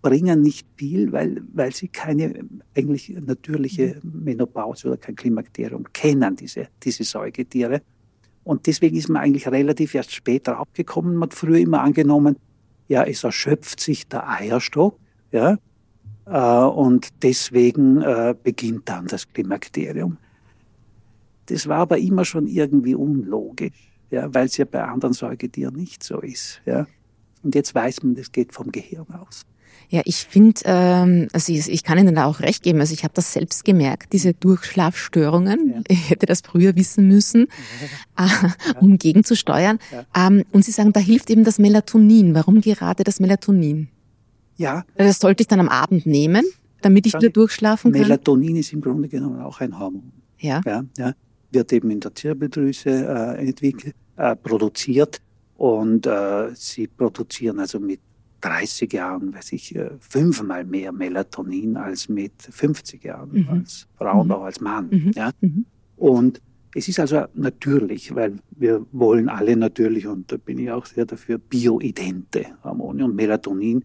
bringen 0.01 0.41
nicht 0.41 0.67
viel, 0.77 1.13
weil, 1.13 1.43
weil 1.53 1.73
sie 1.75 1.89
keine 1.89 2.45
eigentlich 2.77 3.11
natürliche 3.11 4.01
Menopause 4.03 4.89
oder 4.89 4.97
kein 4.97 5.17
Klimakterium 5.17 5.85
kennen, 5.93 6.37
diese, 6.37 6.69
diese 6.83 7.05
Säugetiere. 7.05 7.83
Und 8.45 8.67
deswegen 8.67 8.97
ist 8.97 9.09
man 9.09 9.23
eigentlich 9.23 9.49
relativ 9.49 9.95
erst 9.95 10.15
später 10.15 10.59
abgekommen. 10.59 11.17
Man 11.17 11.29
hat 11.29 11.35
früher 11.35 11.59
immer 11.59 11.83
angenommen, 11.83 12.37
ja, 12.89 13.05
es 13.05 13.25
erschöpft 13.25 13.81
sich 13.81 14.07
der 14.07 14.29
Eierstock, 14.29 14.97
ja, 15.33 15.59
äh, 16.27 16.65
und 16.65 17.09
deswegen 17.23 18.05
beginnt 18.43 18.89
dann 18.89 19.07
das 19.07 19.29
Klimakterium. 19.29 20.19
Das 21.47 21.67
war 21.67 21.79
aber 21.79 21.99
immer 21.99 22.25
schon 22.25 22.47
irgendwie 22.47 22.95
unlogisch, 22.95 23.73
ja, 24.11 24.33
weil 24.33 24.47
es 24.47 24.57
ja 24.57 24.65
bei 24.65 24.85
anderen 24.85 25.13
Säugetieren 25.13 25.75
nicht 25.75 26.03
so 26.03 26.21
ist. 26.21 26.61
Ja. 26.65 26.87
Und 27.43 27.55
jetzt 27.55 27.75
weiß 27.75 28.03
man, 28.03 28.15
das 28.15 28.31
geht 28.31 28.53
vom 28.53 28.71
Gehirn 28.71 29.07
aus. 29.11 29.45
Ja, 29.89 30.01
ich 30.07 30.25
finde, 30.25 30.61
ähm, 30.65 31.29
also 31.35 31.53
ich, 31.53 31.69
ich 31.69 31.85
kann 31.85 31.99
Ihnen 31.99 32.15
da 32.15 32.25
auch 32.25 32.41
recht 32.41 32.63
geben. 32.63 32.81
Also 32.81 32.95
ich 32.95 33.05
habe 33.05 33.13
das 33.15 33.35
selbst 33.35 33.63
gemerkt, 33.65 34.15
diese 34.15 34.33
Durchschlafstörungen. 34.33 35.71
Ja. 35.71 35.81
Ich 35.89 36.09
hätte 36.09 36.25
das 36.25 36.41
früher 36.41 36.75
wissen 36.77 37.07
müssen, 37.09 37.49
ja. 38.19 38.27
äh, 38.27 38.75
um 38.81 38.97
gegenzusteuern. 38.97 39.79
Ja. 39.91 40.29
Ähm, 40.29 40.45
und 40.51 40.65
Sie 40.65 40.71
sagen, 40.71 40.95
da 40.95 41.01
hilft 41.01 41.29
eben 41.29 41.45
das 41.45 41.59
Melatonin. 41.59 42.35
Warum 42.35 42.63
gerade 42.63 43.05
das 43.05 43.21
Melatonin? 43.21 43.89
Ja. 44.57 44.85
Das 44.97 45.19
sollte 45.19 45.43
ich 45.43 45.49
dann 45.49 45.61
am 45.61 45.69
Abend 45.69 46.07
nehmen, 46.07 46.45
damit 46.81 47.07
ich 47.07 47.13
wieder 47.13 47.29
durchschlafen 47.29 47.93
kann. 47.93 48.01
Melatonin 48.01 48.57
ist 48.57 48.73
im 48.73 48.81
Grunde 48.81 49.09
genommen 49.09 49.41
auch 49.41 49.61
ein 49.61 49.79
Hormon. 49.79 50.13
Ja. 50.39 50.63
Ja, 50.65 50.85
ja. 50.97 51.13
Wird 51.53 51.73
eben 51.73 51.91
in 51.91 52.01
der 52.01 52.15
Zirbeldrüse 52.15 52.91
äh, 52.91 53.47
entwickelt, 53.47 53.95
äh, 54.17 54.35
produziert 54.37 55.21
und 55.57 56.07
äh, 56.07 56.51
sie 56.55 56.89
produzieren 56.89 57.61
also 57.61 57.79
mit 57.79 58.01
30 58.43 58.93
Jahren, 58.93 59.35
weiß 59.35 59.53
ich, 59.53 59.75
äh, 59.77 59.91
fünfmal 60.01 60.65
mehr 60.65 60.93
Melatonin 60.93 61.77
als 61.77 62.09
mit 62.09 62.33
50 62.43 63.05
Jahren, 63.05 63.31
mhm. 63.33 63.49
als 63.49 63.87
Frau 63.97 64.21
und 64.21 64.29
mhm. 64.29 64.33
auch 64.33 64.43
als 64.43 64.61
Mann. 64.61 64.89
Mhm. 64.91 65.13
Ja? 65.15 65.31
Mhm. 65.41 65.65
Und 65.97 66.43
es 66.75 66.89
ist 66.89 66.99
also 66.99 67.25
natürlich, 67.35 68.15
weil 68.15 68.39
wir 68.51 68.85
wollen 68.93 69.29
alle 69.29 69.57
natürlich, 69.57 70.07
und 70.07 70.33
da 70.33 70.37
bin 70.37 70.59
ich 70.59 70.71
auch 70.71 70.87
sehr 70.87 71.05
dafür, 71.05 71.39
bioidente 71.39 72.47
Hormone 72.65 73.05
und 73.05 73.15
Melatonin. 73.15 73.85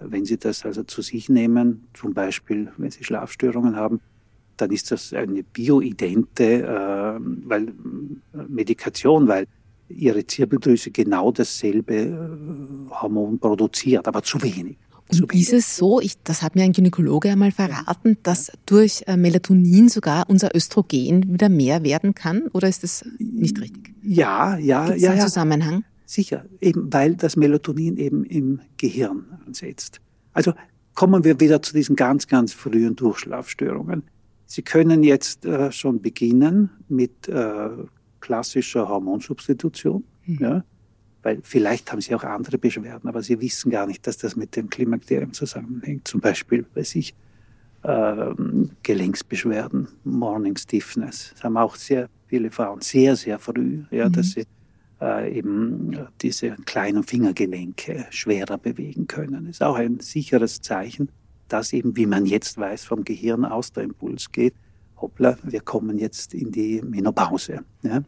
Wenn 0.00 0.24
Sie 0.24 0.36
das 0.36 0.64
also 0.64 0.82
zu 0.82 1.02
sich 1.02 1.28
nehmen, 1.28 1.84
zum 1.94 2.14
Beispiel, 2.14 2.72
wenn 2.78 2.90
Sie 2.90 3.04
Schlafstörungen 3.04 3.76
haben, 3.76 4.00
dann 4.62 4.70
ist 4.70 4.92
das 4.92 5.12
eine 5.12 5.42
bioidente 5.42 6.44
äh, 6.44 7.20
weil, 7.48 7.72
Medikation, 8.48 9.26
weil 9.26 9.48
ihre 9.88 10.24
Zirbeldrüse 10.24 10.92
genau 10.92 11.32
dasselbe 11.32 11.94
äh, 11.94 12.90
Hormon 12.90 13.40
produziert, 13.40 14.06
aber 14.06 14.22
zu 14.22 14.40
wenig. 14.40 14.78
Und 15.10 15.34
ist 15.34 15.52
es 15.52 15.76
so, 15.76 16.00
ich, 16.00 16.14
das 16.22 16.42
hat 16.42 16.54
mir 16.54 16.62
ein 16.62 16.72
Gynäkologe 16.72 17.30
einmal 17.30 17.50
verraten, 17.50 18.16
dass 18.22 18.52
durch 18.66 19.02
äh, 19.08 19.16
Melatonin 19.16 19.88
sogar 19.88 20.30
unser 20.30 20.54
Östrogen 20.54 21.34
wieder 21.34 21.48
mehr 21.48 21.82
werden 21.82 22.14
kann? 22.14 22.46
Oder 22.52 22.68
ist 22.68 22.84
das 22.84 23.04
nicht 23.18 23.60
richtig? 23.60 23.92
Ja, 24.02 24.56
ja, 24.56 24.86
Gibt's 24.86 25.02
ja. 25.02 25.10
Einen 25.10 25.18
ja. 25.18 25.26
Zusammenhang? 25.26 25.84
Sicher, 26.06 26.46
eben 26.60 26.92
weil 26.92 27.16
das 27.16 27.36
Melatonin 27.36 27.96
eben 27.96 28.24
im 28.24 28.60
Gehirn 28.76 29.24
ansetzt. 29.44 30.00
Also 30.32 30.52
kommen 30.94 31.24
wir 31.24 31.40
wieder 31.40 31.62
zu 31.62 31.74
diesen 31.74 31.96
ganz, 31.96 32.28
ganz 32.28 32.52
frühen 32.52 32.96
Durchschlafstörungen. 32.96 34.04
Sie 34.52 34.60
können 34.60 35.02
jetzt 35.02 35.46
äh, 35.46 35.72
schon 35.72 36.02
beginnen 36.02 36.68
mit 36.90 37.26
äh, 37.26 37.70
klassischer 38.20 38.86
Hormonsubstitution. 38.86 40.04
Mhm. 40.26 40.38
Ja, 40.38 40.64
weil 41.22 41.40
vielleicht 41.42 41.90
haben 41.90 42.02
sie 42.02 42.14
auch 42.14 42.22
andere 42.22 42.58
Beschwerden, 42.58 43.08
aber 43.08 43.22
sie 43.22 43.40
wissen 43.40 43.70
gar 43.70 43.86
nicht, 43.86 44.06
dass 44.06 44.18
das 44.18 44.36
mit 44.36 44.54
dem 44.54 44.68
Klimakterium 44.68 45.32
zusammenhängt. 45.32 46.06
Zum 46.06 46.20
Beispiel, 46.20 46.66
weiß 46.74 46.96
ich, 46.96 47.14
äh, 47.82 48.34
Gelenksbeschwerden, 48.82 49.88
Morning 50.04 50.58
Stiffness. 50.58 51.30
Das 51.32 51.44
haben 51.44 51.56
auch 51.56 51.76
sehr 51.76 52.10
viele 52.26 52.50
Frauen 52.50 52.82
sehr, 52.82 53.16
sehr 53.16 53.38
früh, 53.38 53.84
ja, 53.90 54.10
mhm. 54.10 54.12
dass 54.12 54.32
sie 54.32 54.44
äh, 55.00 55.34
eben 55.34 55.96
diese 56.20 56.50
kleinen 56.66 57.04
Fingergelenke 57.04 58.04
schwerer 58.10 58.58
bewegen 58.58 59.06
können. 59.06 59.46
Das 59.46 59.56
ist 59.56 59.62
auch 59.62 59.76
ein 59.76 60.00
sicheres 60.00 60.60
Zeichen, 60.60 61.08
dass 61.52 61.72
eben, 61.72 61.96
wie 61.96 62.06
man 62.06 62.24
jetzt 62.26 62.58
weiß, 62.58 62.84
vom 62.84 63.04
Gehirn 63.04 63.44
aus 63.44 63.72
der 63.72 63.84
Impuls 63.84 64.32
geht, 64.32 64.54
hoppla, 64.96 65.36
wir 65.42 65.60
kommen 65.60 65.98
jetzt 65.98 66.32
in 66.32 66.50
die 66.50 66.80
Menopause. 66.82 67.60
Ja? 67.82 68.02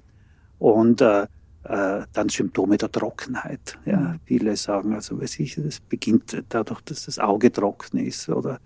Und 0.58 1.00
äh, 1.00 1.26
äh, 1.64 2.02
dann 2.12 2.28
Symptome 2.28 2.76
der 2.76 2.90
Trockenheit. 2.90 3.78
Ja? 3.84 3.96
Mhm. 3.96 4.20
Viele 4.24 4.56
sagen, 4.56 4.94
also 4.94 5.20
weiß 5.20 5.40
ich, 5.40 5.56
das 5.56 5.80
beginnt 5.80 6.42
dadurch, 6.48 6.80
dass 6.82 7.04
das 7.04 7.18
Auge 7.18 7.52
trocken 7.52 7.98
ist 7.98 8.28
oder, 8.28 8.60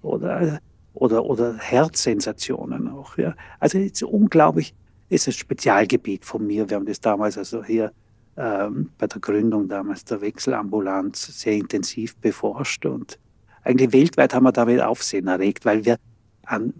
oder, 0.00 0.60
oder, 0.94 1.24
oder 1.24 1.58
Herzsensationen 1.58 2.88
auch. 2.88 3.18
Ja? 3.18 3.34
Also 3.58 3.78
ist 3.78 4.02
unglaublich, 4.02 4.74
es 5.10 5.22
ist 5.22 5.28
ein 5.28 5.38
Spezialgebiet 5.40 6.24
von 6.24 6.46
mir. 6.46 6.70
Wir 6.70 6.76
haben 6.76 6.86
das 6.86 7.00
damals 7.00 7.36
also 7.36 7.62
hier 7.62 7.92
ähm, 8.36 8.90
bei 8.96 9.06
der 9.06 9.20
Gründung 9.20 9.68
damals 9.68 10.04
der 10.06 10.22
Wechselambulanz 10.22 11.38
sehr 11.38 11.52
intensiv 11.54 12.16
beforscht 12.16 12.86
und 12.86 13.18
eigentlich 13.62 13.92
weltweit 13.92 14.34
haben 14.34 14.44
wir 14.44 14.52
damit 14.52 14.80
Aufsehen 14.80 15.28
erregt, 15.28 15.64
weil 15.64 15.84
wir 15.84 15.98
an 16.44 16.74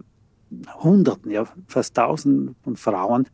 Hunderten, 0.75 1.31
ja 1.31 1.47
fast 1.67 1.95
Tausenden 1.95 2.55
von 2.63 2.75
Frauen 2.75 3.27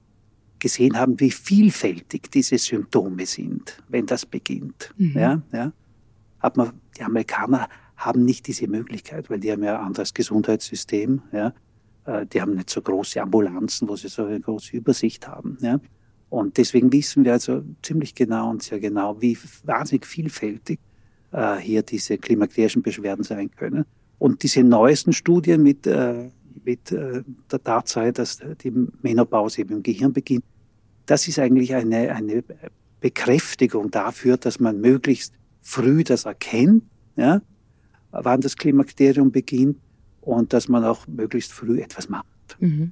gesehen 0.59 0.97
haben, 0.97 1.19
wie 1.19 1.31
vielfältig 1.31 2.29
diese 2.31 2.57
Symptome 2.57 3.25
sind, 3.25 3.81
wenn 3.87 4.05
das 4.05 4.25
beginnt. 4.25 4.93
Mhm. 4.97 5.17
Ja, 5.17 5.41
ja. 5.51 5.71
Hat 6.39 6.57
man, 6.57 6.73
die 6.97 7.03
Amerikaner 7.03 7.67
haben 7.97 8.23
nicht 8.23 8.47
diese 8.47 8.67
Möglichkeit, 8.67 9.29
weil 9.29 9.39
die 9.39 9.51
haben 9.51 9.63
ja 9.63 9.79
ein 9.79 9.87
anderes 9.87 10.13
Gesundheitssystem. 10.13 11.21
Ja. 11.31 11.53
Äh, 12.05 12.25
die 12.25 12.41
haben 12.41 12.55
nicht 12.55 12.69
so 12.69 12.81
große 12.81 13.21
Ambulanzen, 13.21 13.87
wo 13.89 13.95
sie 13.95 14.07
so 14.07 14.25
eine 14.25 14.39
große 14.39 14.75
Übersicht 14.75 15.27
haben. 15.27 15.57
Ja. 15.61 15.79
Und 16.29 16.57
deswegen 16.57 16.91
wissen 16.93 17.25
wir 17.25 17.33
also 17.33 17.63
ziemlich 17.81 18.15
genau 18.15 18.49
und 18.49 18.61
sehr 18.61 18.79
genau, 18.79 19.19
wie 19.21 19.37
wahnsinnig 19.63 20.05
vielfältig 20.05 20.79
äh, 21.31 21.57
hier 21.57 21.83
diese 21.83 22.17
klimakterischen 22.17 22.81
Beschwerden 22.81 23.23
sein 23.23 23.51
können. 23.51 23.85
Und 24.17 24.43
diese 24.43 24.63
neuesten 24.63 25.13
Studien 25.13 25.63
mit, 25.63 25.87
äh, 25.87 26.29
mit 26.65 26.91
äh, 26.91 27.23
der 27.51 27.63
Tatsache, 27.63 28.11
dass 28.11 28.39
die 28.63 28.73
Menopause 29.01 29.61
eben 29.61 29.75
im 29.75 29.83
Gehirn 29.83 30.13
beginnt, 30.13 30.43
das 31.05 31.27
ist 31.27 31.39
eigentlich 31.39 31.73
eine, 31.73 32.13
eine 32.13 32.43
Bekräftigung 32.99 33.89
dafür, 33.89 34.37
dass 34.37 34.59
man 34.59 34.79
möglichst 34.79 35.33
früh 35.61 36.03
das 36.03 36.25
erkennt, 36.25 36.83
ja, 37.15 37.41
wann 38.11 38.41
das 38.41 38.55
Klimakterium 38.55 39.31
beginnt 39.31 39.77
und 40.21 40.53
dass 40.53 40.67
man 40.67 40.83
auch 40.83 41.07
möglichst 41.07 41.53
früh 41.53 41.81
etwas 41.81 42.09
macht. 42.09 42.25
Mhm. 42.59 42.91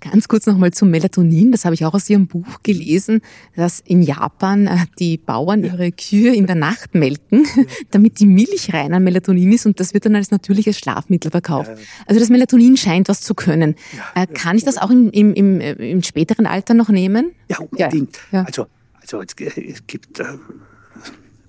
Ganz 0.00 0.28
kurz 0.28 0.46
nochmal 0.46 0.72
zum 0.72 0.90
Melatonin. 0.90 1.52
Das 1.52 1.64
habe 1.64 1.74
ich 1.74 1.84
auch 1.86 1.94
aus 1.94 2.08
Ihrem 2.10 2.26
Buch 2.26 2.62
gelesen, 2.62 3.22
dass 3.54 3.80
in 3.80 4.02
Japan 4.02 4.66
äh, 4.66 4.76
die 4.98 5.16
Bauern 5.16 5.64
ihre 5.64 5.90
Kühe 5.90 6.34
in 6.34 6.46
der 6.46 6.54
Nacht 6.54 6.94
melken, 6.94 7.46
damit 7.92 8.20
die 8.20 8.26
Milch 8.26 8.74
rein 8.74 8.92
an 8.92 9.04
Melatonin 9.04 9.52
ist 9.52 9.64
und 9.64 9.80
das 9.80 9.94
wird 9.94 10.04
dann 10.04 10.14
als 10.14 10.30
natürliches 10.30 10.78
Schlafmittel 10.78 11.30
verkauft. 11.30 11.70
Also 12.06 12.20
das 12.20 12.28
Melatonin 12.28 12.76
scheint 12.76 13.08
was 13.08 13.22
zu 13.22 13.34
können. 13.34 13.74
Äh, 14.14 14.26
kann 14.26 14.58
ich 14.58 14.64
das 14.64 14.76
auch 14.76 14.90
im, 14.90 15.10
im, 15.10 15.32
im, 15.32 15.60
äh, 15.60 15.72
im 15.72 16.02
späteren 16.02 16.46
Alter 16.46 16.74
noch 16.74 16.90
nehmen? 16.90 17.32
Ja, 17.48 17.58
unbedingt. 17.58 18.18
Ja. 18.32 18.42
Also, 18.42 18.66
also 19.00 19.22
es, 19.22 19.34
gibt, 19.34 20.18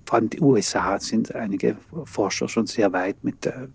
vor 0.06 0.16
allem 0.16 0.30
die 0.30 0.39
USA 0.39 1.00
sind 1.00 1.36
einige 1.36 1.76
Forscher 2.06 2.48
schon 2.48 2.66
sehr 2.66 2.93
weit 2.93 3.24
mit, 3.24 3.43
der, 3.43 3.68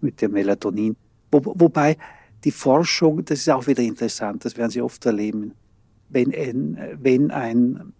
mit 0.00 0.22
dem 0.22 0.32
Melatonin. 0.32 0.96
Wo, 1.32 1.42
wobei 1.44 1.96
die 2.44 2.50
Forschung, 2.50 3.24
das 3.24 3.40
ist 3.40 3.50
auch 3.50 3.66
wieder 3.66 3.82
interessant, 3.82 4.44
das 4.44 4.56
werden 4.56 4.70
Sie 4.70 4.80
oft 4.80 5.04
erleben, 5.04 5.52
wenn 6.08 6.34
ein, 6.34 6.98
wenn 7.00 7.30
ein 7.30 7.92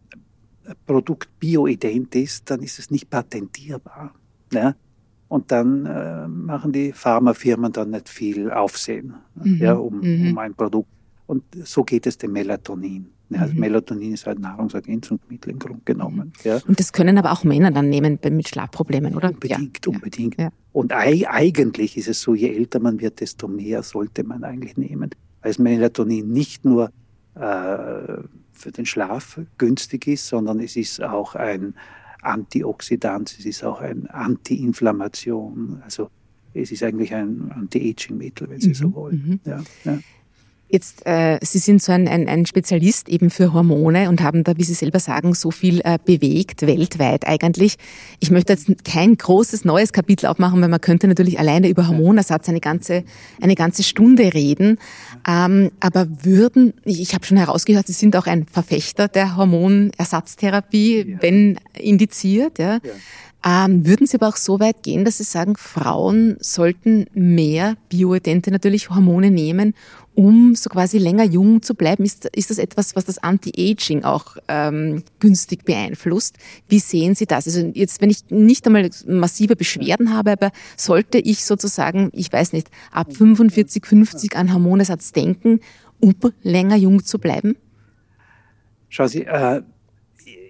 Produkt 0.86 1.38
bioident 1.38 2.14
ist, 2.14 2.50
dann 2.50 2.62
ist 2.62 2.78
es 2.78 2.90
nicht 2.90 3.10
patentierbar. 3.10 4.14
Ja? 4.52 4.74
Und 5.28 5.52
dann 5.52 5.86
äh, 5.86 6.26
machen 6.26 6.72
die 6.72 6.92
Pharmafirmen 6.92 7.72
dann 7.72 7.90
nicht 7.90 8.08
viel 8.08 8.50
Aufsehen 8.50 9.14
mhm. 9.34 9.56
ja, 9.58 9.74
um, 9.74 10.00
mhm. 10.00 10.30
um 10.30 10.38
ein 10.38 10.54
Produkt. 10.54 10.90
Und 11.26 11.44
so 11.64 11.84
geht 11.84 12.06
es 12.06 12.18
dem 12.18 12.32
Melatonin. 12.32 13.06
Ja, 13.30 13.42
also 13.42 13.54
mhm. 13.54 13.60
Melatonin 13.60 14.12
ist 14.12 14.26
halt 14.26 14.40
Nahrungsergänzungsmittel 14.40 15.52
im 15.52 15.58
Grunde 15.58 15.80
genommen. 15.84 16.32
Ja. 16.42 16.58
Und 16.66 16.80
das 16.80 16.92
können 16.92 17.16
aber 17.16 17.32
auch 17.32 17.44
Männer 17.44 17.70
dann 17.70 17.88
nehmen 17.88 18.18
mit 18.30 18.48
Schlafproblemen, 18.48 19.14
oder? 19.14 19.30
Unbedingt, 19.30 19.86
ja. 19.86 19.92
unbedingt. 19.92 20.38
Ja. 20.38 20.50
Und 20.72 20.92
eigentlich 20.92 21.96
ist 21.96 22.08
es 22.08 22.20
so, 22.20 22.34
je 22.34 22.48
älter 22.48 22.80
man 22.80 23.00
wird, 23.00 23.20
desto 23.20 23.46
mehr 23.48 23.82
sollte 23.82 24.24
man 24.24 24.44
eigentlich 24.44 24.76
nehmen. 24.76 25.10
Weil 25.42 25.54
Melatonin 25.58 26.30
nicht 26.30 26.64
nur 26.64 26.90
äh, 27.34 28.18
für 28.52 28.72
den 28.72 28.84
Schlaf 28.84 29.40
günstig 29.58 30.06
ist, 30.08 30.26
sondern 30.26 30.60
es 30.60 30.76
ist 30.76 31.02
auch 31.02 31.34
ein 31.34 31.74
Antioxidant, 32.22 33.34
es 33.38 33.46
ist 33.46 33.64
auch 33.64 33.80
ein 33.80 34.06
Anti-Inflammation. 34.08 35.80
Also 35.84 36.10
es 36.52 36.72
ist 36.72 36.82
eigentlich 36.82 37.14
ein 37.14 37.50
Anti-Aging-Mittel, 37.52 38.50
wenn 38.50 38.60
Sie 38.60 38.68
mhm. 38.68 38.74
so 38.74 38.94
wollen. 38.94 39.40
Mhm. 39.44 39.50
Ja, 39.50 39.62
ja. 39.84 39.98
Jetzt, 40.72 41.04
äh, 41.04 41.38
Sie 41.42 41.58
sind 41.58 41.82
so 41.82 41.90
ein, 41.90 42.06
ein, 42.06 42.28
ein 42.28 42.46
Spezialist 42.46 43.08
eben 43.08 43.30
für 43.30 43.52
Hormone 43.52 44.08
und 44.08 44.22
haben 44.22 44.44
da, 44.44 44.56
wie 44.56 44.62
Sie 44.62 44.74
selber 44.74 45.00
sagen, 45.00 45.34
so 45.34 45.50
viel 45.50 45.80
äh, 45.80 45.98
bewegt, 46.04 46.64
weltweit 46.64 47.26
eigentlich. 47.26 47.76
Ich 48.20 48.30
möchte 48.30 48.52
jetzt 48.52 48.84
kein 48.84 49.16
großes 49.16 49.64
neues 49.64 49.92
Kapitel 49.92 50.26
aufmachen, 50.26 50.60
weil 50.62 50.68
man 50.68 50.80
könnte 50.80 51.08
natürlich 51.08 51.40
alleine 51.40 51.68
über 51.68 51.88
Hormonersatz 51.88 52.48
eine 52.48 52.60
ganze, 52.60 53.02
eine 53.40 53.56
ganze 53.56 53.82
Stunde 53.82 54.32
reden. 54.32 54.78
Ähm, 55.28 55.72
aber 55.80 56.06
würden, 56.22 56.74
ich, 56.84 57.14
habe 57.14 57.26
schon 57.26 57.36
herausgehört, 57.36 57.88
Sie 57.88 57.92
sind 57.92 58.14
auch 58.14 58.26
ein 58.26 58.46
Verfechter 58.46 59.08
der 59.08 59.36
Hormonersatztherapie, 59.36 61.10
ja. 61.10 61.16
wenn 61.20 61.58
indiziert. 61.74 62.60
Ja. 62.60 62.74
ja. 62.74 62.92
Ähm, 63.42 63.86
würden 63.86 64.06
Sie 64.06 64.18
aber 64.18 64.28
auch 64.28 64.36
so 64.36 64.60
weit 64.60 64.82
gehen, 64.82 65.04
dass 65.04 65.18
Sie 65.18 65.24
sagen, 65.24 65.56
Frauen 65.56 66.36
sollten 66.40 67.06
mehr 67.14 67.76
bioidente 67.88 68.50
natürlich 68.50 68.90
Hormone 68.90 69.30
nehmen, 69.30 69.74
um 70.20 70.54
so 70.54 70.68
quasi 70.68 70.98
länger 70.98 71.24
jung 71.24 71.62
zu 71.62 71.74
bleiben? 71.74 72.04
Ist, 72.04 72.26
ist 72.26 72.50
das 72.50 72.58
etwas, 72.58 72.94
was 72.94 73.06
das 73.06 73.16
Anti-Aging 73.16 74.04
auch 74.04 74.36
ähm, 74.48 75.02
günstig 75.18 75.64
beeinflusst? 75.64 76.36
Wie 76.68 76.78
sehen 76.78 77.14
Sie 77.14 77.24
das? 77.24 77.46
Also 77.46 77.72
jetzt, 77.72 78.02
wenn 78.02 78.10
ich 78.10 78.28
nicht 78.28 78.66
einmal 78.66 78.90
massive 79.06 79.56
Beschwerden 79.56 80.12
habe, 80.12 80.32
aber 80.32 80.50
sollte 80.76 81.16
ich 81.16 81.46
sozusagen, 81.46 82.10
ich 82.12 82.30
weiß 82.30 82.52
nicht, 82.52 82.68
ab 82.92 83.16
45, 83.16 83.86
50 83.86 84.36
an 84.36 84.52
Hormonesatz 84.52 85.12
denken, 85.12 85.60
um 86.00 86.14
länger 86.42 86.76
jung 86.76 87.02
zu 87.02 87.18
bleiben? 87.18 87.56
Schauen 88.90 89.08
Sie, 89.08 89.24
äh, 89.24 89.62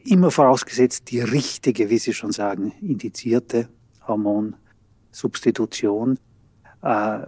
immer 0.04 0.32
vorausgesetzt 0.32 1.12
die 1.12 1.20
richtige, 1.20 1.90
wie 1.90 1.98
Sie 1.98 2.12
schon 2.12 2.32
sagen, 2.32 2.72
indizierte 2.80 3.68
Hormonsubstitution. 4.08 6.18
Äh, 6.82 7.20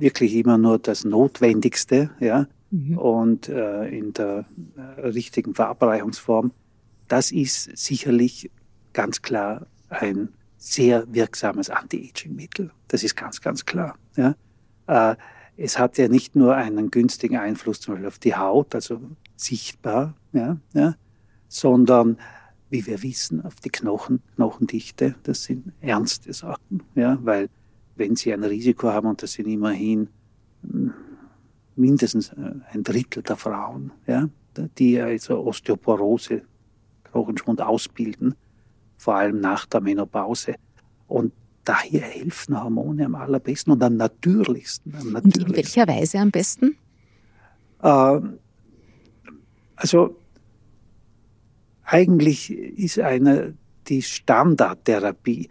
wirklich 0.00 0.34
immer 0.34 0.58
nur 0.58 0.78
das 0.78 1.04
Notwendigste, 1.04 2.10
ja, 2.20 2.46
mhm. 2.70 2.98
und 2.98 3.48
äh, 3.48 3.86
in 3.86 4.12
der 4.12 4.46
äh, 4.76 5.06
richtigen 5.08 5.54
Verabreichungsform. 5.54 6.52
Das 7.08 7.32
ist 7.32 7.76
sicherlich 7.76 8.50
ganz 8.92 9.22
klar 9.22 9.66
ein 9.88 10.30
sehr 10.56 11.12
wirksames 11.12 11.70
Anti-Aging-Mittel. 11.70 12.70
Das 12.88 13.02
ist 13.02 13.16
ganz, 13.16 13.40
ganz 13.40 13.64
klar. 13.64 13.96
Ja. 14.16 14.34
Äh, 14.86 15.16
es 15.56 15.78
hat 15.78 15.98
ja 15.98 16.08
nicht 16.08 16.36
nur 16.36 16.54
einen 16.54 16.90
günstigen 16.90 17.36
Einfluss 17.36 17.80
zum 17.80 17.94
Beispiel 17.94 18.08
auf 18.08 18.18
die 18.18 18.34
Haut, 18.34 18.74
also 18.74 19.00
sichtbar, 19.36 20.14
ja, 20.32 20.58
ja, 20.72 20.94
sondern 21.48 22.18
wie 22.70 22.86
wir 22.86 23.02
wissen, 23.02 23.44
auf 23.44 23.56
die 23.56 23.68
Knochen, 23.68 24.22
Knochendichte. 24.36 25.16
Das 25.24 25.44
sind 25.44 25.72
ernste 25.80 26.32
Sachen, 26.32 26.82
ja, 26.94 27.18
weil 27.22 27.50
wenn 27.96 28.16
Sie 28.16 28.32
ein 28.32 28.44
Risiko 28.44 28.88
haben, 28.88 29.08
und 29.08 29.22
das 29.22 29.32
sind 29.32 29.48
immerhin 29.48 30.08
hm, 30.62 30.92
mindestens 31.76 32.30
äh, 32.30 32.52
ein 32.72 32.82
Drittel 32.82 33.22
der 33.22 33.36
Frauen, 33.36 33.92
ja, 34.06 34.28
die 34.78 35.00
also 35.00 35.38
Osteoporose, 35.44 36.42
Knochenschwund 37.04 37.60
ausbilden, 37.60 38.34
vor 38.96 39.16
allem 39.16 39.40
nach 39.40 39.66
der 39.66 39.80
Menopause. 39.80 40.54
Und 41.08 41.32
daher 41.64 42.02
helfen 42.02 42.62
Hormone 42.62 43.06
am 43.06 43.14
allerbesten 43.14 43.72
und 43.72 43.82
am 43.82 43.96
natürlichsten. 43.96 44.94
Am 44.94 45.12
natürlichsten. 45.12 45.44
Und 45.44 45.50
in 45.50 45.56
welcher 45.56 45.88
Weise 45.88 46.18
am 46.18 46.30
besten? 46.30 46.76
Äh, 47.82 48.20
also 49.76 50.16
eigentlich 51.84 52.50
ist 52.52 52.98
eine 53.00 53.54
die 53.88 54.02
Standardtherapie. 54.02 55.48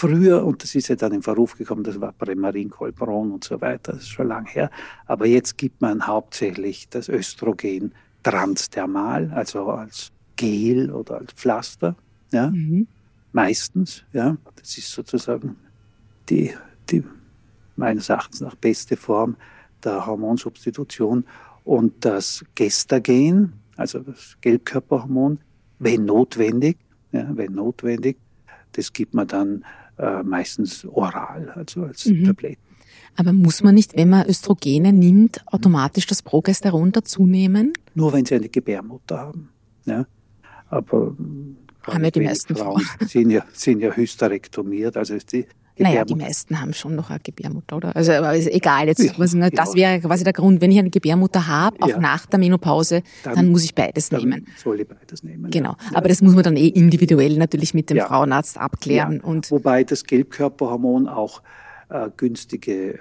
Früher, 0.00 0.44
und 0.44 0.62
das 0.62 0.76
ist 0.76 0.86
ja 0.86 0.94
dann 0.94 1.12
in 1.12 1.22
Verruf 1.22 1.58
gekommen, 1.58 1.82
das 1.82 2.00
war 2.00 2.12
Premarin, 2.12 2.70
Colbron 2.70 3.32
und 3.32 3.42
so 3.42 3.60
weiter, 3.60 3.94
das 3.94 4.02
ist 4.02 4.10
schon 4.10 4.28
lange 4.28 4.48
her, 4.48 4.70
aber 5.06 5.26
jetzt 5.26 5.58
gibt 5.58 5.80
man 5.80 6.06
hauptsächlich 6.06 6.88
das 6.88 7.08
Östrogen 7.08 7.92
transdermal, 8.22 9.32
also 9.34 9.64
als 9.66 10.12
Gel 10.36 10.92
oder 10.92 11.18
als 11.18 11.32
Pflaster, 11.32 11.96
ja, 12.30 12.48
mhm. 12.48 12.86
meistens, 13.32 14.04
ja, 14.12 14.36
das 14.54 14.78
ist 14.78 14.92
sozusagen 14.92 15.56
die, 16.28 16.54
die 16.88 17.02
meines 17.74 18.08
Erachtens 18.08 18.40
nach 18.40 18.54
beste 18.54 18.96
Form 18.96 19.34
der 19.82 20.06
Hormonsubstitution 20.06 21.24
und 21.64 22.04
das 22.04 22.44
Gestagen, 22.54 23.52
also 23.76 23.98
das 23.98 24.36
Gelbkörperhormon, 24.42 25.40
wenn 25.80 26.04
notwendig, 26.04 26.78
ja, 27.10 27.28
wenn 27.34 27.54
notwendig. 27.54 28.16
Das 28.72 28.92
gibt 28.92 29.12
man 29.12 29.26
dann 29.26 29.64
äh, 29.98 30.22
meistens 30.22 30.84
oral, 30.84 31.50
also 31.54 31.84
als 31.84 32.06
mhm. 32.06 32.24
Tabletten. 32.24 32.62
Aber 33.16 33.32
muss 33.32 33.62
man 33.62 33.74
nicht, 33.74 33.96
wenn 33.96 34.10
man 34.10 34.28
Östrogene 34.28 34.92
nimmt, 34.92 35.44
automatisch 35.46 36.06
das 36.06 36.22
Progesteron 36.22 36.92
dazunehmen? 36.92 37.72
Nur 37.94 38.12
wenn 38.12 38.24
sie 38.24 38.36
eine 38.36 38.48
Gebärmutter 38.48 39.18
haben. 39.18 39.48
Ja. 39.86 40.06
Aber 40.70 41.16
haben 41.82 42.04
ja 42.04 42.10
die 42.10 42.20
meisten 42.20 42.54
Frauen 42.54 42.82
sind 43.00 43.30
ja, 43.30 43.44
sind 43.52 43.80
ja 43.80 43.90
hysterektomiert, 43.90 44.96
also 44.96 45.14
ist 45.14 45.32
naja, 45.78 46.04
die 46.04 46.14
meisten 46.14 46.60
haben 46.60 46.72
schon 46.72 46.94
noch 46.94 47.10
eine 47.10 47.20
Gebärmutter, 47.20 47.76
oder? 47.76 47.96
Also 47.96 48.12
aber 48.12 48.34
ist 48.36 48.48
egal, 48.48 48.86
jetzt, 48.86 49.02
ja, 49.02 49.12
ne, 49.34 49.50
das 49.50 49.74
wäre 49.74 50.00
quasi 50.00 50.24
der 50.24 50.32
Grund. 50.32 50.60
Wenn 50.60 50.70
ich 50.70 50.78
eine 50.78 50.90
Gebärmutter 50.90 51.46
habe, 51.46 51.76
auch 51.80 51.88
ja. 51.88 51.98
nach 51.98 52.26
der 52.26 52.38
Menopause, 52.38 53.02
dann, 53.22 53.34
dann 53.34 53.48
muss 53.50 53.64
ich 53.64 53.74
beides 53.74 54.10
nehmen. 54.10 54.46
Soll 54.56 54.80
ich 54.80 54.88
beides 54.88 55.22
nehmen. 55.22 55.50
Genau. 55.50 55.76
Aber 55.94 56.08
das 56.08 56.22
muss 56.22 56.34
man 56.34 56.42
dann 56.42 56.56
eh 56.56 56.68
individuell 56.68 57.36
natürlich 57.36 57.74
mit 57.74 57.90
dem 57.90 57.98
Frauenarzt 57.98 58.58
abklären. 58.58 59.20
Und 59.20 59.50
Wobei 59.50 59.84
das 59.84 60.04
Gelbkörperhormon 60.04 61.08
auch 61.08 61.42
äh, 61.90 62.10
günstige 62.16 62.94
äh, 62.94 62.98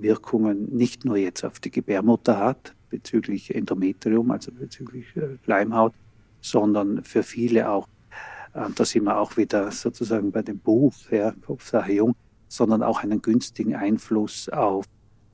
Wirkungen 0.00 0.74
nicht 0.74 1.04
nur 1.04 1.16
jetzt 1.16 1.44
auf 1.44 1.60
die 1.60 1.70
Gebärmutter 1.70 2.38
hat, 2.38 2.74
bezüglich 2.88 3.54
Endometrium, 3.54 4.30
also 4.30 4.50
bezüglich 4.52 5.04
äh, 5.16 5.36
Schleimhaut, 5.44 5.92
sondern 6.40 7.04
für 7.04 7.22
viele 7.22 7.70
auch 7.70 7.86
äh, 8.54 8.66
da 8.74 8.84
sind 8.84 9.04
wir 9.04 9.18
auch 9.18 9.36
wieder 9.36 9.70
sozusagen 9.70 10.32
bei 10.32 10.42
dem 10.42 10.58
Buch, 10.58 10.94
ja, 11.10 11.32
Kopfsache 11.44 11.92
Jung, 11.92 12.14
sondern 12.48 12.82
auch 12.82 13.02
einen 13.02 13.22
günstigen 13.22 13.74
Einfluss 13.74 14.48
auf 14.48 14.86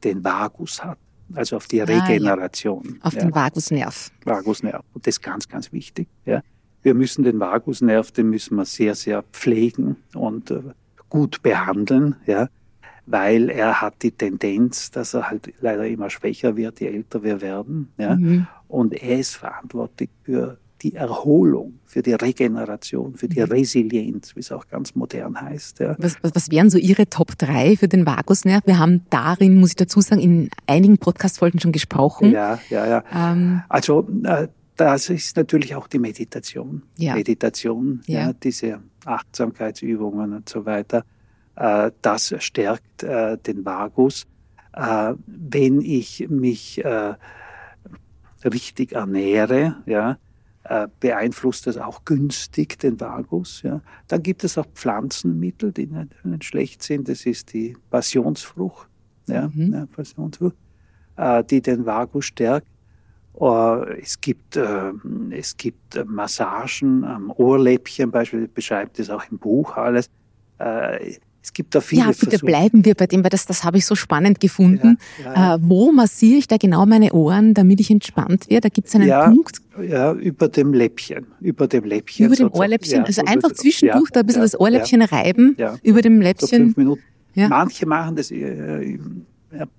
den 0.04 0.22
Vagus 0.24 0.84
hat. 0.84 0.98
also 1.34 1.56
auf 1.56 1.66
die 1.66 1.80
Regeneration. 1.80 2.82
Ah, 2.86 2.92
ja. 2.92 3.04
Auf 3.04 3.14
ja. 3.14 3.20
den 3.22 3.34
Vagusnerv. 3.34 4.10
Vagusnerv. 4.24 4.84
Und 4.92 5.06
das 5.06 5.16
ist 5.16 5.22
ganz, 5.22 5.48
ganz 5.48 5.72
wichtig. 5.72 6.08
Ja. 6.24 6.42
Wir 6.82 6.94
müssen 6.94 7.24
den 7.24 7.40
Vagusnerv, 7.40 8.12
den 8.12 8.30
müssen 8.30 8.56
wir 8.56 8.64
sehr, 8.64 8.94
sehr 8.94 9.24
pflegen 9.32 9.96
und 10.14 10.50
äh, 10.50 10.62
gut 11.08 11.42
behandeln, 11.42 12.16
ja, 12.26 12.48
weil 13.06 13.50
er 13.50 13.80
hat 13.80 14.02
die 14.02 14.10
Tendenz, 14.10 14.90
dass 14.90 15.14
er 15.14 15.30
halt 15.30 15.52
leider 15.60 15.86
immer 15.86 16.10
schwächer 16.10 16.56
wird, 16.56 16.80
je 16.80 16.88
älter 16.88 17.22
wir 17.22 17.40
werden. 17.40 17.92
Ja. 17.98 18.16
Mhm. 18.16 18.46
Und 18.68 18.94
er 18.94 19.18
ist 19.18 19.36
verantwortlich 19.36 20.10
für 20.24 20.58
die 20.82 20.94
Erholung, 20.94 21.78
für 21.86 22.02
die 22.02 22.12
Regeneration, 22.12 23.16
für 23.16 23.28
die 23.28 23.40
mhm. 23.40 23.46
Resilienz, 23.46 24.36
wie 24.36 24.40
es 24.40 24.52
auch 24.52 24.68
ganz 24.68 24.94
modern 24.94 25.40
heißt. 25.40 25.80
Ja. 25.80 25.96
Was, 25.98 26.16
was, 26.22 26.34
was 26.34 26.50
wären 26.50 26.68
so 26.68 26.78
Ihre 26.78 27.08
Top 27.08 27.38
3 27.38 27.76
für 27.76 27.88
den 27.88 28.06
Vagusnerv? 28.06 28.66
Wir 28.66 28.78
haben 28.78 29.06
darin, 29.10 29.56
muss 29.58 29.70
ich 29.70 29.76
dazu 29.76 30.00
sagen, 30.00 30.20
in 30.20 30.50
einigen 30.66 30.98
Podcast-Folgen 30.98 31.60
schon 31.60 31.72
gesprochen. 31.72 32.32
Ja, 32.32 32.58
ja, 32.68 32.86
ja. 32.86 33.04
Ähm, 33.14 33.62
also 33.68 34.06
äh, 34.24 34.48
das 34.76 35.08
ist 35.08 35.36
natürlich 35.36 35.74
auch 35.74 35.86
die 35.86 35.98
Meditation. 35.98 36.82
Ja. 36.96 37.14
Meditation, 37.14 38.02
ja. 38.06 38.26
ja 38.26 38.32
diese 38.34 38.80
Achtsamkeitsübungen 39.04 40.34
und 40.34 40.48
so 40.48 40.66
weiter. 40.66 41.04
Äh, 41.56 41.90
das 42.02 42.34
stärkt 42.38 43.02
äh, 43.02 43.38
den 43.38 43.64
Vagus. 43.64 44.26
Äh, 44.74 45.14
wenn 45.26 45.80
ich 45.80 46.26
mich 46.28 46.84
äh, 46.84 47.14
richtig 48.44 48.92
ernähre, 48.92 49.76
ja, 49.86 50.18
beeinflusst 51.00 51.66
das 51.66 51.76
auch 51.76 52.04
günstig 52.04 52.78
den 52.78 53.00
Vagus. 53.00 53.62
Ja. 53.62 53.80
Dann 54.08 54.22
gibt 54.22 54.44
es 54.44 54.58
auch 54.58 54.66
Pflanzenmittel, 54.74 55.72
die 55.72 55.86
nicht, 55.86 56.24
nicht 56.24 56.44
schlecht 56.44 56.82
sind. 56.82 57.08
Das 57.08 57.26
ist 57.26 57.52
die 57.52 57.76
Passionsfrucht, 57.90 58.88
ja, 59.26 59.48
mhm. 59.52 59.72
ja 59.72 59.86
Passionsfrucht, 59.86 60.56
äh, 61.16 61.44
die 61.44 61.60
den 61.60 61.86
Vagus 61.86 62.26
stärkt. 62.26 62.66
Äh, 63.40 64.00
es 64.00 64.20
gibt, 64.20 64.56
äh, 64.56 64.92
es 65.30 65.56
gibt 65.56 66.04
Massagen 66.06 67.04
am 67.04 67.30
Ohrläppchen, 67.30 68.10
beispielsweise 68.10 68.52
beschreibt 68.52 68.98
es 68.98 69.10
auch 69.10 69.24
im 69.30 69.38
Buch 69.38 69.76
alles. 69.76 70.10
Äh, 71.46 71.48
es 71.48 71.52
gibt 71.52 71.74
da 71.74 71.80
viele 71.80 72.02
Ja, 72.02 72.08
bitte 72.08 72.30
Versuche. 72.30 72.46
bleiben 72.46 72.84
wir 72.84 72.94
bei 72.94 73.06
dem, 73.06 73.22
weil 73.22 73.30
das, 73.30 73.46
das 73.46 73.64
habe 73.64 73.78
ich 73.78 73.86
so 73.86 73.94
spannend 73.94 74.40
gefunden. 74.40 74.98
Ja, 75.22 75.24
ja, 75.24 75.34
ja. 75.34 75.54
Äh, 75.54 75.58
wo 75.62 75.92
massiere 75.92 76.38
ich 76.38 76.48
da 76.48 76.56
genau 76.56 76.86
meine 76.86 77.12
Ohren, 77.12 77.54
damit 77.54 77.80
ich 77.80 77.90
entspannt 77.90 78.48
werde? 78.48 78.62
Da 78.62 78.68
gibt 78.68 78.88
es 78.88 78.94
einen 78.94 79.34
Punkt. 79.34 79.62
Ja, 79.82 80.12
über 80.12 80.48
dem 80.48 80.72
Läppchen. 80.72 81.26
Über 81.40 81.68
dem 81.68 81.84
Läppchen. 81.84 82.26
Über 82.26 82.36
dem 82.36 82.52
Ohrläppchen. 82.52 83.04
also 83.04 83.22
einfach 83.24 83.52
zwischendurch 83.52 84.10
da 84.10 84.20
ein 84.20 84.26
bisschen 84.26 84.42
das 84.42 84.58
Ohrläppchen 84.58 85.02
reiben. 85.02 85.56
Über 85.82 86.02
dem 86.02 86.20
Läppchen. 86.20 86.48
So 86.48 86.56
fünf 86.56 86.76
Minuten. 86.76 87.02
Manche 87.34 87.86
machen 87.86 88.16
das, 88.16 88.30
äh, 88.30 88.98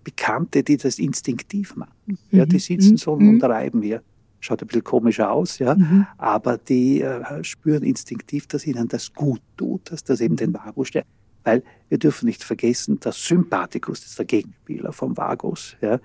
Bekannte, 0.04 0.64
die 0.64 0.78
das 0.78 0.98
instinktiv 0.98 1.76
machen. 1.76 1.92
Ja, 2.32 2.46
die 2.46 2.56
mhm. 2.56 2.60
sitzen 2.60 2.92
mhm. 2.92 2.98
so 2.98 3.16
mhm. 3.16 3.30
und 3.30 3.44
reiben 3.44 3.82
hier 3.82 4.02
schaut 4.40 4.62
ein 4.62 4.68
bisschen 4.68 4.84
komisch 4.84 5.20
aus, 5.20 5.60
ja, 5.60 5.76
mhm. 5.76 6.06
aber 6.18 6.58
die 6.58 7.02
äh, 7.02 7.44
spüren 7.44 7.84
instinktiv, 7.84 8.48
dass 8.48 8.66
ihnen 8.66 8.88
das 8.88 9.14
gut 9.14 9.42
tut, 9.58 9.92
dass 9.92 10.04
das 10.04 10.22
eben 10.22 10.36
den 10.36 10.54
Vagus 10.54 10.90
stärkt. 10.90 11.10
Weil 11.48 11.64
wir 11.88 11.98
dürfen 11.98 12.26
nicht 12.26 12.44
vergessen, 12.44 13.00
der 13.00 13.14
Sympathikus, 13.14 14.02
das 14.02 14.10
ist 14.10 14.20
der 14.20 14.26
Gegenspieler 14.26 14.92
vom 14.92 15.16
Vagus, 15.16 15.78
ja, 15.80 15.98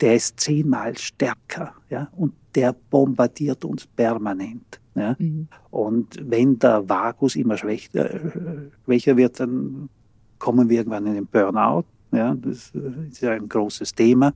der 0.00 0.14
ist 0.14 0.40
zehnmal 0.40 0.96
stärker 0.96 1.74
ja, 1.90 2.08
und 2.16 2.32
der 2.54 2.72
bombardiert 2.72 3.62
uns 3.66 3.86
permanent. 3.86 4.80
Ja. 4.94 5.14
Mhm. 5.18 5.48
Und 5.70 6.16
wenn 6.30 6.58
der 6.58 6.88
Vagus 6.88 7.36
immer 7.36 7.58
schwächer, 7.58 8.10
äh, 8.10 8.70
schwächer 8.86 9.18
wird, 9.18 9.38
dann 9.38 9.90
kommen 10.38 10.70
wir 10.70 10.78
irgendwann 10.78 11.06
in 11.06 11.14
den 11.14 11.26
Burnout. 11.26 11.84
Ja, 12.12 12.34
das 12.34 12.72
äh, 12.74 13.10
ist 13.10 13.20
ja 13.20 13.32
ein 13.32 13.50
großes 13.50 13.94
Thema. 13.94 14.32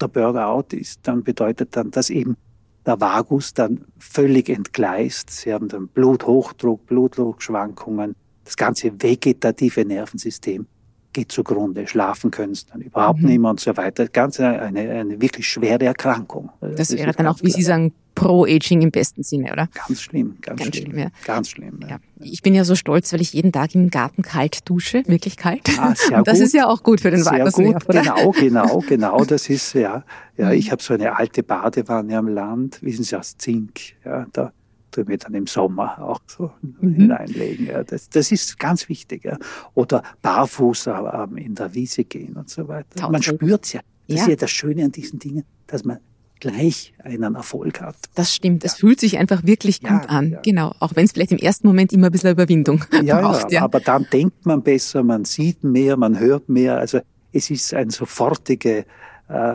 Der 0.00 0.06
Burnout 0.06 0.76
ist 0.76 1.00
dann 1.02 1.24
bedeutet 1.24 1.74
dann, 1.74 1.90
dass 1.90 2.10
eben 2.10 2.36
der 2.84 3.00
Vagus 3.00 3.54
dann 3.54 3.84
völlig 3.98 4.48
entgleist. 4.50 5.30
Sie 5.30 5.52
haben 5.52 5.66
dann 5.66 5.88
Bluthochdruck, 5.88 6.86
Blutdruckschwankungen, 6.86 8.14
das 8.46 8.56
ganze 8.56 8.90
vegetative 9.02 9.84
Nervensystem 9.84 10.66
geht 11.12 11.32
zugrunde. 11.32 11.86
Schlafen 11.86 12.30
können 12.30 12.54
sie 12.54 12.66
dann 12.70 12.80
überhaupt 12.80 13.20
mhm. 13.20 13.28
nicht 13.28 13.38
mehr 13.40 13.50
und 13.50 13.60
so 13.60 13.76
weiter. 13.76 14.06
Ganz 14.06 14.38
eine, 14.38 14.78
eine 14.78 15.20
wirklich 15.20 15.48
schwere 15.48 15.84
Erkrankung. 15.84 16.50
Das, 16.60 16.76
das 16.76 16.92
wäre 16.92 17.12
dann 17.12 17.26
auch, 17.26 17.38
wie 17.42 17.50
Sie 17.50 17.62
sagen, 17.62 17.92
Pro-Aging 18.14 18.82
im 18.82 18.90
besten 18.90 19.22
Sinne, 19.22 19.52
oder? 19.52 19.68
Ganz 19.86 20.00
schlimm, 20.00 20.36
ganz, 20.40 20.60
ganz 20.60 20.76
schlimm. 20.76 20.92
schlimm 20.92 20.98
ja. 20.98 21.08
Ganz 21.24 21.50
schlimm. 21.50 21.80
Ja. 21.88 21.98
Ich 22.20 22.42
bin 22.42 22.54
ja 22.54 22.64
so 22.64 22.74
stolz, 22.74 23.12
weil 23.12 23.20
ich 23.20 23.32
jeden 23.32 23.52
Tag 23.52 23.74
im 23.74 23.90
Garten 23.90 24.22
kalt 24.22 24.68
dusche, 24.68 25.02
wirklich 25.06 25.36
kalt. 25.36 25.68
Ah, 25.78 25.94
sehr 25.94 26.22
das 26.22 26.38
gut. 26.38 26.46
ist 26.46 26.54
ja 26.54 26.66
auch 26.66 26.82
gut 26.82 27.00
für 27.00 27.10
den 27.10 27.24
Vagusnerv, 27.24 27.86
oder? 27.88 28.02
Genau, 28.02 28.30
genau, 28.30 28.84
genau. 28.86 29.24
Das 29.24 29.50
ist 29.50 29.74
ja, 29.74 30.04
ja. 30.36 30.46
Mhm. 30.46 30.52
Ich 30.52 30.70
habe 30.72 30.82
so 30.82 30.94
eine 30.94 31.16
alte 31.16 31.42
Badewanne 31.42 32.16
am 32.16 32.28
Land, 32.28 32.82
wissen 32.82 33.04
Sie 33.04 33.16
aus 33.18 33.36
Zink. 33.36 33.80
Ja, 34.04 34.26
da 34.32 34.52
tue 34.96 35.04
mir 35.04 35.18
dann 35.18 35.34
im 35.34 35.46
Sommer 35.46 35.98
auch 36.00 36.20
so 36.26 36.50
mhm. 36.80 36.94
hineinlegen. 36.94 37.66
Ja. 37.66 37.84
Das, 37.84 38.08
das 38.08 38.32
ist 38.32 38.58
ganz 38.58 38.88
wichtig. 38.88 39.24
Ja. 39.24 39.36
Oder 39.74 40.02
barfuß 40.22 40.88
in 41.36 41.54
der 41.54 41.74
Wiese 41.74 42.04
gehen 42.04 42.34
und 42.36 42.48
so 42.48 42.66
weiter. 42.68 42.88
Tausend. 42.96 43.12
Man 43.12 43.22
spürt 43.22 43.72
ja. 43.72 43.80
Das 44.08 44.16
ja. 44.16 44.22
ist 44.22 44.28
ja 44.28 44.36
das 44.36 44.50
Schöne 44.50 44.84
an 44.84 44.92
diesen 44.92 45.18
Dingen, 45.18 45.44
dass 45.66 45.84
man 45.84 45.98
gleich 46.38 46.94
einen 47.02 47.34
Erfolg 47.34 47.80
hat. 47.80 47.96
Das 48.14 48.34
stimmt. 48.34 48.64
Es 48.64 48.72
ja. 48.72 48.78
fühlt 48.78 49.00
sich 49.00 49.18
einfach 49.18 49.44
wirklich 49.44 49.80
gut 49.80 49.90
ja, 49.90 50.08
an. 50.08 50.30
Ja. 50.30 50.40
Genau. 50.42 50.72
Auch 50.80 50.94
wenn 50.94 51.04
es 51.04 51.12
vielleicht 51.12 51.32
im 51.32 51.38
ersten 51.38 51.66
Moment 51.66 51.92
immer 51.92 52.06
ein 52.06 52.12
bisschen 52.12 52.30
Überwindung 52.30 52.78
braucht. 52.90 53.52
Ja, 53.52 53.62
aber 53.62 53.80
dann 53.80 54.06
denkt 54.10 54.46
man 54.46 54.62
besser, 54.62 55.02
man 55.02 55.24
sieht 55.24 55.64
mehr, 55.64 55.96
man 55.96 56.18
hört 56.18 56.48
mehr. 56.48 56.78
Also 56.78 57.00
es 57.32 57.50
ist 57.50 57.74
eine 57.74 57.90
sofortige 57.90 58.86
äh, 59.28 59.52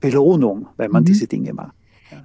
Belohnung, 0.00 0.68
wenn 0.76 0.90
man 0.90 1.02
mhm. 1.02 1.06
diese 1.06 1.26
Dinge 1.26 1.52
macht. 1.52 1.74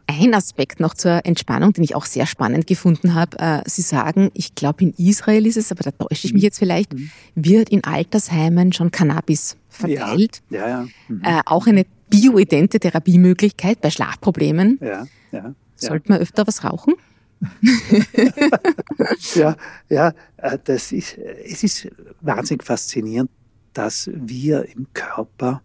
Ein 0.07 0.33
Aspekt 0.33 0.79
noch 0.79 0.93
zur 0.93 1.25
Entspannung, 1.25 1.73
den 1.73 1.83
ich 1.83 1.95
auch 1.95 2.05
sehr 2.05 2.25
spannend 2.25 2.67
gefunden 2.67 3.13
habe. 3.13 3.39
Äh, 3.39 3.61
Sie 3.65 3.81
sagen, 3.81 4.31
ich 4.33 4.55
glaube 4.55 4.83
in 4.83 4.93
Israel 4.97 5.45
ist 5.45 5.57
es, 5.57 5.71
aber 5.71 5.83
da 5.83 5.91
täusche 5.91 6.27
ich 6.27 6.33
mich 6.33 6.41
mhm. 6.41 6.45
jetzt 6.45 6.59
vielleicht, 6.59 6.93
mhm. 6.93 7.11
wird 7.35 7.69
in 7.69 7.83
Altersheimen 7.83 8.73
schon 8.73 8.91
Cannabis 8.91 9.57
verteilt. 9.69 10.41
Ja, 10.49 10.59
ja. 10.59 10.67
ja. 10.67 10.87
Mhm. 11.07 11.21
Äh, 11.23 11.41
auch 11.45 11.67
eine 11.67 11.85
bioidente 12.09 12.79
Therapiemöglichkeit 12.79 13.81
bei 13.81 13.91
Schlafproblemen. 13.91 14.79
Ja, 14.81 15.07
ja. 15.31 15.53
Sollte 15.75 16.11
man 16.11 16.19
öfter 16.19 16.45
was 16.45 16.63
rauchen? 16.63 16.95
ja, 19.35 19.55
ja, 19.87 20.13
äh, 20.37 20.57
das 20.61 20.91
ist, 20.91 21.17
es 21.17 21.63
ist 21.63 21.87
wahnsinnig 22.19 22.63
faszinierend, 22.63 23.29
dass 23.73 24.09
wir 24.13 24.67
im 24.75 24.87
Körper 24.93 25.61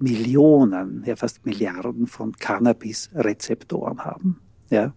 Millionen, 0.00 1.02
ja 1.04 1.16
fast 1.16 1.44
Milliarden 1.44 2.06
von 2.06 2.32
Cannabis-Rezeptoren 2.32 4.04
haben. 4.04 4.40
Ja. 4.70 4.94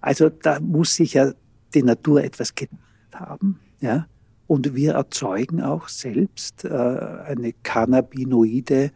Also 0.00 0.28
da 0.28 0.60
muss 0.60 0.94
sich 0.94 1.14
ja 1.14 1.32
die 1.74 1.82
Natur 1.82 2.22
etwas 2.22 2.54
gedacht 2.54 2.78
haben. 3.14 3.58
Ja. 3.80 4.06
Und 4.46 4.74
wir 4.74 4.94
erzeugen 4.94 5.62
auch 5.62 5.88
selbst 5.88 6.64
äh, 6.64 6.68
eine 6.68 7.52
cannabinoide 7.62 8.92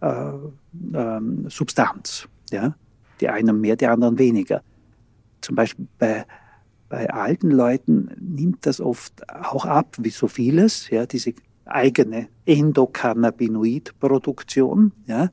äh, 0.00 0.32
ähm, 0.94 1.46
Substanz. 1.48 2.28
Ja. 2.50 2.76
Die 3.20 3.28
einen 3.28 3.60
mehr, 3.60 3.76
die 3.76 3.86
anderen 3.86 4.18
weniger. 4.18 4.62
Zum 5.40 5.56
Beispiel 5.56 5.88
bei, 5.98 6.24
bei 6.88 7.10
alten 7.10 7.50
Leuten 7.50 8.10
nimmt 8.18 8.66
das 8.66 8.80
oft 8.80 9.28
auch 9.28 9.64
ab, 9.64 9.96
wie 10.00 10.10
so 10.10 10.28
vieles, 10.28 10.88
ja, 10.90 11.06
diese 11.06 11.34
eigene 11.70 12.28
Endokannabinoidproduktion. 12.46 14.92
Ja? 15.06 15.30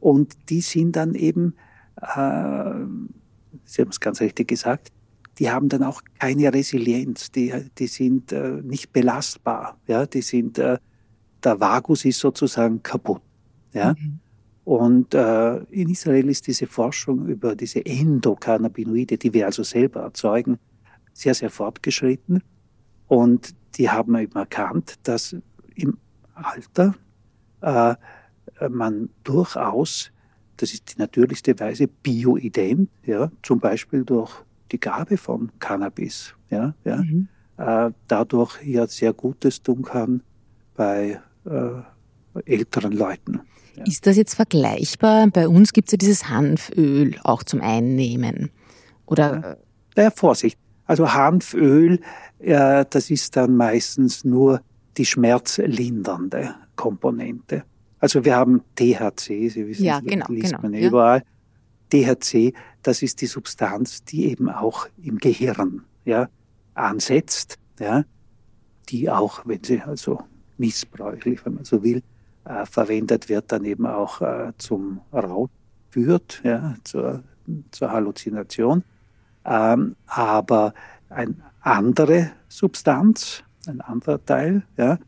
Und 0.00 0.50
die 0.50 0.60
sind 0.60 0.96
dann 0.96 1.14
eben, 1.14 1.54
äh, 1.96 2.74
Sie 3.64 3.82
haben 3.82 3.90
es 3.90 4.00
ganz 4.00 4.20
richtig 4.20 4.48
gesagt, 4.48 4.90
die 5.38 5.50
haben 5.50 5.68
dann 5.68 5.82
auch 5.82 6.02
keine 6.18 6.52
Resilienz, 6.52 7.32
die, 7.32 7.52
die 7.78 7.86
sind 7.86 8.32
äh, 8.32 8.60
nicht 8.62 8.92
belastbar, 8.92 9.78
ja? 9.86 10.04
die 10.06 10.22
sind, 10.22 10.58
äh, 10.58 10.78
der 11.42 11.60
Vagus 11.60 12.04
ist 12.04 12.20
sozusagen 12.20 12.82
kaputt. 12.82 13.22
Ja? 13.72 13.94
Mhm. 13.94 14.20
Und 14.64 15.14
äh, 15.14 15.58
in 15.64 15.90
Israel 15.90 16.28
ist 16.30 16.46
diese 16.46 16.66
Forschung 16.66 17.26
über 17.26 17.54
diese 17.54 17.84
Endokannabinoide, 17.84 19.18
die 19.18 19.34
wir 19.34 19.46
also 19.46 19.62
selber 19.62 20.00
erzeugen, 20.00 20.58
sehr, 21.12 21.34
sehr 21.34 21.50
fortgeschritten. 21.50 22.42
Und 23.08 23.54
die 23.76 23.90
haben 23.90 24.16
eben 24.16 24.36
erkannt, 24.36 24.94
dass 25.02 25.36
im 25.74 25.98
Alter 26.34 26.94
äh, 27.60 27.94
man 28.68 29.10
durchaus, 29.22 30.10
das 30.56 30.72
ist 30.72 30.94
die 30.94 31.00
natürlichste 31.00 31.58
Weise, 31.58 31.88
bioident, 31.88 32.90
ja, 33.04 33.30
zum 33.42 33.60
Beispiel 33.60 34.04
durch 34.04 34.32
die 34.72 34.78
Gabe 34.78 35.16
von 35.16 35.50
Cannabis, 35.58 36.34
ja, 36.50 36.74
ja, 36.84 36.96
mhm. 36.96 37.28
äh, 37.56 37.90
dadurch 38.08 38.62
ja 38.62 38.86
sehr 38.86 39.12
Gutes 39.12 39.62
tun 39.62 39.82
kann 39.82 40.22
bei 40.76 41.20
äh, 41.44 42.40
älteren 42.46 42.92
Leuten. 42.92 43.40
Ja. 43.76 43.84
Ist 43.84 44.06
das 44.06 44.16
jetzt 44.16 44.34
vergleichbar? 44.34 45.28
Bei 45.28 45.48
uns 45.48 45.72
gibt 45.72 45.88
es 45.88 45.92
ja 45.92 45.98
dieses 45.98 46.28
Hanföl 46.28 47.16
auch 47.24 47.42
zum 47.42 47.60
Einnehmen. 47.60 48.50
Oder? 49.06 49.58
Naja, 49.96 50.10
Vorsicht. 50.10 50.58
Also 50.86 51.12
Hanföl, 51.12 52.00
äh, 52.38 52.84
das 52.88 53.10
ist 53.10 53.36
dann 53.36 53.56
meistens 53.56 54.24
nur 54.24 54.60
die 54.96 55.06
schmerzlindernde 55.06 56.54
Komponente. 56.76 57.64
Also 57.98 58.24
wir 58.24 58.36
haben 58.36 58.62
THC, 58.76 59.48
Sie 59.48 59.66
wissen, 59.66 59.84
ja, 59.84 60.00
genau, 60.00 60.26
liest 60.28 60.50
genau, 60.50 60.62
man 60.62 60.74
ja. 60.74 60.86
überall. 60.86 61.22
THC, 61.90 62.52
das 62.82 63.02
ist 63.02 63.20
die 63.20 63.26
Substanz, 63.26 64.04
die 64.04 64.26
eben 64.26 64.48
auch 64.48 64.88
im 65.02 65.18
Gehirn 65.18 65.84
ja, 66.04 66.28
ansetzt, 66.74 67.58
ja, 67.78 68.04
die 68.88 69.10
auch, 69.10 69.46
wenn 69.46 69.62
sie 69.62 69.80
also 69.80 70.22
missbräuchlich, 70.58 71.44
wenn 71.44 71.54
man 71.54 71.64
so 71.64 71.82
will, 71.82 72.02
äh, 72.44 72.66
verwendet 72.66 73.28
wird, 73.28 73.52
dann 73.52 73.64
eben 73.64 73.86
auch 73.86 74.20
äh, 74.20 74.52
zum 74.58 75.00
Rausch 75.12 75.50
führt, 75.90 76.40
ja, 76.44 76.74
zur, 76.84 77.22
zur 77.70 77.90
Halluzination. 77.90 78.84
Ähm, 79.44 79.96
aber 80.06 80.74
eine 81.08 81.36
andere 81.60 82.32
Substanz, 82.48 83.44
ein 83.68 83.80
anderer 83.80 84.24
Teil, 84.24 84.62
ja, 84.76 84.98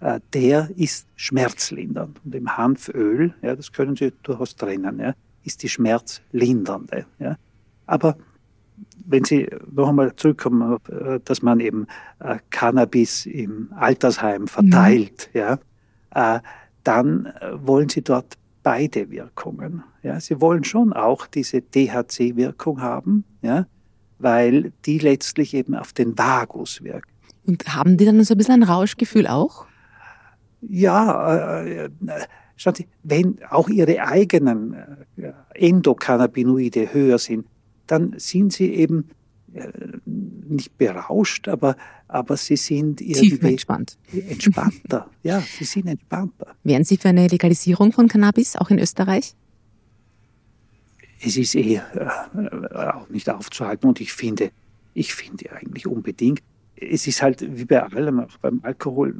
äh, 0.00 0.20
der 0.32 0.70
ist 0.76 1.06
schmerzlindernd. 1.16 2.20
Und 2.24 2.34
im 2.34 2.56
Hanföl, 2.56 3.34
ja, 3.42 3.54
das 3.54 3.72
können 3.72 3.96
Sie 3.96 4.12
durchaus 4.22 4.56
trennen, 4.56 4.98
ja, 4.98 5.14
ist 5.44 5.62
die 5.62 5.68
schmerzlindernde. 5.68 7.06
Ja. 7.18 7.36
Aber 7.86 8.16
wenn 9.06 9.24
Sie 9.24 9.48
noch 9.70 9.88
einmal 9.88 10.14
zurückkommen, 10.16 10.78
äh, 10.88 11.20
dass 11.24 11.42
man 11.42 11.60
eben 11.60 11.86
äh, 12.18 12.38
Cannabis 12.50 13.26
im 13.26 13.72
Altersheim 13.76 14.48
verteilt, 14.48 15.30
mhm. 15.32 15.40
ja, 15.40 15.58
dann 16.82 17.32
wollen 17.52 17.88
Sie 17.88 18.02
dort 18.02 18.36
beide 18.64 19.10
Wirkungen. 19.10 19.84
Ja. 20.02 20.18
Sie 20.18 20.40
wollen 20.40 20.64
schon 20.64 20.92
auch 20.92 21.28
diese 21.28 21.62
THC-Wirkung 21.62 22.80
haben, 22.80 23.24
ja, 23.42 23.66
weil 24.18 24.72
die 24.86 24.98
letztlich 24.98 25.54
eben 25.54 25.76
auf 25.76 25.92
den 25.92 26.18
Vagus 26.18 26.82
wirkt. 26.82 27.10
Und 27.50 27.74
haben 27.74 27.96
die 27.96 28.04
dann 28.04 28.22
so 28.22 28.34
ein 28.34 28.38
bisschen 28.38 28.62
ein 28.62 28.62
Rauschgefühl 28.62 29.26
auch? 29.26 29.66
Ja, 30.62 31.62
äh, 31.62 31.86
äh, 31.86 31.90
schauen 32.54 32.76
Sie, 32.76 32.86
wenn 33.02 33.38
auch 33.50 33.68
Ihre 33.68 34.06
eigenen 34.06 34.74
äh, 35.16 35.32
Endokannabinoide 35.54 36.94
höher 36.94 37.18
sind, 37.18 37.46
dann 37.88 38.14
sind 38.18 38.52
Sie 38.52 38.72
eben 38.72 39.10
äh, 39.52 39.66
nicht 40.04 40.78
berauscht, 40.78 41.48
aber, 41.48 41.76
aber 42.06 42.36
Sie 42.36 42.54
sind 42.54 43.00
irgendwie 43.00 43.48
entspannt. 43.48 43.98
entspannter. 44.12 45.10
ja, 45.24 45.40
Sie 45.40 45.64
sind 45.64 45.88
entspannter. 45.88 46.54
Wären 46.62 46.84
Sie 46.84 46.98
für 46.98 47.08
eine 47.08 47.26
Legalisierung 47.26 47.90
von 47.90 48.06
Cannabis 48.06 48.54
auch 48.54 48.70
in 48.70 48.78
Österreich? 48.78 49.34
Es 51.20 51.36
ist 51.36 51.56
eh 51.56 51.74
äh, 51.74 51.80
auch 52.76 53.08
nicht 53.08 53.28
aufzuhalten 53.28 53.88
und 53.88 54.00
ich 54.00 54.12
finde, 54.12 54.52
ich 54.94 55.14
finde 55.14 55.50
eigentlich 55.50 55.88
unbedingt. 55.88 56.42
Es 56.80 57.06
ist 57.06 57.22
halt 57.22 57.44
wie 57.56 57.64
bei 57.64 57.82
allem, 57.82 58.20
auch 58.20 58.36
beim 58.38 58.60
Alkohol, 58.62 59.14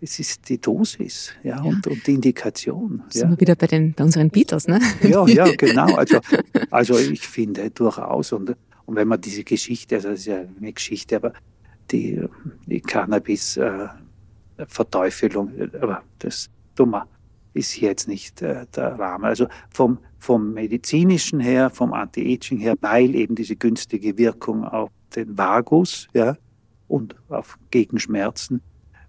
es 0.00 0.18
ist 0.18 0.48
die 0.48 0.60
Dosis 0.60 1.32
ja, 1.44 1.56
ja. 1.56 1.62
Und, 1.62 1.86
und 1.86 2.04
die 2.06 2.14
Indikation. 2.14 3.04
Sind 3.08 3.22
ja. 3.22 3.30
wir 3.30 3.40
wieder 3.40 3.54
bei, 3.54 3.68
den, 3.68 3.94
bei 3.94 4.04
unseren 4.04 4.30
Beatles, 4.30 4.66
ne? 4.66 4.80
Ja, 5.02 5.24
ja, 5.26 5.46
genau. 5.56 5.94
Also, 5.94 6.18
also 6.70 6.98
ich 6.98 7.28
finde 7.28 7.70
durchaus. 7.70 8.32
Und, 8.32 8.56
und 8.86 8.96
wenn 8.96 9.06
man 9.06 9.20
diese 9.20 9.44
Geschichte, 9.44 9.94
also 9.96 10.08
das 10.08 10.20
ist 10.20 10.26
ja 10.26 10.40
eine 10.40 10.72
Geschichte, 10.72 11.16
aber 11.16 11.34
die, 11.92 12.20
die 12.66 12.80
Cannabis-Verteufelung, 12.80 15.52
äh, 15.56 15.68
aber 15.80 16.02
das 16.18 16.50
Dummer 16.74 17.06
ist 17.54 17.70
hier 17.70 17.90
jetzt 17.90 18.08
nicht 18.08 18.42
äh, 18.42 18.66
der 18.74 18.98
Rahmen. 18.98 19.24
Also 19.24 19.46
vom, 19.70 19.98
vom 20.18 20.54
medizinischen 20.54 21.38
her, 21.38 21.70
vom 21.70 21.92
Anti-Aging 21.92 22.58
her, 22.58 22.74
weil 22.80 23.14
eben 23.14 23.34
diese 23.34 23.56
günstige 23.56 24.16
Wirkung 24.18 24.64
auf 24.64 24.88
den 25.14 25.36
Vagus 25.36 26.08
ja, 26.14 26.34
und 26.92 27.16
auf 27.30 27.58
Gegenschmerzen 27.70 28.60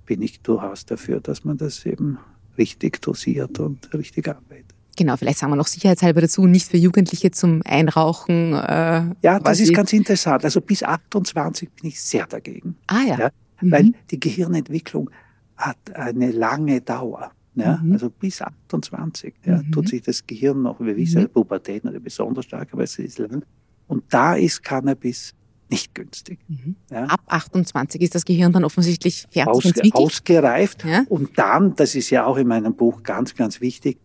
bin 0.05 0.21
ich 0.21 0.39
durchaus 0.39 0.85
dafür, 0.85 1.19
dass 1.19 1.43
man 1.43 1.57
das 1.57 1.85
eben 1.85 2.17
richtig 2.57 3.01
dosiert 3.01 3.59
und 3.59 3.93
richtig 3.93 4.27
arbeitet. 4.29 4.73
Genau, 4.95 5.17
vielleicht 5.17 5.39
sagen 5.39 5.51
wir 5.51 5.57
noch 5.57 5.67
sicherheitshalber 5.67 6.21
dazu, 6.21 6.45
nicht 6.45 6.69
für 6.69 6.77
Jugendliche 6.77 7.31
zum 7.31 7.61
Einrauchen. 7.65 8.53
Äh, 8.53 9.15
ja, 9.21 9.39
das 9.39 9.59
ist 9.59 9.73
ganz 9.73 9.91
interessant. 9.91 10.45
Also 10.45 10.61
bis 10.61 10.83
28 10.83 11.69
bin 11.71 11.89
ich 11.89 11.99
sehr 11.99 12.25
dagegen. 12.25 12.77
Ah 12.87 13.01
ja. 13.05 13.17
ja 13.17 13.29
mhm. 13.59 13.71
Weil 13.71 13.93
die 14.11 14.19
Gehirnentwicklung 14.19 15.09
hat 15.57 15.77
eine 15.93 16.31
lange 16.31 16.79
Dauer. 16.79 17.31
Ja, 17.55 17.81
mhm. 17.83 17.93
Also 17.93 18.09
bis 18.09 18.41
28 18.41 19.33
ja, 19.45 19.57
mhm. 19.57 19.71
tut 19.71 19.89
sich 19.89 20.03
das 20.03 20.25
Gehirn 20.25 20.61
noch, 20.61 20.79
wir 20.79 20.95
wissen, 20.95 21.23
mhm. 21.23 21.29
Pubertät 21.29 21.83
natürlich 21.83 22.05
besonders 22.05 22.45
stark, 22.45 22.69
aber 22.71 22.83
es 22.83 22.97
ist 22.97 23.19
lang. 23.19 23.43
Und 23.87 24.03
da 24.09 24.35
ist 24.35 24.63
Cannabis 24.63 25.33
nicht 25.73 25.95
günstig. 25.95 26.39
Mhm. 26.47 26.75
Ja. 26.91 27.05
Ab 27.05 27.21
28 27.25 27.99
ist 27.99 28.13
das 28.13 28.25
Gehirn 28.25 28.51
dann 28.53 28.63
offensichtlich 28.63 29.25
fertig 29.31 29.47
Aus, 29.47 29.65
entwickelt. 29.65 29.95
Ausgereift. 29.95 30.85
Ja. 30.85 31.03
Und 31.09 31.37
dann, 31.39 31.75
das 31.75 31.95
ist 31.95 32.11
ja 32.11 32.25
auch 32.25 32.37
in 32.37 32.47
meinem 32.47 32.75
Buch 32.75 33.01
ganz, 33.01 33.33
ganz 33.33 33.59
wichtig, 33.59 33.97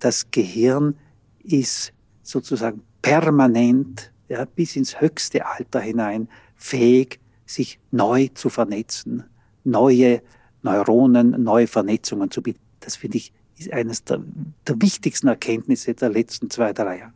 das 0.00 0.32
Gehirn 0.32 0.96
ist 1.44 1.92
sozusagen 2.24 2.82
permanent 3.02 4.12
ja, 4.28 4.44
bis 4.44 4.74
ins 4.74 5.00
höchste 5.00 5.46
Alter 5.46 5.80
hinein 5.80 6.28
fähig, 6.56 7.20
sich 7.46 7.78
neu 7.92 8.28
zu 8.34 8.48
vernetzen, 8.48 9.22
neue 9.62 10.22
Neuronen, 10.62 11.42
neue 11.42 11.68
Vernetzungen 11.68 12.32
zu 12.32 12.42
bieten. 12.42 12.60
Das 12.80 12.96
finde 12.96 13.18
ich 13.18 13.32
ist 13.58 13.72
eines 13.72 14.02
der, 14.02 14.20
der 14.66 14.80
wichtigsten 14.80 15.28
Erkenntnisse 15.28 15.94
der 15.94 16.08
letzten 16.08 16.50
zwei, 16.50 16.72
drei 16.72 16.98
Jahre. 16.98 17.12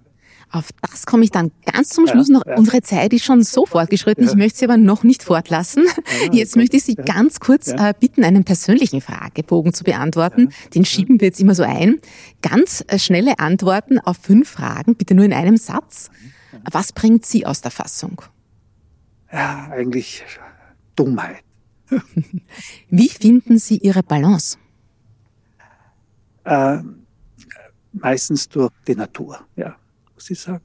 Auf 0.50 0.70
das 0.80 1.06
komme 1.06 1.24
ich 1.24 1.30
dann 1.30 1.50
ganz 1.64 1.88
zum 1.88 2.06
Schluss 2.06 2.28
ja, 2.28 2.34
noch. 2.34 2.46
Ja. 2.46 2.56
Unsere 2.56 2.80
Zeit 2.80 3.12
ist 3.12 3.24
schon 3.24 3.42
so 3.42 3.66
fortgeschritten. 3.66 4.24
Ja. 4.24 4.30
Ich 4.30 4.36
möchte 4.36 4.58
Sie 4.60 4.64
aber 4.64 4.76
noch 4.76 5.02
nicht 5.02 5.22
fortlassen. 5.22 5.84
Jetzt 6.32 6.56
möchte 6.56 6.76
ich 6.76 6.84
Sie 6.84 6.94
ganz 6.94 7.40
kurz 7.40 7.68
äh, 7.68 7.92
bitten, 7.98 8.22
einen 8.22 8.44
persönlichen 8.44 9.00
Fragebogen 9.00 9.74
zu 9.74 9.82
beantworten. 9.84 10.50
Den 10.74 10.84
schieben 10.84 11.20
wir 11.20 11.28
jetzt 11.28 11.40
immer 11.40 11.54
so 11.54 11.64
ein. 11.64 11.98
Ganz 12.42 12.84
äh, 12.86 12.98
schnelle 12.98 13.38
Antworten 13.38 13.98
auf 13.98 14.18
fünf 14.18 14.48
Fragen, 14.48 14.94
bitte 14.94 15.14
nur 15.14 15.24
in 15.24 15.32
einem 15.32 15.56
Satz. 15.56 16.10
Was 16.70 16.92
bringt 16.92 17.26
Sie 17.26 17.44
aus 17.44 17.60
der 17.60 17.70
Fassung? 17.70 18.22
Ja, 19.32 19.68
eigentlich 19.70 20.24
Dummheit. 20.94 21.42
Wie 22.88 23.08
finden 23.08 23.58
Sie 23.58 23.78
Ihre 23.78 24.02
Balance? 24.02 24.58
Äh, 26.44 26.78
meistens 27.92 28.48
durch 28.48 28.70
die 28.86 28.94
Natur, 28.94 29.40
ja 29.56 29.76
ich 30.30 30.40
sagen. 30.40 30.64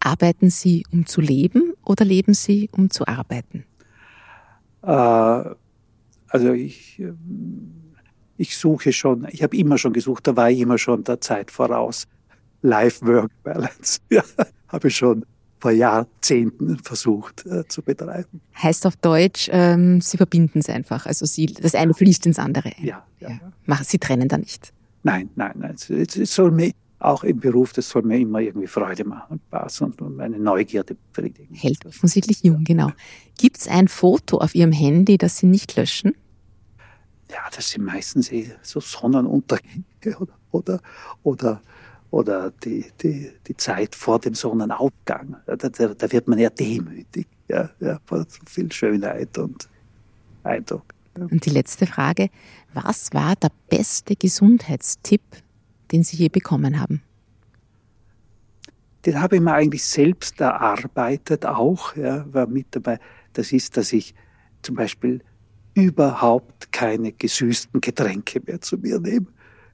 Arbeiten 0.00 0.50
Sie, 0.50 0.84
um 0.92 1.06
zu 1.06 1.20
leben 1.20 1.74
oder 1.84 2.04
leben 2.04 2.34
Sie, 2.34 2.68
um 2.72 2.90
zu 2.90 3.06
arbeiten? 3.06 3.64
Äh, 4.82 5.54
also 6.28 6.52
ich, 6.52 7.00
äh, 7.00 7.12
ich 8.36 8.56
suche 8.56 8.92
schon, 8.92 9.26
ich 9.30 9.42
habe 9.42 9.56
immer 9.56 9.78
schon 9.78 9.92
gesucht, 9.92 10.26
da 10.26 10.36
war 10.36 10.50
ich 10.50 10.60
immer 10.60 10.78
schon 10.78 11.04
der 11.04 11.20
Zeit 11.20 11.50
voraus. 11.50 12.06
Life-Work-Balance, 12.62 14.00
ja, 14.10 14.22
habe 14.68 14.88
ich 14.88 14.96
schon 14.96 15.24
vor 15.60 15.70
Jahrzehnten 15.72 16.78
versucht 16.78 17.44
äh, 17.46 17.66
zu 17.66 17.82
betreiben. 17.82 18.40
Heißt 18.62 18.86
auf 18.86 18.96
Deutsch, 18.96 19.48
ähm, 19.52 20.00
Sie 20.00 20.16
verbinden 20.16 20.60
es 20.60 20.68
einfach, 20.68 21.06
also 21.06 21.26
Sie, 21.26 21.46
das 21.46 21.74
eine 21.74 21.94
fließt 21.94 22.26
ins 22.26 22.38
andere. 22.38 22.72
Ja, 22.80 23.04
ja. 23.20 23.30
ja. 23.66 23.76
Sie 23.82 23.98
trennen 23.98 24.28
da 24.28 24.38
nicht. 24.38 24.72
Nein, 25.02 25.30
nein, 25.34 25.54
nein. 25.56 25.74
Es, 25.74 26.16
es 26.16 26.34
soll 26.34 26.50
mir 26.50 26.72
auch 27.00 27.22
im 27.22 27.38
Beruf, 27.38 27.72
das 27.72 27.88
soll 27.88 28.02
mir 28.02 28.18
immer 28.18 28.40
irgendwie 28.40 28.66
Freude 28.66 29.04
machen 29.04 29.34
und 29.34 29.42
Spaß 29.48 29.82
und, 29.82 30.02
und 30.02 30.16
meine 30.16 30.38
Neugierde 30.38 30.96
befriedigen. 31.12 31.54
Hält 31.54 31.86
offensichtlich 31.86 32.42
jung, 32.42 32.64
genau. 32.64 32.90
Gibt 33.38 33.58
es 33.58 33.68
ein 33.68 33.88
Foto 33.88 34.38
auf 34.38 34.54
Ihrem 34.54 34.72
Handy, 34.72 35.16
das 35.16 35.38
Sie 35.38 35.46
nicht 35.46 35.76
löschen? 35.76 36.14
Ja, 37.30 37.40
das 37.54 37.70
sind 37.70 37.84
meistens 37.84 38.32
eh 38.32 38.52
so 38.62 38.80
Sonnenuntergänge 38.80 39.84
oder, 40.18 40.32
oder, 40.50 40.80
oder, 41.22 41.62
oder 42.10 42.50
die, 42.50 42.86
die, 43.02 43.30
die 43.46 43.56
Zeit 43.56 43.94
vor 43.94 44.18
dem 44.18 44.34
Sonnenaufgang. 44.34 45.36
Da, 45.46 45.56
da, 45.56 45.68
da 45.68 46.12
wird 46.12 46.26
man 46.26 46.38
ja 46.38 46.50
demütig, 46.50 47.28
ja, 47.48 47.70
ja, 47.80 48.00
vor 48.06 48.26
so 48.28 48.40
viel 48.46 48.72
Schönheit 48.72 49.36
und 49.38 49.68
Eindruck. 50.42 50.94
Ja. 51.16 51.26
Und 51.26 51.44
die 51.44 51.50
letzte 51.50 51.86
Frage, 51.86 52.30
was 52.72 53.12
war 53.12 53.36
der 53.36 53.50
beste 53.68 54.16
Gesundheitstipp, 54.16 55.22
den 55.92 56.04
Sie 56.04 56.16
je 56.16 56.28
bekommen 56.28 56.80
haben? 56.80 57.02
Den 59.06 59.20
habe 59.20 59.36
ich 59.36 59.42
mir 59.42 59.52
eigentlich 59.52 59.84
selbst 59.84 60.40
erarbeitet 60.40 61.46
auch, 61.46 61.96
ja, 61.96 62.26
war 62.32 62.46
mit 62.46 62.66
dabei. 62.70 62.98
Das 63.32 63.52
ist, 63.52 63.76
dass 63.76 63.92
ich 63.92 64.14
zum 64.62 64.74
Beispiel 64.74 65.22
überhaupt 65.74 66.72
keine 66.72 67.12
gesüßten 67.12 67.80
Getränke 67.80 68.40
mehr 68.44 68.60
zu 68.60 68.76
mir 68.76 68.98
nehme. 68.98 69.26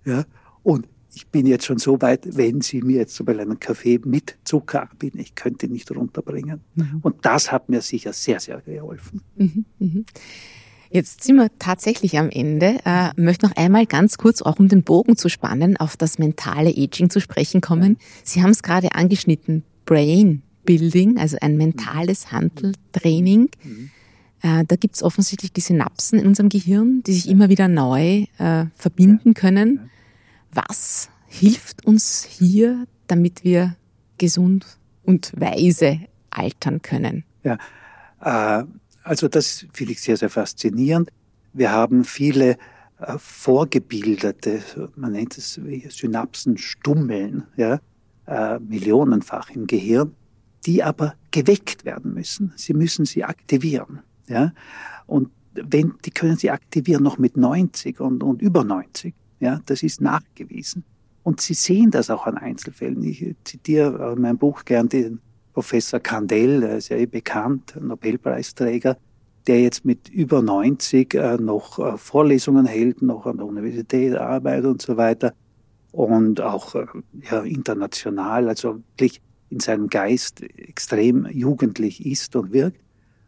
Ja, 0.05 0.25
und 0.63 0.87
ich 1.15 1.27
bin 1.29 1.47
jetzt 1.47 1.65
schon 1.65 1.79
so 1.79 2.01
weit, 2.03 2.37
wenn 2.37 2.61
Sie 2.61 2.83
mir 2.83 2.99
jetzt 2.99 3.15
zum 3.15 3.27
Beispiel 3.27 3.43
einen 3.43 3.61
Kaffee 3.61 4.01
mit 4.05 4.37
Zucker 4.45 4.91
anbieten, 4.91 5.19
ich 5.19 5.35
könnte 5.35 5.67
ihn 5.67 5.73
nicht 5.73 5.91
runterbringen. 5.91 6.61
Mhm. 6.75 6.99
Und 7.03 7.25
das 7.25 7.53
hat 7.53 7.69
mir 7.69 7.81
sicher 7.81 8.13
sehr, 8.13 8.41
sehr 8.41 8.61
geholfen. 8.61 9.23
Mhm, 9.37 9.65
mh. 9.79 10.05
Jetzt 10.95 11.25
sind 11.25 11.35
wir 11.35 11.51
tatsächlich 11.59 12.21
am 12.21 12.31
Ende. 12.31 12.79
Äh, 12.85 13.11
möchte 13.17 13.47
noch 13.47 13.57
einmal 13.57 13.85
ganz 13.85 14.17
kurz, 14.17 14.43
auch 14.43 14.61
um 14.61 14.69
den 14.69 14.85
Bogen 14.85 15.17
zu 15.17 15.29
spannen, 15.29 15.77
auf 15.77 15.97
das 15.97 16.21
mentale 16.21 16.71
Aging 16.71 17.11
zu 17.11 17.21
sprechen 17.21 17.61
kommen. 17.61 17.99
Sie 18.23 18.45
haben 18.45 18.51
es 18.51 18.63
gerade 18.63 18.95
angeschnitten, 18.95 19.65
Brain 19.87 20.45
Building, 20.65 21.19
also 21.19 21.37
ein 21.41 21.57
mentales 21.57 22.31
Handeltraining. 22.31 23.49
Äh, 24.43 24.65
da 24.69 24.77
gibt 24.77 24.95
es 24.95 25.03
offensichtlich 25.03 25.53
die 25.53 25.63
Synapsen 25.63 26.21
in 26.21 26.29
unserem 26.29 26.49
Gehirn, 26.49 27.03
die 27.05 27.15
sich 27.15 27.29
immer 27.29 27.49
wieder 27.49 27.67
neu 27.67 28.27
äh, 28.39 28.67
verbinden 28.77 29.35
können. 29.35 29.91
Was 30.53 31.09
hilft 31.27 31.85
uns 31.85 32.23
hier, 32.23 32.87
damit 33.09 33.43
wir 33.43 33.75
gesund 34.19 34.79
und 35.03 35.33
weise 35.35 36.03
altern 36.31 36.83
können? 36.83 37.25
Ja, 37.43 37.59
äh, 38.61 38.65
also 39.05 39.29
das 39.29 39.67
finde 39.73 39.93
ich 39.93 40.01
sehr, 40.01 40.17
sehr 40.17 40.31
faszinierend. 40.31 41.11
Wir 41.53 41.71
haben 41.71 42.05
viele 42.05 42.57
äh, 42.99 43.19
vorgebildete, 43.19 44.63
man 44.97 45.13
nennt 45.13 45.39
es 45.39 45.61
Synapsenstummeln, 45.91 47.45
ja, 47.57 47.81
äh, 48.27 48.59
millionenfach 48.59 49.51
im 49.51 49.67
Gehirn, 49.67 50.15
die 50.67 50.83
aber 50.83 51.15
geweckt 51.31 51.85
werden 51.85 52.15
müssen. 52.15 52.53
Sie 52.57 52.75
müssen 52.75 53.05
sie 53.05 53.25
aktivieren. 53.25 54.01
Ja? 54.27 54.53
Und 55.07 55.31
wenn, 55.53 55.95
die 56.05 56.11
können 56.11 56.37
sie 56.37 56.51
aktivieren 56.51 57.03
noch 57.03 57.19
mit 57.19 57.37
90 57.37 58.01
und, 58.01 58.23
und 58.23 58.41
über 58.41 58.65
90. 58.65 59.15
Ja? 59.41 59.61
Das 59.67 59.83
ist 59.83 60.01
nachgewiesen. 60.01 60.85
Und 61.23 61.41
Sie 61.41 61.55
sehen 61.55 61.91
das 61.91 62.11
auch 62.11 62.27
an 62.27 62.37
Einzelfällen. 62.37 63.03
Ich 63.03 63.35
zitiere 63.45 64.13
in 64.15 64.23
meinem 64.23 64.39
Buch 64.39 64.65
gern 64.65 64.89
den 64.89 65.21
Professor 65.55 66.01
Kandel, 66.01 66.81
eh 66.91 67.07
bekannt, 67.07 67.75
Nobelpreisträger, 67.81 68.99
der 69.47 69.63
jetzt 69.63 69.85
mit 69.85 70.09
über 70.09 70.43
90 70.43 71.15
äh, 71.15 71.37
noch 71.37 71.79
äh, 71.79 71.97
Vorlesungen 71.97 72.67
hält, 72.67 73.03
noch 73.03 73.27
an 73.27 73.37
der 73.37 73.47
Universität 73.47 74.17
arbeitet 74.17 74.67
und 74.67 74.83
so 74.83 74.97
weiter 74.97 75.33
und 75.93 76.41
auch 76.41 76.75
äh, 76.75 76.87
ja, 77.31 77.43
international, 77.43 78.49
also 78.49 78.81
wirklich 78.97 79.23
in 79.51 79.61
seinem 79.61 79.89
Geist 79.89 80.43
extrem 80.43 81.27
jugendlich 81.27 82.05
ist 82.05 82.35
und 82.35 82.53
wirkt. 82.53 82.81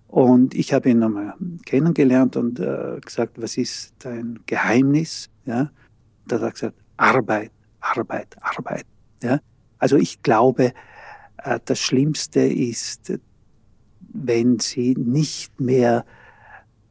Und 0.08 0.54
ich 0.54 0.72
habe 0.72 0.90
ihn 0.90 0.98
nochmal 0.98 1.34
kennengelernt 1.64 2.36
und 2.36 2.58
äh, 2.58 2.98
gesagt, 3.04 3.40
was 3.40 3.56
ist 3.56 3.94
dein 4.00 4.40
Geheimnis? 4.46 5.28
Ja, 5.44 5.70
da 6.26 6.36
hat 6.36 6.42
er 6.42 6.50
gesagt, 6.50 6.76
Arbeit, 6.96 7.52
Arbeit, 7.80 8.36
Arbeit. 8.40 8.86
Ja, 9.22 9.38
also 9.78 9.96
ich 9.96 10.22
glaube, 10.22 10.72
das 11.64 11.78
Schlimmste 11.78 12.40
ist, 12.40 13.12
wenn 14.00 14.58
sie 14.58 14.94
nicht 14.94 15.60
mehr 15.60 16.04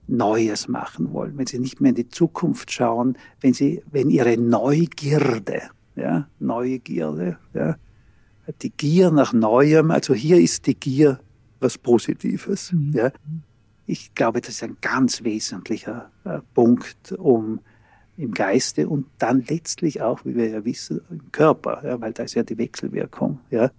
Neues 0.08 0.68
machen 0.68 1.12
wollen, 1.14 1.38
wenn 1.38 1.48
sie 1.48 1.60
nicht 1.60 1.82
mehr 1.82 1.90
in 1.90 1.96
die 1.96 2.10
Zukunft 2.10 2.72
schauen, 2.72 3.18
wenn 3.42 3.54
sie, 3.54 3.82
wenn 3.92 4.10
ihre 4.10 4.38
Neugierde, 4.38 5.64
ja, 5.96 6.28
Neugierde, 6.40 7.38
ja, 7.54 7.76
die 8.62 8.70
Gier 8.70 9.12
nach 9.12 9.34
Neuem, 9.34 9.90
also 9.92 10.14
hier 10.14 10.40
ist 10.40 10.68
die 10.68 10.76
Gier 10.76 11.20
was 11.60 11.78
Positives, 11.78 12.72
mhm. 12.72 12.92
ja. 12.94 13.12
Ich 13.88 14.16
glaube, 14.16 14.42
das 14.42 14.56
ist 14.56 14.64
ein 14.64 14.78
ganz 14.82 15.24
wesentlicher 15.24 16.12
äh, 16.24 16.40
Punkt, 16.56 17.12
um 17.14 17.60
im 18.18 18.32
Geiste 18.32 18.88
und 18.88 19.06
dann 19.20 19.44
letztlich 19.48 20.02
auch, 20.02 20.26
wie 20.26 20.36
wir 20.36 20.50
ja 20.50 20.66
wissen, 20.66 21.02
im 21.10 21.32
Körper, 21.32 21.82
ja, 21.84 22.00
weil 22.00 22.14
da 22.14 22.24
ist 22.24 22.34
ja 22.34 22.44
die 22.44 22.58
Wechselwirkung, 22.58 23.40
ja, 23.52 23.72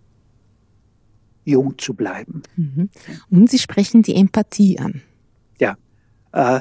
jung 1.46 1.78
zu 1.78 1.94
bleiben. 1.94 2.42
Mhm. 2.56 2.90
Und 3.30 3.50
Sie 3.50 3.58
sprechen 3.58 4.02
die 4.02 4.14
Empathie 4.14 4.78
an. 4.78 5.00
Ja. 5.58 5.76
Äh, 6.32 6.60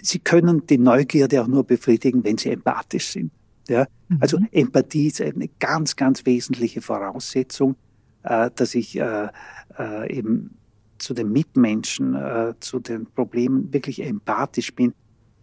Sie 0.00 0.18
können 0.18 0.66
die 0.66 0.78
Neugierde 0.78 1.42
auch 1.42 1.46
nur 1.46 1.64
befriedigen, 1.64 2.24
wenn 2.24 2.38
Sie 2.38 2.50
empathisch 2.50 3.08
sind. 3.08 3.32
Ja? 3.68 3.86
Mhm. 4.08 4.18
Also 4.20 4.38
Empathie 4.50 5.08
ist 5.08 5.20
eine 5.20 5.48
ganz, 5.58 5.96
ganz 5.96 6.24
wesentliche 6.24 6.80
Voraussetzung, 6.80 7.76
äh, 8.22 8.50
dass 8.54 8.74
ich 8.74 8.98
äh, 8.98 9.28
äh, 9.78 10.16
eben 10.16 10.56
zu 10.98 11.14
den 11.14 11.32
Mitmenschen, 11.32 12.14
äh, 12.14 12.54
zu 12.60 12.78
den 12.78 13.06
Problemen 13.06 13.72
wirklich 13.72 14.02
empathisch 14.04 14.74
bin. 14.74 14.94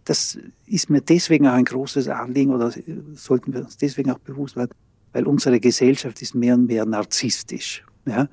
Das 0.04 0.38
ist 0.66 0.88
mir 0.88 1.02
deswegen 1.02 1.46
auch 1.46 1.52
ein 1.52 1.66
großes 1.66 2.08
Anliegen 2.08 2.52
oder 2.52 2.72
sollten 3.12 3.52
wir 3.52 3.60
uns 3.60 3.76
deswegen 3.76 4.10
auch 4.10 4.18
bewusst 4.18 4.56
werden, 4.56 4.70
weil 5.12 5.26
unsere 5.26 5.60
Gesellschaft 5.60 6.22
ist 6.22 6.34
mehr 6.34 6.54
und 6.54 6.66
mehr 6.66 6.86
narzisstisch. 6.86 7.84
Ja? 8.10 8.28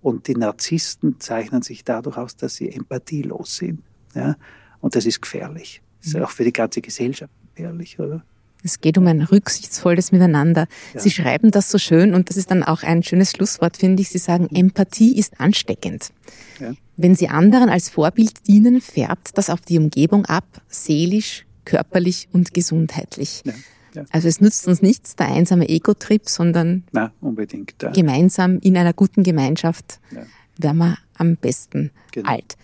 Und 0.00 0.26
die 0.28 0.34
Narzissten 0.34 1.20
zeichnen 1.20 1.62
sich 1.62 1.84
dadurch 1.84 2.16
aus, 2.16 2.36
dass 2.36 2.56
sie 2.56 2.70
empathielos 2.70 3.56
sind. 3.56 3.82
Ja? 4.14 4.36
Und 4.80 4.96
das 4.96 5.06
ist 5.06 5.20
gefährlich. 5.20 5.82
Das 6.00 6.08
ist 6.08 6.16
mhm. 6.16 6.22
auch 6.22 6.30
für 6.30 6.44
die 6.44 6.52
ganze 6.52 6.80
Gesellschaft 6.80 7.32
gefährlich, 7.54 7.98
oder? 7.98 8.22
Es 8.64 8.80
geht 8.80 8.98
um 8.98 9.06
ein 9.06 9.22
rücksichtsvolles 9.22 10.10
Miteinander. 10.10 10.66
Ja. 10.94 11.00
Sie 11.00 11.10
schreiben 11.10 11.50
das 11.50 11.70
so 11.70 11.78
schön 11.78 12.12
und 12.14 12.28
das 12.28 12.36
ist 12.36 12.50
dann 12.50 12.64
auch 12.64 12.82
ein 12.82 13.02
schönes 13.04 13.30
Schlusswort, 13.30 13.76
finde 13.76 14.02
ich. 14.02 14.08
Sie 14.08 14.18
sagen, 14.18 14.48
Empathie 14.52 15.16
ist 15.16 15.40
ansteckend. 15.40 16.10
Ja. 16.58 16.72
Wenn 16.96 17.14
Sie 17.14 17.28
anderen 17.28 17.68
als 17.68 17.88
Vorbild 17.88 18.48
dienen, 18.48 18.80
färbt 18.80 19.38
das 19.38 19.50
auf 19.50 19.60
die 19.60 19.78
Umgebung 19.78 20.24
ab, 20.26 20.44
seelisch, 20.66 21.46
körperlich 21.64 22.28
und 22.32 22.52
gesundheitlich. 22.52 23.42
Ja. 23.44 23.52
Ja. 23.98 24.04
Also 24.10 24.28
es 24.28 24.40
nützt 24.40 24.68
uns 24.68 24.82
nichts, 24.82 25.16
der 25.16 25.28
einsame 25.28 25.68
Ego-Trip, 25.68 26.28
sondern 26.28 26.84
Na, 26.92 27.12
unbedingt, 27.20 27.74
ja. 27.82 27.90
gemeinsam 27.90 28.58
in 28.60 28.76
einer 28.76 28.92
guten 28.92 29.22
Gemeinschaft 29.24 29.98
ja. 30.12 30.22
werden 30.56 30.78
wir 30.78 30.98
am 31.14 31.36
besten 31.36 31.90
genau. 32.12 32.30
alt. 32.30 32.56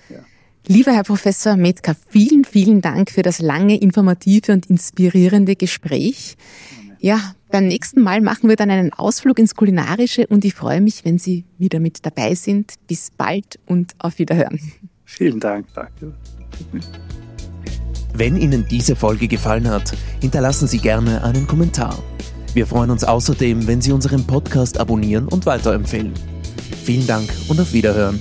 Lieber 0.66 0.92
Herr 0.92 1.02
Professor 1.02 1.56
Metka, 1.56 1.94
vielen, 2.08 2.44
vielen 2.44 2.80
Dank 2.80 3.10
für 3.10 3.20
das 3.20 3.38
lange, 3.38 3.76
informative 3.76 4.52
und 4.52 4.66
inspirierende 4.70 5.56
Gespräch. 5.56 6.36
Ja, 7.00 7.34
beim 7.50 7.66
nächsten 7.66 8.00
Mal 8.00 8.22
machen 8.22 8.48
wir 8.48 8.56
dann 8.56 8.70
einen 8.70 8.92
Ausflug 8.92 9.38
ins 9.38 9.54
Kulinarische 9.54 10.26
und 10.26 10.42
ich 10.44 10.54
freue 10.54 10.80
mich, 10.80 11.04
wenn 11.04 11.18
Sie 11.18 11.44
wieder 11.58 11.80
mit 11.80 12.06
dabei 12.06 12.34
sind. 12.34 12.74
Bis 12.86 13.10
bald 13.10 13.58
und 13.66 13.92
auf 13.98 14.18
Wiederhören. 14.18 14.58
Vielen 15.04 15.38
Dank, 15.38 15.66
danke. 15.74 16.14
Wenn 18.16 18.36
Ihnen 18.36 18.64
diese 18.70 18.94
Folge 18.94 19.26
gefallen 19.26 19.68
hat, 19.68 19.92
hinterlassen 20.20 20.68
Sie 20.68 20.78
gerne 20.78 21.24
einen 21.24 21.48
Kommentar. 21.48 21.98
Wir 22.54 22.64
freuen 22.64 22.90
uns 22.90 23.02
außerdem, 23.02 23.66
wenn 23.66 23.80
Sie 23.80 23.90
unseren 23.90 24.24
Podcast 24.24 24.78
abonnieren 24.78 25.26
und 25.26 25.46
weiterempfehlen. 25.46 26.14
Vielen 26.84 27.08
Dank 27.08 27.28
und 27.48 27.60
auf 27.60 27.72
Wiederhören. 27.72 28.20